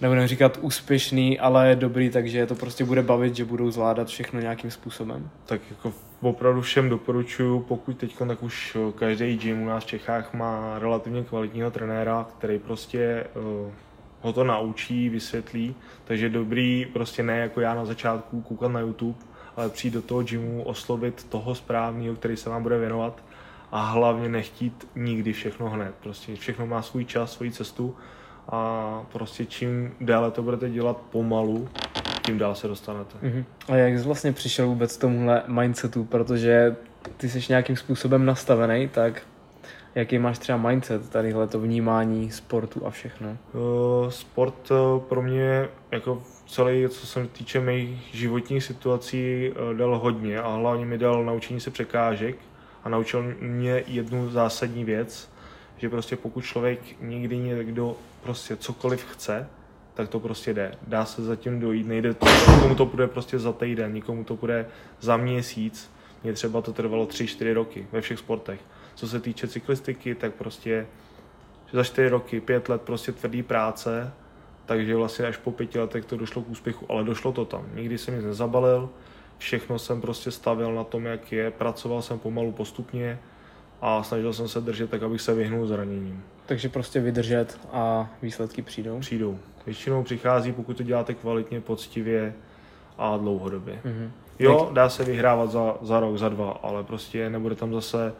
nebudeme 0.01 0.27
říkat 0.27 0.57
úspěšný, 0.61 1.39
ale 1.39 1.75
dobrý, 1.75 2.09
takže 2.09 2.45
to 2.45 2.55
prostě 2.55 2.85
bude 2.85 3.01
bavit, 3.01 3.35
že 3.35 3.45
budou 3.45 3.71
zvládat 3.71 4.07
všechno 4.07 4.39
nějakým 4.39 4.71
způsobem. 4.71 5.29
Tak 5.45 5.61
jako 5.69 5.93
opravdu 6.21 6.61
všem 6.61 6.89
doporučuju, 6.89 7.59
pokud 7.59 7.97
teď 7.97 8.17
tak 8.27 8.43
už 8.43 8.77
každý 8.95 9.37
gym 9.37 9.61
u 9.61 9.65
nás 9.65 9.83
v 9.83 9.87
Čechách 9.87 10.33
má 10.33 10.79
relativně 10.79 11.23
kvalitního 11.23 11.71
trenéra, 11.71 12.27
který 12.37 12.59
prostě 12.59 13.25
uh, 13.35 13.71
ho 14.21 14.33
to 14.33 14.43
naučí, 14.43 15.09
vysvětlí, 15.09 15.75
takže 16.03 16.25
je 16.25 16.29
dobrý 16.29 16.87
prostě 16.93 17.23
ne 17.23 17.37
jako 17.37 17.61
já 17.61 17.75
na 17.75 17.85
začátku 17.85 18.41
koukat 18.41 18.71
na 18.71 18.79
YouTube, 18.79 19.19
ale 19.59 19.69
přijít 19.69 19.93
do 19.93 20.01
toho 20.01 20.23
gymu, 20.23 20.63
oslovit 20.63 21.23
toho 21.29 21.55
správného, 21.55 22.15
který 22.15 22.37
se 22.37 22.49
vám 22.49 22.63
bude 22.63 22.77
věnovat 22.77 23.23
a 23.71 23.85
hlavně 23.85 24.29
nechtít 24.29 24.87
nikdy 24.95 25.33
všechno 25.33 25.69
hned. 25.69 25.95
Prostě 25.99 26.35
všechno 26.35 26.67
má 26.67 26.81
svůj 26.81 27.05
čas, 27.05 27.31
svoji 27.31 27.51
cestu 27.51 27.95
a 28.49 29.01
prostě 29.13 29.45
čím 29.45 29.91
déle 30.01 30.31
to 30.31 30.43
budete 30.43 30.69
dělat 30.69 30.97
pomalu, 30.97 31.69
tím 32.25 32.37
dál 32.37 32.55
se 32.55 32.67
dostanete. 32.67 33.17
Mm-hmm. 33.23 33.43
A 33.69 33.75
jak 33.75 33.97
jsi 33.97 34.05
vlastně 34.05 34.33
přišel 34.33 34.67
vůbec 34.67 34.97
k 34.97 35.01
tomuhle 35.01 35.43
mindsetu, 35.47 36.03
protože 36.03 36.75
ty 37.17 37.29
jsi 37.29 37.39
nějakým 37.49 37.75
způsobem 37.75 38.25
nastavený, 38.25 38.87
tak 38.87 39.21
jaký 39.95 40.19
máš 40.19 40.37
třeba 40.37 40.57
mindset, 40.57 41.09
tadyhle 41.09 41.47
to 41.47 41.59
vnímání 41.59 42.31
sportu 42.31 42.85
a 42.85 42.89
všechno? 42.89 43.37
Uh, 43.53 44.09
sport 44.09 44.71
uh, 44.71 45.01
pro 45.01 45.21
mě 45.21 45.67
jako 45.91 46.23
celý, 46.49 46.89
co 46.89 47.07
se 47.07 47.27
týče 47.27 47.59
mých 47.59 48.09
životních 48.13 48.63
situací, 48.63 49.51
uh, 49.51 49.77
dal 49.77 49.99
hodně 49.99 50.41
a 50.41 50.49
hlavně 50.49 50.85
mi 50.85 50.97
dal 50.97 51.25
naučení 51.25 51.59
se 51.59 51.71
překážek 51.71 52.35
a 52.83 52.89
naučil 52.89 53.35
mě 53.39 53.83
jednu 53.87 54.29
zásadní 54.29 54.85
věc, 54.85 55.29
že 55.77 55.89
prostě 55.89 56.15
pokud 56.15 56.45
člověk 56.45 56.79
někdy 57.01 57.37
někdo 57.37 57.95
prostě 58.23 58.55
cokoliv 58.55 59.05
chce, 59.05 59.47
tak 59.93 60.09
to 60.09 60.19
prostě 60.19 60.53
jde. 60.53 60.71
Dá 60.87 61.05
se 61.05 61.23
zatím 61.23 61.59
dojít, 61.59 61.87
nejde 61.87 62.13
to, 62.13 62.25
nikomu 62.51 62.75
to 62.75 62.85
bude 62.85 63.07
prostě 63.07 63.39
za 63.39 63.53
týden, 63.53 63.93
nikomu 63.93 64.23
to 64.23 64.35
bude 64.35 64.65
za 64.99 65.17
měsíc, 65.17 65.91
mně 66.23 66.33
třeba 66.33 66.61
to 66.61 66.73
trvalo 66.73 67.05
3-4 67.05 67.53
roky 67.53 67.87
ve 67.91 68.01
všech 68.01 68.19
sportech. 68.19 68.59
Co 68.95 69.07
se 69.07 69.19
týče 69.19 69.47
cyklistiky, 69.47 70.15
tak 70.15 70.33
prostě 70.33 70.87
za 71.73 71.83
4 71.83 72.09
roky, 72.09 72.41
5 72.41 72.69
let 72.69 72.81
prostě 72.81 73.11
tvrdý 73.11 73.43
práce, 73.43 74.11
takže 74.69 74.95
vlastně 74.95 75.25
až 75.25 75.37
po 75.37 75.51
pěti 75.51 75.79
letech 75.79 76.05
to 76.05 76.17
došlo 76.17 76.41
k 76.41 76.49
úspěchu, 76.49 76.85
ale 76.89 77.03
došlo 77.03 77.31
to 77.31 77.45
tam. 77.45 77.65
Nikdy 77.73 77.97
jsem 77.97 78.15
nic 78.15 78.25
nezabalil, 78.25 78.89
všechno 79.37 79.79
jsem 79.79 80.01
prostě 80.01 80.31
stavil 80.31 80.75
na 80.75 80.83
tom, 80.83 81.05
jak 81.05 81.31
je, 81.31 81.51
pracoval 81.51 82.01
jsem 82.01 82.19
pomalu 82.19 82.51
postupně 82.51 83.19
a 83.81 84.03
snažil 84.03 84.33
jsem 84.33 84.47
se 84.47 84.61
držet 84.61 84.89
tak, 84.89 85.03
abych 85.03 85.21
se 85.21 85.33
vyhnul 85.33 85.67
zraněním. 85.67 86.23
Takže 86.45 86.69
prostě 86.69 86.99
vydržet 86.99 87.59
a 87.71 88.09
výsledky 88.21 88.61
přijdou? 88.61 88.99
Přijdou. 88.99 89.39
Většinou 89.65 90.03
přichází, 90.03 90.51
pokud 90.51 90.77
to 90.77 90.83
děláte 90.83 91.13
kvalitně, 91.13 91.61
poctivě 91.61 92.33
a 92.97 93.17
dlouhodobě. 93.17 93.79
Mm-hmm. 93.85 94.09
Jo, 94.39 94.69
dá 94.73 94.89
se 94.89 95.03
vyhrávat 95.03 95.51
za, 95.51 95.77
za 95.81 95.99
rok, 95.99 96.17
za 96.17 96.29
dva, 96.29 96.51
ale 96.51 96.83
prostě 96.83 97.29
nebude 97.29 97.55
tam 97.55 97.73
zase 97.73 98.13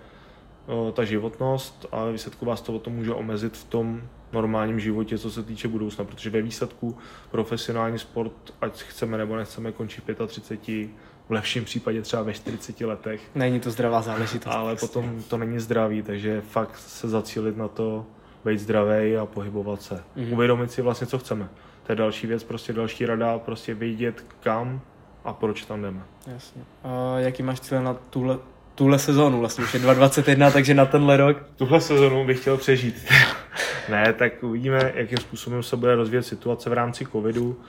o, 0.68 0.92
ta 0.92 1.04
životnost 1.04 1.86
a 1.92 2.06
výsledku 2.06 2.46
vás 2.46 2.62
to 2.62 2.74
o 2.74 2.80
tom 2.80 2.94
může 2.94 3.14
omezit 3.14 3.58
v 3.58 3.64
tom 3.64 4.02
normálním 4.34 4.80
životě, 4.80 5.18
co 5.18 5.32
se 5.32 5.44
týče 5.44 5.68
budoucna, 5.68 6.06
protože 6.06 6.30
ve 6.30 6.42
výsledku 6.42 6.98
profesionální 7.32 8.00
sport, 8.00 8.54
ať 8.62 8.82
chceme 8.82 9.18
nebo 9.18 9.36
nechceme, 9.36 9.72
končí 9.72 10.02
35, 10.28 10.90
v 11.30 11.32
lepším 11.32 11.66
případě 11.66 12.02
třeba 12.02 12.24
ve 12.24 12.34
40 12.34 12.82
letech. 12.82 13.22
Není 13.36 13.60
to 13.60 13.72
zdravá 13.72 14.02
záležitost. 14.02 14.54
Ale 14.54 14.76
potom 14.76 15.24
to 15.24 15.38
není 15.38 15.60
zdravý, 15.60 16.02
takže 16.02 16.42
fakt 16.42 16.78
se 16.78 17.10
zacílit 17.10 17.58
na 17.58 17.68
to, 17.68 18.06
být 18.46 18.60
zdravý 18.60 19.18
a 19.18 19.26
pohybovat 19.26 19.82
se. 19.82 19.96
Mm-hmm. 19.96 20.34
Uvědomit 20.34 20.72
si 20.72 20.82
vlastně, 20.82 21.08
co 21.08 21.20
chceme. 21.20 21.50
To 21.84 21.92
je 21.92 21.96
další 21.96 22.28
věc, 22.28 22.44
prostě 22.44 22.74
další 22.74 23.06
rada, 23.06 23.40
prostě 23.40 23.74
vědět 23.74 24.26
kam 24.40 24.82
a 25.24 25.34
proč 25.34 25.66
tam 25.66 25.82
jdeme. 25.82 26.02
Jasně. 26.28 26.62
A 26.84 27.20
jaký 27.20 27.44
máš 27.44 27.60
cíle 27.60 27.84
na 27.84 27.94
tuhle, 27.94 28.38
tuhle 28.80 29.00
sezónu? 29.00 29.40
Vlastně 29.40 29.64
už 29.64 29.74
je 29.74 29.80
2021, 29.80 30.52
takže 30.52 30.74
na 30.74 30.86
tenhle 30.86 31.18
rok? 31.18 31.38
Tuhle 31.56 31.82
sezónu 31.82 32.26
bych 32.26 32.42
chtěl 32.42 32.58
přežít. 32.58 33.06
ne, 33.90 34.14
tak 34.14 34.44
uvidíme, 34.44 34.94
jakým 34.96 35.18
způsobem 35.18 35.64
se 35.64 35.78
bude 35.78 35.96
rozvíjet 35.96 36.24
situace 36.24 36.70
v 36.70 36.74
rámci 36.74 37.06
covidu. 37.06 37.60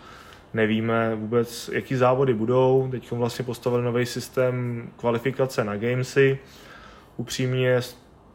Nevíme 0.55 1.15
vůbec, 1.15 1.71
jaký 1.73 1.95
závody 1.95 2.35
budou. 2.35 2.89
Teď 2.91 3.11
vlastně 3.11 3.45
postavili 3.45 3.83
nový 3.83 4.07
systém 4.07 4.89
kvalifikace 4.97 5.65
na 5.65 5.77
Gamesy. 5.77 6.39
Upřímně 7.17 7.81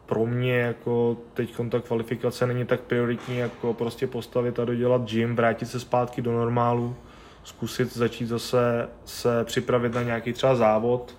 pro 0.06 0.26
mě 0.26 0.60
jako 0.60 1.18
teď 1.34 1.56
ta 1.70 1.80
kvalifikace 1.80 2.48
není 2.48 2.66
tak 2.66 2.82
prioritní, 2.82 3.38
jako 3.38 3.74
prostě 3.74 4.08
postavit 4.08 4.60
a 4.60 4.66
dodělat 4.66 5.02
gym, 5.02 5.36
vrátit 5.36 5.66
se 5.66 5.80
zpátky 5.80 6.22
do 6.22 6.32
normálu, 6.32 6.96
zkusit 7.44 7.94
začít 7.94 8.26
zase 8.26 8.90
se 9.06 9.44
připravit 9.44 9.94
na 9.94 10.04
nějaký 10.04 10.34
třeba 10.34 10.56
závod, 10.56 11.18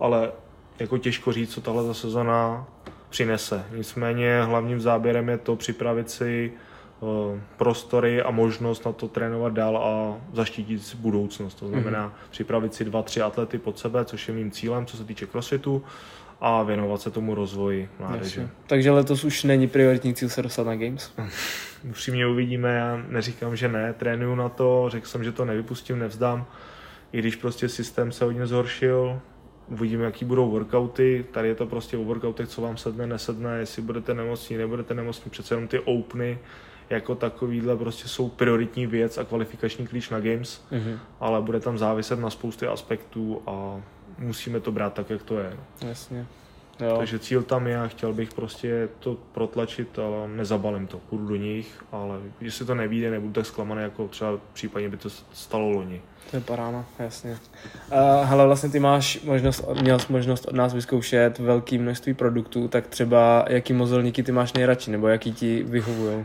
ale 0.00 0.32
jako 0.80 0.98
těžko 0.98 1.32
říct, 1.32 1.54
co 1.54 1.60
tahle 1.60 1.94
sezona 1.94 2.66
přinese. 3.10 3.64
Nicméně 3.74 4.42
hlavním 4.42 4.80
záběrem 4.80 5.28
je 5.28 5.38
to 5.38 5.56
připravit 5.56 6.10
si 6.10 6.52
eh, 6.52 7.40
prostory 7.56 8.22
a 8.22 8.30
možnost 8.30 8.86
na 8.86 8.92
to 8.92 9.08
trénovat 9.08 9.52
dál 9.52 9.76
a 9.76 10.20
zaštítit 10.32 10.78
si 10.78 10.96
budoucnost. 10.96 11.54
To 11.54 11.68
znamená 11.68 12.08
mm-hmm. 12.08 12.30
připravit 12.30 12.74
si 12.74 12.84
dva, 12.84 13.02
tři 13.02 13.20
atlety 13.20 13.58
pod 13.58 13.78
sebe, 13.78 14.04
což 14.04 14.28
je 14.28 14.34
mým 14.34 14.50
cílem, 14.50 14.86
co 14.86 14.96
se 14.96 15.04
týče 15.04 15.26
crossfitu 15.26 15.82
a 16.40 16.62
věnovat 16.62 17.00
se 17.00 17.10
tomu 17.10 17.34
rozvoji 17.34 17.88
mládeže. 17.98 18.48
Takže 18.66 18.90
letos 18.90 19.24
už 19.24 19.44
není 19.44 19.68
prioritní 19.68 20.14
cíl 20.14 20.28
se 20.28 20.42
dostat 20.42 20.66
na 20.66 20.76
Games? 20.76 21.12
Upřímně 21.88 22.26
uvidíme, 22.26 22.74
já 22.74 23.02
neříkám, 23.08 23.56
že 23.56 23.68
ne, 23.68 23.92
trénuju 23.92 24.34
na 24.34 24.48
to, 24.48 24.86
řekl 24.88 25.06
jsem, 25.06 25.24
že 25.24 25.32
to 25.32 25.44
nevypustím, 25.44 25.98
nevzdám, 25.98 26.46
i 27.12 27.18
když 27.18 27.36
prostě 27.36 27.68
systém 27.68 28.12
se 28.12 28.24
hodně 28.24 28.46
zhoršil, 28.46 29.20
uvidíme, 29.70 30.04
jaký 30.04 30.24
budou 30.24 30.50
workouty, 30.50 31.26
tady 31.30 31.48
je 31.48 31.54
to 31.54 31.66
prostě 31.66 31.96
o 31.96 32.04
workoutech, 32.04 32.48
co 32.48 32.62
vám 32.62 32.76
sedne, 32.76 33.06
nesedne, 33.06 33.58
jestli 33.58 33.82
budete 33.82 34.14
nemocní, 34.14 34.56
nebudete 34.56 34.94
nemocní, 34.94 35.30
přece 35.30 35.54
jenom 35.54 35.68
ty 35.68 35.78
openy, 35.78 36.38
jako 36.90 37.14
takovýhle 37.14 37.76
prostě 37.76 38.08
jsou 38.08 38.28
prioritní 38.28 38.86
věc 38.86 39.18
a 39.18 39.24
kvalifikační 39.24 39.86
klíč 39.86 40.10
na 40.10 40.20
Games, 40.20 40.64
mm-hmm. 40.72 40.98
ale 41.20 41.40
bude 41.40 41.60
tam 41.60 41.78
záviset 41.78 42.18
na 42.18 42.30
spousty 42.30 42.66
aspektů 42.66 43.42
a 43.46 43.80
musíme 44.18 44.60
to 44.60 44.72
brát 44.72 44.94
tak, 44.94 45.10
jak 45.10 45.22
to 45.22 45.38
je. 45.38 45.56
Jasně. 45.86 46.26
Jo. 46.80 46.96
Takže 46.98 47.18
cíl 47.18 47.42
tam 47.42 47.66
je 47.66 47.80
a 47.80 47.88
chtěl 47.88 48.12
bych 48.12 48.34
prostě 48.34 48.88
to 48.98 49.16
protlačit, 49.32 49.98
ale 49.98 50.28
nezabalím 50.28 50.86
to, 50.86 50.98
půjdu 50.98 51.26
do 51.26 51.36
nich, 51.36 51.84
ale 51.92 52.18
jestli 52.40 52.64
to 52.64 52.74
nevíde, 52.74 53.10
nebudu 53.10 53.32
tak 53.32 53.46
zklamaný, 53.46 53.82
jako 53.82 54.08
třeba 54.08 54.38
případně 54.52 54.88
by 54.88 54.96
to 54.96 55.10
stalo 55.32 55.70
loni. 55.70 56.02
To 56.30 56.36
je 56.36 56.40
parána, 56.40 56.84
jasně. 56.98 57.30
Uh, 57.30 57.98
hele, 58.24 58.46
vlastně 58.46 58.70
ty 58.70 58.80
máš 58.80 59.20
možnost, 59.22 59.64
měl 59.82 59.98
jsi 59.98 60.12
možnost 60.12 60.44
od 60.44 60.54
nás 60.54 60.74
vyzkoušet 60.74 61.38
velké 61.38 61.78
množství 61.78 62.14
produktů, 62.14 62.68
tak 62.68 62.86
třeba 62.86 63.44
jaký 63.48 63.72
mozelníky 63.72 64.22
ty 64.22 64.32
máš 64.32 64.52
nejradši, 64.52 64.90
nebo 64.90 65.08
jaký 65.08 65.32
ti 65.32 65.62
vyhovují? 65.62 66.24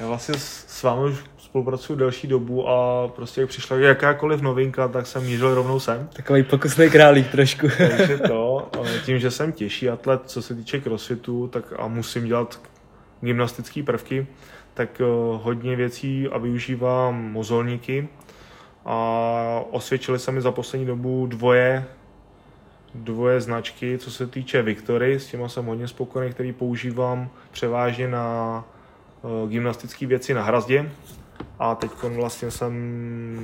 Já 0.00 0.06
vlastně 0.06 0.34
s, 0.34 0.64
s 0.66 0.82
vámi 0.82 1.10
už 1.10 1.18
spolupracuju 1.48 1.98
delší 1.98 2.26
dobu 2.26 2.68
a 2.68 3.08
prostě 3.08 3.40
jak 3.40 3.50
přišla 3.50 3.76
jakákoliv 3.76 4.40
novinka, 4.40 4.88
tak 4.88 5.06
jsem 5.06 5.24
mířil 5.24 5.54
rovnou 5.54 5.80
sem. 5.80 6.08
Takový 6.12 6.42
pokusný 6.42 6.90
králík 6.90 7.30
trošku. 7.30 7.68
Takže 7.78 8.18
to, 8.18 8.70
tím, 9.04 9.18
že 9.18 9.30
jsem 9.30 9.52
těžší 9.52 9.88
atlet, 9.88 10.20
co 10.26 10.42
se 10.42 10.54
týče 10.54 10.80
crossfitu, 10.80 11.48
tak 11.48 11.64
a 11.78 11.88
musím 11.88 12.26
dělat 12.26 12.60
gymnastické 13.20 13.82
prvky, 13.82 14.26
tak 14.74 15.00
uh, 15.00 15.40
hodně 15.42 15.76
věcí 15.76 16.28
a 16.28 16.38
využívám 16.38 17.32
mozolníky 17.32 18.08
a 18.84 19.62
osvědčili 19.70 20.18
se 20.18 20.32
mi 20.32 20.40
za 20.40 20.52
poslední 20.52 20.86
dobu 20.86 21.26
dvoje 21.26 21.84
dvoje 22.94 23.40
značky, 23.40 23.98
co 23.98 24.10
se 24.10 24.26
týče 24.26 24.62
Victory, 24.62 25.20
s 25.20 25.26
těma 25.26 25.48
jsem 25.48 25.66
hodně 25.66 25.88
spokojený, 25.88 26.32
který 26.32 26.52
používám 26.52 27.28
převážně 27.50 28.08
na 28.08 28.64
uh, 29.22 29.50
gymnastické 29.50 30.06
věci 30.06 30.34
na 30.34 30.42
hrazdě, 30.42 30.90
a 31.58 31.74
teď 31.74 31.90
vlastně 32.02 32.50
jsem 32.50 32.72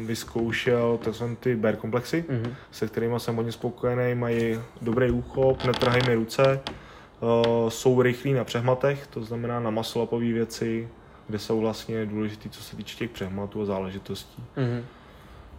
vyzkoušel, 0.07 0.99
to 1.05 1.13
jsou 1.13 1.35
ty 1.35 1.57
bear 1.57 1.77
komplexy, 1.77 2.25
mm-hmm. 2.29 2.55
se 2.71 2.87
kterými 2.87 3.21
jsem 3.21 3.37
hodně 3.37 3.53
spokojený, 3.53 4.15
mají 4.15 4.61
dobrý 4.83 5.11
úchop, 5.11 5.65
netrhají 5.65 6.03
mi 6.09 6.15
ruce, 6.15 6.61
uh, 7.21 7.69
jsou 7.69 8.03
rychlí 8.03 8.33
na 8.33 8.45
přehmatech, 8.45 9.07
to 9.07 9.25
znamená 9.25 9.61
na 9.61 9.71
maslapové 9.71 10.25
věci, 10.25 10.89
kde 11.29 11.39
jsou 11.39 11.61
vlastně 11.61 12.07
důležité, 12.07 12.49
co 12.49 12.63
se 12.63 12.77
týče 12.77 12.97
těch 12.97 13.11
přehmatů 13.11 13.63
a 13.63 13.65
záležitostí. 13.65 14.43
Mm-hmm. 14.57 14.83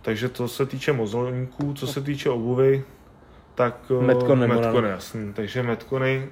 Takže 0.02 0.30
to 0.30 0.48
se 0.48 0.66
týče 0.66 0.94
mozolníků, 0.94 1.74
co 1.74 1.88
se 1.88 2.02
týče 2.02 2.30
obuvy, 2.30 2.84
tak 3.56 3.78
uh, 3.90 4.04
Metcony, 4.04 4.48
Metcony 4.48 4.90
jasný. 4.90 5.34
Takže 5.34 5.64
Metcony, 5.64 6.30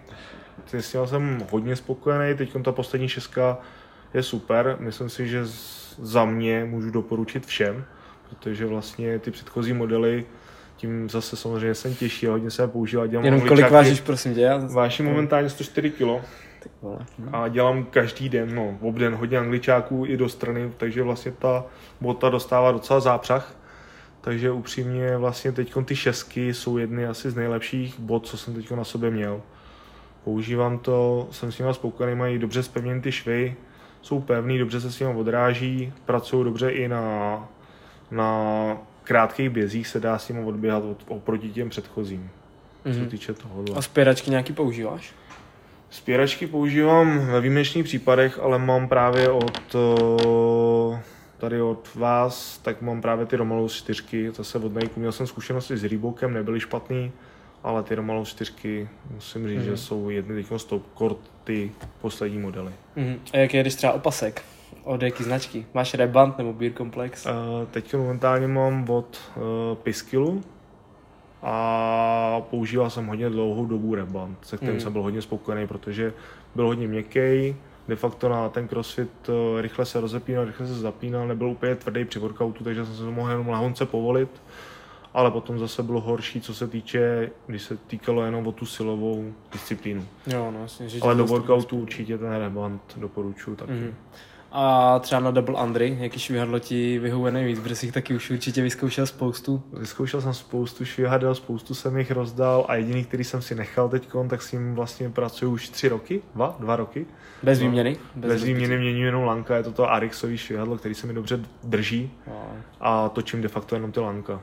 s 0.65 0.91
tím 0.91 1.07
jsem 1.07 1.47
hodně 1.51 1.75
spokojený, 1.75 2.37
teď 2.37 2.53
ta 2.63 2.71
poslední 2.71 3.09
šestka 3.09 3.57
je 4.13 4.23
super, 4.23 4.77
myslím 4.79 5.09
si, 5.09 5.27
že 5.27 5.45
za 6.01 6.25
mě 6.25 6.65
můžu 6.65 6.91
doporučit 6.91 7.45
všem, 7.45 7.85
protože 8.29 8.65
vlastně 8.65 9.19
ty 9.19 9.31
předchozí 9.31 9.73
modely 9.73 10.25
tím 10.75 11.09
zase 11.09 11.35
samozřejmě 11.35 11.75
jsem 11.75 11.95
těžší 11.95 12.27
a 12.27 12.31
hodně 12.31 12.51
se 12.51 12.67
používá. 12.67 13.07
Dělám 13.07 13.25
Jenom 13.25 13.41
kolik 13.41 13.71
vážíš, 13.71 14.01
prosím 14.01 14.35
tě? 14.35 14.41
Já... 14.41 14.57
Vážím 14.57 15.05
momentálně 15.05 15.49
104 15.49 15.89
kg. 15.89 16.25
A 17.31 17.47
dělám 17.47 17.85
každý 17.85 18.29
den, 18.29 18.55
no, 18.55 18.77
obden 18.81 19.15
hodně 19.15 19.37
angličáků 19.39 20.05
i 20.07 20.17
do 20.17 20.29
strany, 20.29 20.71
takže 20.77 21.03
vlastně 21.03 21.31
ta 21.31 21.65
bota 22.01 22.29
dostává 22.29 22.71
docela 22.71 22.99
zápřah. 22.99 23.55
Takže 24.21 24.51
upřímně 24.51 25.17
vlastně 25.17 25.51
teď 25.51 25.73
ty 25.85 25.95
šestky 25.95 26.53
jsou 26.53 26.77
jedny 26.77 27.07
asi 27.07 27.31
z 27.31 27.35
nejlepších 27.35 27.99
bot, 27.99 28.27
co 28.27 28.37
jsem 28.37 28.53
teď 28.53 28.71
na 28.71 28.83
sobě 28.83 29.11
měl. 29.11 29.41
Používám 30.23 30.79
to, 30.79 31.27
jsem 31.31 31.51
s 31.51 31.59
nimi 31.59 31.73
spokojený, 31.73 32.15
mají 32.15 32.39
dobře 32.39 32.63
spevněny 32.63 33.01
ty 33.01 33.11
švy, 33.11 33.55
jsou 34.03 34.21
pevný, 34.21 34.59
dobře 34.59 34.81
se 34.81 34.91
s 34.91 34.99
nimi 34.99 35.13
odráží, 35.15 35.93
pracují 36.05 36.43
dobře 36.43 36.69
i 36.69 36.87
na, 36.87 37.47
na 38.11 38.77
krátkých 39.03 39.49
bězích, 39.49 39.87
se 39.87 39.99
dá 39.99 40.17
s 40.17 40.29
nimi 40.29 40.45
odběhat 40.45 40.83
od, 40.83 41.03
oproti 41.07 41.49
těm 41.49 41.69
předchozím, 41.69 42.29
mm-hmm. 42.85 42.93
co 42.93 42.99
Mhm. 42.99 43.09
týče 43.09 43.33
tohohle. 43.33 43.75
A 43.75 43.81
spěračky 43.81 44.29
nějaký 44.29 44.53
používáš? 44.53 45.13
Spěračky 45.89 46.47
používám 46.47 47.19
ve 47.19 47.41
výjimečných 47.41 47.85
případech, 47.85 48.39
ale 48.39 48.59
mám 48.59 48.87
právě 48.87 49.29
od 49.29 49.75
eh, 49.75 50.99
tady 51.37 51.61
od 51.61 51.95
vás, 51.95 52.57
tak 52.57 52.81
mám 52.81 53.01
právě 53.01 53.25
ty 53.25 53.35
Romalous 53.35 53.73
4, 53.75 54.31
zase 54.31 54.57
od 54.57 54.75
Nike. 54.75 54.99
Měl 54.99 55.11
jsem 55.11 55.27
zkušenosti 55.27 55.77
s 55.77 55.83
Reebokem, 55.83 56.33
nebyly 56.33 56.59
špatný, 56.59 57.11
ale 57.63 57.83
ty 57.83 57.95
Romalous 57.95 58.29
4 58.29 58.89
musím 59.13 59.47
říct, 59.47 59.57
Mhm. 59.57 59.65
že 59.65 59.77
jsou 59.77 60.09
jedny 60.09 60.35
teď 60.43 60.59
z 60.59 60.63
top 60.65 60.83
ty 61.43 61.71
poslední 62.01 62.37
modely. 62.39 62.71
Mhm. 62.95 63.15
A 63.33 63.37
jaký 63.37 63.57
je 63.57 63.63
když 63.63 63.75
třeba 63.75 63.93
opasek? 63.93 64.41
Od 64.83 65.01
jaký 65.01 65.23
značky? 65.23 65.65
Máš 65.73 65.93
Reband 65.93 66.37
nebo 66.37 66.53
Beer 66.53 66.73
Complex? 66.73 67.25
Uh, 67.25 67.31
teď 67.71 67.93
momentálně 67.95 68.47
mám 68.47 68.89
od 68.89 69.21
uh, 69.35 69.41
Piskilu 69.83 70.43
a 71.43 72.41
používal 72.49 72.89
jsem 72.89 73.05
hodně 73.07 73.29
dlouhou 73.29 73.65
dobu 73.65 73.95
Reband, 73.95 74.37
se 74.41 74.57
kterým 74.57 74.73
Mm. 74.75 74.79
jsem 74.81 74.93
byl 74.93 75.01
hodně 75.01 75.21
spokojený, 75.21 75.67
protože 75.67 76.13
byl 76.55 76.65
hodně 76.65 76.87
měkký, 76.87 77.55
de 77.87 77.95
facto 77.95 78.29
na 78.29 78.49
ten 78.49 78.67
crossfit 78.67 79.09
uh, 79.29 79.61
rychle 79.61 79.85
se 79.85 79.99
rozepínal, 80.01 80.45
rychle 80.45 80.67
se 80.67 80.73
zapínal, 80.73 81.27
nebyl 81.27 81.47
úplně 81.49 81.75
tvrdý 81.75 82.05
při 82.05 82.19
workoutu, 82.19 82.63
takže 82.63 82.85
jsem 82.85 82.95
se 82.95 83.03
mohl 83.03 83.29
jenom 83.31 83.49
lehonce 83.49 83.85
povolit, 83.85 84.29
ale 85.13 85.31
potom 85.31 85.59
zase 85.59 85.83
bylo 85.83 86.01
horší, 86.01 86.41
co 86.41 86.53
se 86.53 86.67
týče, 86.67 87.29
když 87.47 87.61
se 87.61 87.77
týkalo 87.77 88.23
jenom 88.25 88.47
o 88.47 88.51
tu 88.51 88.65
silovou 88.65 89.33
disciplínu. 89.51 90.05
Jo, 90.27 90.51
no 90.51 90.61
jasně. 90.61 90.89
Že 90.89 90.99
Ale 91.01 91.15
do 91.15 91.25
workoutu 91.25 91.77
určitě 91.79 92.17
ten 92.17 92.31
Reband 92.35 92.81
doporučuji 92.97 93.55
taky. 93.55 93.71
Mhm. 93.71 93.93
A 94.55 94.99
třeba 94.99 95.21
na 95.21 95.31
double 95.31 95.55
Andry, 95.55 95.97
jaký 95.99 96.19
švihadlo 96.19 96.59
ti 96.59 96.99
vyhovuje 96.99 97.31
nejvíc, 97.31 97.59
protože 97.59 97.75
jsi 97.75 97.85
jich 97.85 97.93
taky 97.93 98.15
už 98.15 98.31
určitě 98.31 98.61
vyzkoušel 98.61 99.05
spoustu. 99.05 99.63
Vyzkoušel 99.73 100.21
jsem 100.21 100.33
spoustu 100.33 100.85
švihadel, 100.85 101.35
spoustu 101.35 101.73
jsem 101.75 101.97
jich 101.97 102.11
rozdal 102.11 102.65
a 102.67 102.75
jediný, 102.75 103.03
který 103.05 103.23
jsem 103.23 103.41
si 103.41 103.55
nechal 103.55 103.89
teď, 103.89 104.09
tak 104.29 104.41
s 104.41 104.51
ním 104.51 104.75
vlastně 104.75 105.09
pracuji 105.09 105.45
už 105.51 105.69
tři 105.69 105.87
roky, 105.89 106.21
dva, 106.35 106.55
dva 106.59 106.75
roky. 106.75 107.05
Bez 107.43 107.59
No. 107.59 107.65
výměny? 107.65 107.97
Bez, 108.15 108.31
Bez 108.31 108.43
výměny 108.43 108.77
měním 108.77 109.03
jenom 109.05 109.23
lanka, 109.23 109.55
je 109.57 109.63
to 109.63 109.71
to 109.71 109.91
Arixový 109.91 110.37
švihadlo, 110.37 110.77
který 110.77 110.95
se 110.95 111.07
mi 111.07 111.13
dobře 111.13 111.39
drží 111.63 112.11
No. 112.27 112.47
a 112.79 113.09
točím 113.09 113.41
de 113.41 113.47
facto 113.47 113.75
jenom 113.75 113.91
ty 113.91 113.99
lanka. 113.99 114.41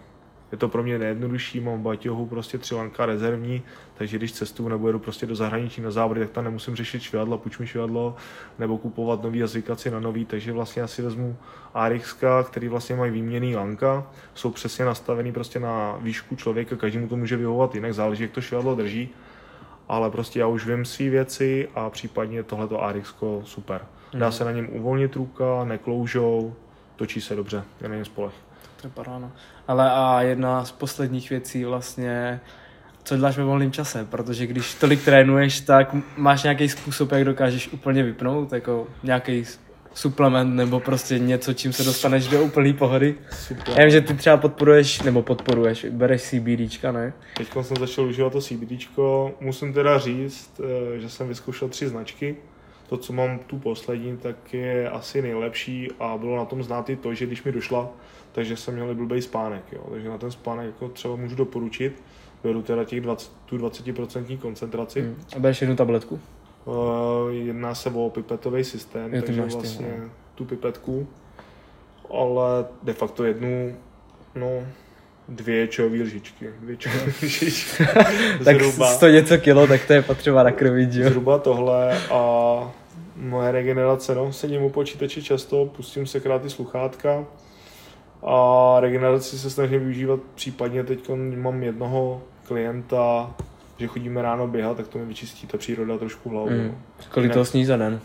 Je 0.52 0.58
to 0.58 0.68
pro 0.68 0.82
mě 0.82 0.98
nejjednodušší, 0.98 1.60
mám 1.60 1.78
v 1.78 1.82
baťohu 1.82 2.26
prostě 2.26 2.58
tři 2.58 2.74
lanka 2.74 3.06
rezervní, 3.06 3.62
takže 3.94 4.16
když 4.18 4.32
cestuju 4.32 4.68
nebo 4.68 4.86
jedu 4.86 4.98
prostě 4.98 5.26
do 5.26 5.34
zahraničí 5.34 5.80
na 5.80 5.90
závody, 5.90 6.20
tak 6.20 6.30
tam 6.30 6.44
nemusím 6.44 6.76
řešit 6.76 7.02
švihadlo, 7.02 7.38
půjč 7.38 7.58
mi 7.58 7.66
švihadlo, 7.66 8.16
nebo 8.58 8.78
kupovat 8.78 9.22
nový 9.22 9.42
a 9.42 9.46
zvykat 9.46 9.80
si 9.80 9.90
na 9.90 10.00
nový, 10.00 10.24
takže 10.24 10.52
vlastně 10.52 10.82
asi 10.82 11.02
vezmu 11.02 11.36
Arix, 11.74 12.16
který 12.44 12.68
vlastně 12.68 12.96
mají 12.96 13.12
výměný 13.12 13.56
lanka, 13.56 14.06
jsou 14.34 14.50
přesně 14.50 14.84
nastavený 14.84 15.32
prostě 15.32 15.60
na 15.60 15.96
výšku 16.00 16.36
člověka, 16.36 16.76
každému 16.76 17.08
to 17.08 17.16
může 17.16 17.36
vyhovovat 17.36 17.74
jinak, 17.74 17.94
záleží, 17.94 18.22
jak 18.22 18.32
to 18.32 18.40
švihadlo 18.40 18.74
drží, 18.74 19.08
ale 19.88 20.10
prostě 20.10 20.40
já 20.40 20.46
už 20.46 20.66
vím 20.66 20.84
své 20.84 21.08
věci 21.10 21.68
a 21.74 21.90
případně 21.90 22.42
tohleto 22.42 22.82
Arix 22.82 23.14
super. 23.44 23.80
Dá 24.12 24.26
Mhm. 24.26 24.32
se 24.32 24.44
na 24.44 24.52
něm 24.52 24.68
uvolnit 24.72 25.16
ruka, 25.16 25.64
nekloužou, 25.64 26.54
točí 26.96 27.20
se 27.20 27.36
dobře, 27.36 27.64
je 27.80 27.88
na 27.88 27.94
něm 27.94 28.04
spolech. 28.04 28.34
Je 28.84 28.90
paráda. 28.90 29.30
Ale 29.68 29.90
a 29.90 30.22
jedna 30.22 30.64
z 30.64 30.72
posledních 30.72 31.30
věcí 31.30 31.64
vlastně, 31.64 32.40
co 33.04 33.16
děláš 33.16 33.36
ve 33.36 33.44
volném 33.44 33.72
čase, 33.72 34.04
protože 34.04 34.46
když 34.46 34.74
tolik 34.74 35.04
trénuješ, 35.04 35.60
tak 35.60 35.96
máš 36.16 36.42
nějaký 36.42 36.68
způsob, 36.68 37.12
jak 37.12 37.24
dokážeš 37.24 37.72
úplně 37.72 38.02
vypnout, 38.02 38.52
jako 38.52 38.86
nějaký 39.02 39.44
suplement 39.94 40.54
nebo 40.54 40.80
prostě 40.80 41.18
něco, 41.18 41.52
čím 41.54 41.72
se 41.72 41.84
dostaneš 41.84 42.28
do 42.28 42.42
úplné 42.42 42.72
pohody. 42.72 43.14
Super. 43.32 43.74
Já 43.78 43.84
vím, 43.84 43.90
že 43.90 44.00
ty 44.00 44.14
třeba 44.14 44.36
podporuješ, 44.36 45.02
nebo 45.02 45.22
podporuješ, 45.22 45.86
bereš 45.90 46.22
CBDčka, 46.22 46.92
ne? 46.92 47.12
Teď 47.36 47.48
jsem 47.62 47.76
začal 47.76 48.04
užívat 48.04 48.32
to 48.32 48.40
CBDčko. 48.40 49.34
Musím 49.40 49.72
teda 49.72 49.98
říct, 49.98 50.60
eh, 50.60 50.98
že 50.98 51.08
jsem 51.08 51.28
vyzkoušel 51.28 51.68
tři 51.68 51.88
značky. 51.88 52.36
To, 52.88 52.96
co 52.96 53.12
mám 53.12 53.38
tu 53.38 53.58
poslední, 53.58 54.16
tak 54.16 54.54
je 54.54 54.90
asi 54.90 55.22
nejlepší 55.22 55.88
a 55.98 56.16
bylo 56.16 56.36
na 56.36 56.44
tom 56.44 56.62
znát 56.62 56.90
i 56.90 56.96
to, 56.96 57.14
že 57.14 57.26
když 57.26 57.42
mi 57.42 57.52
došla, 57.52 57.88
takže 58.32 58.56
jsem 58.56 58.74
měl 58.74 58.94
blbý 58.94 59.22
spánek. 59.22 59.62
Jo. 59.72 59.82
Takže 59.90 60.08
na 60.08 60.18
ten 60.18 60.30
spánek 60.30 60.66
jako 60.66 60.88
třeba 60.88 61.16
můžu 61.16 61.36
doporučit. 61.36 62.02
Beru 62.44 62.62
teda 62.62 62.84
těch 62.84 63.00
20, 63.00 63.32
tu 63.46 63.58
20% 63.58 64.38
koncentraci. 64.38 65.00
Hmm. 65.00 65.16
A 65.36 65.38
bereš 65.38 65.60
jednu 65.60 65.76
tabletku? 65.76 66.20
Uh, 66.64 66.74
jedná 67.30 67.74
se 67.74 67.90
o 67.90 68.10
pipetový 68.10 68.64
systém, 68.64 69.14
Jo, 69.14 69.22
takže 69.26 69.40
máš 69.40 69.52
ty, 69.52 69.58
vlastně 69.58 69.94
no. 69.98 70.10
tu 70.34 70.44
pipetku, 70.44 71.08
ale 72.10 72.64
de 72.82 72.92
facto 72.92 73.24
jednu, 73.24 73.76
no, 74.34 74.48
dvě 75.28 75.68
čajové 75.68 75.96
lžičky. 75.96 76.50
Dvě 76.60 76.76
lžičky. 77.22 77.84
Tak 78.44 78.62
Zhruba. 78.62 78.86
100 78.86 79.08
něco 79.08 79.38
kilo, 79.38 79.66
tak 79.66 79.86
to 79.86 79.92
je 79.92 80.02
potřeba 80.02 80.42
nakrvit, 80.42 80.92
že 80.92 81.02
jo? 81.02 81.08
Zhruba 81.08 81.38
tohle 81.38 81.98
a 82.10 82.72
moje 83.16 83.52
regenerace, 83.52 84.14
no, 84.14 84.32
sedím 84.32 84.62
u 84.62 84.70
počítače 84.70 85.22
často, 85.22 85.66
pustím 85.66 86.06
se 86.06 86.20
krát 86.20 86.42
ty 86.42 86.50
sluchátka 86.50 87.26
a 88.22 88.76
regeneraci 88.80 89.38
se 89.38 89.50
snažím 89.50 89.80
využívat 89.80 90.20
případně 90.34 90.84
teď 90.84 91.10
mám 91.36 91.62
jednoho 91.62 92.22
klienta, 92.46 93.34
že 93.78 93.86
chodíme 93.86 94.22
ráno 94.22 94.46
běhat, 94.48 94.76
tak 94.76 94.88
to 94.88 94.98
mi 94.98 95.04
vyčistí 95.04 95.46
ta 95.46 95.58
příroda 95.58 95.98
trošku 95.98 96.28
hlavu. 96.30 96.50
No. 96.50 96.74
Kolik 97.10 97.24
Jinak- 97.30 97.32
toho 97.34 97.44
sníš 97.44 97.66
za 97.66 97.76
den? 97.76 98.00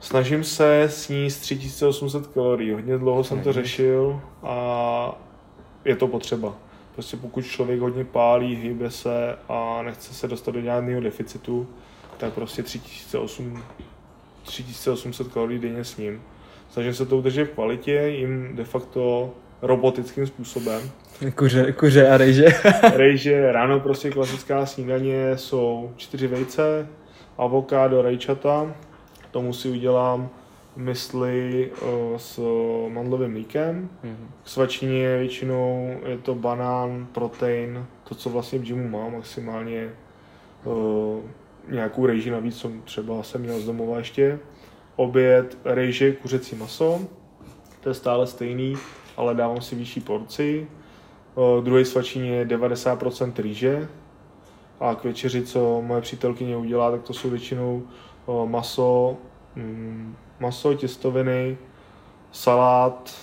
Snažím 0.00 0.44
se 0.44 0.84
sníst 0.88 1.40
3800 1.42 2.26
kalorií, 2.26 2.72
hodně 2.72 2.98
dlouho 2.98 3.24
jsem 3.24 3.40
to 3.40 3.48
Mhm. 3.48 3.52
řešil 3.54 4.20
a 4.42 5.18
je 5.84 5.96
to 5.96 6.08
potřeba. 6.08 6.54
Prostě 6.94 7.16
pokud 7.16 7.46
člověk 7.46 7.80
hodně 7.80 8.04
pálí, 8.04 8.54
hýbe 8.56 8.90
se 8.90 9.36
a 9.48 9.82
nechce 9.82 10.14
se 10.14 10.28
dostat 10.28 10.50
do 10.50 10.60
žádného 10.60 11.00
deficitu, 11.00 11.66
tak 12.18 12.32
prostě 12.32 12.62
3800, 12.62 13.62
3800 14.44 15.28
kalorií 15.28 15.58
denně 15.58 15.84
s 15.84 15.96
ním. 15.96 16.22
Snažím 16.70 16.94
se 16.94 17.06
to 17.06 17.18
udržet 17.18 17.44
v 17.44 17.50
kvalitě, 17.50 17.92
jim 17.92 18.56
de 18.56 18.64
facto 18.64 19.30
robotickým 19.62 20.26
způsobem. 20.26 20.82
Kuře, 21.34 21.72
kuře 21.72 22.08
a 22.08 22.16
rejže. 22.16 22.46
Rejže, 22.94 23.52
ráno 23.52 23.80
prostě 23.80 24.10
klasická 24.10 24.66
snídaně 24.66 25.36
jsou 25.36 25.92
čtyři 25.96 26.26
vejce, 26.26 26.88
avokádo, 27.38 28.02
rajčata, 28.02 28.74
tomu 29.30 29.52
si 29.52 29.68
udělám 29.68 30.28
mysli 30.76 31.70
eh, 31.72 31.84
s 32.16 32.40
mandlovým 32.88 33.30
mlíkem. 33.30 33.88
K 34.44 34.48
svačině 34.48 35.18
většinou 35.18 35.96
je 36.06 36.18
to 36.18 36.34
banán, 36.34 37.06
protein, 37.12 37.86
to, 38.08 38.14
co 38.14 38.30
vlastně 38.30 38.58
v 38.58 38.62
gymu 38.62 38.88
mám, 38.88 39.12
maximálně 39.12 39.88
eh, 40.66 41.20
nějakou 41.68 42.06
rejži 42.06 42.30
navíc, 42.30 42.56
co 42.56 42.70
třeba 42.84 43.22
jsem 43.22 43.40
měl 43.40 43.60
z 43.60 43.66
domova 43.66 43.98
ještě. 43.98 44.38
Oběd, 45.00 45.58
rejže, 45.64 46.12
kuřecí 46.12 46.56
maso, 46.56 47.00
to 47.80 47.88
je 47.88 47.94
stále 47.94 48.26
stejný, 48.26 48.76
ale 49.16 49.34
dávám 49.34 49.60
si 49.60 49.76
vyšší 49.76 50.00
porci. 50.00 50.66
Uh, 51.34 51.64
druhý 51.64 51.84
svačině 51.84 52.30
je 52.30 52.44
90% 52.44 53.32
rýže 53.36 53.88
a 54.80 54.94
k 54.94 55.04
večeři, 55.04 55.42
co 55.42 55.82
moje 55.82 56.00
přítelkyně 56.00 56.56
udělá, 56.56 56.90
tak 56.90 57.02
to 57.02 57.12
jsou 57.12 57.30
většinou 57.30 57.82
uh, 58.26 58.48
maso, 58.48 59.16
mm, 59.56 60.16
maso, 60.40 60.74
těstoviny, 60.74 61.58
salát 62.32 63.14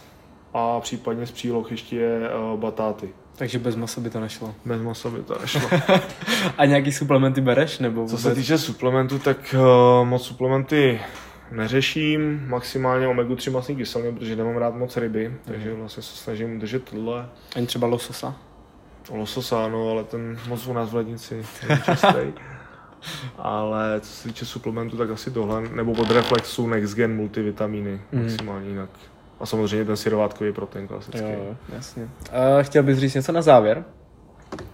a 0.54 0.80
případně 0.80 1.26
z 1.28 1.32
příloh 1.32 1.72
ještě 1.72 2.20
uh, 2.54 2.60
batáty. 2.60 3.10
Takže 3.36 3.60
bez 3.60 3.76
masa 3.76 4.02
by 4.02 4.10
to 4.10 4.20
nešlo. 4.20 4.56
Bez 4.66 4.82
masa 4.82 5.10
by 5.10 5.24
to 5.24 5.38
nešlo. 5.42 5.70
A 6.58 6.66
nějaký 6.66 6.92
suplementy 6.92 7.42
bereš? 7.42 7.80
Nebo 7.80 8.06
Co 8.06 8.18
se 8.18 8.30
vůbec? 8.30 8.38
týče 8.38 8.58
suplementů, 8.58 9.20
tak 9.20 9.56
uh, 9.58 10.08
moc 10.08 10.24
suplementy 10.24 11.00
neřeším, 11.52 12.44
maximálně 12.48 13.08
omega-3 13.08 13.52
masní 13.52 13.76
kyseliny, 13.76 14.12
protože 14.18 14.36
nemám 14.36 14.58
rád 14.58 14.76
moc 14.76 14.98
ryby, 14.98 15.34
takže 15.46 15.74
vlastně 15.74 16.04
se 16.04 16.18
snažím 16.18 16.60
držet 16.60 16.84
tohle. 16.90 17.30
Ani 17.56 17.68
třeba 17.68 17.88
lososa? 17.88 18.36
Losos 19.12 19.52
ano, 19.52 19.90
ale 19.92 20.04
ten 20.04 20.40
moc 20.48 20.68
u 20.68 20.74
nás 20.74 20.90
v 20.92 20.96
lednici 20.96 21.44
není 21.70 21.82
častý. 21.86 22.34
ale 23.38 24.00
co 24.02 24.10
se 24.12 24.28
týče 24.28 24.46
suplementu, 24.46 24.98
tak 24.98 25.10
asi 25.10 25.32
tohle, 25.32 25.62
nebo 25.62 25.92
od 25.92 26.12
Reflexu 26.12 26.68
Next 26.68 26.96
Gen 26.96 27.16
multivitamíny, 27.16 28.02
Mhm. 28.12 28.24
maximálně 28.24 28.70
jinak. 28.70 28.90
A 29.40 29.46
samozřejmě 29.46 29.86
ten 29.86 29.98
syrovátkový 29.98 30.52
protein 30.54 30.88
klasický. 30.88 31.20
Jo, 31.22 31.30
jo, 31.50 31.56
jasně. 31.76 32.10
A 32.32 32.64
chtěl 32.64 32.84
bys 32.84 32.98
říct 32.98 33.14
něco 33.14 33.32
na 33.32 33.42
závěr? 33.42 33.84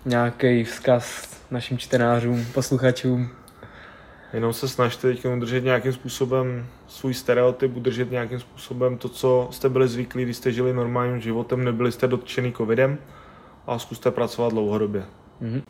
Nějaký 0.06 0.64
vzkaz 0.64 1.30
našim 1.52 1.78
čtenářům, 1.78 2.46
posluchačům? 2.54 3.30
Jenom 4.34 4.54
se 4.54 4.68
snažte 4.68 5.08
teď 5.08 5.26
udržet 5.26 5.64
nějakým 5.64 5.94
způsobem 5.94 6.68
svůj 6.88 7.14
stereotyp, 7.14 7.76
udržet 7.76 8.12
nějakým 8.12 8.40
způsobem 8.40 8.98
to, 8.98 9.10
co 9.10 9.48
jste 9.52 9.70
byli 9.70 9.88
zvyklí, 9.88 10.24
když 10.24 10.38
jste 10.38 10.52
žili 10.52 10.74
normálním 10.74 11.22
životem, 11.22 11.64
nebyli 11.64 11.92
jste 11.92 12.08
dotčený 12.08 12.54
covidem 12.54 12.98
a 13.68 13.80
zkuste 13.80 14.12
pracovat 14.12 14.50
dlouhodobě. 14.50 15.06
Mhm. 15.40 15.62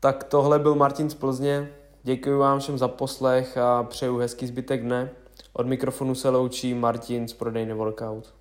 Tak 0.00 0.24
tohle 0.24 0.58
byl 0.58 0.74
Martin 0.74 1.10
z 1.10 1.14
Plzně. 1.14 1.68
Děkuji 2.02 2.38
vám 2.38 2.60
všem 2.60 2.78
za 2.78 2.88
poslech 2.88 3.58
a 3.58 3.82
přeju 3.82 4.16
hezký 4.16 4.46
zbytek 4.46 4.82
dne. 4.82 5.10
Od 5.52 5.66
mikrofonu 5.66 6.14
se 6.14 6.28
loučí 6.28 6.74
Martin 6.74 7.28
z 7.28 7.32
prodejny 7.32 7.74
Workout. 7.74 8.34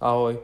Ahoj. 0.00 0.38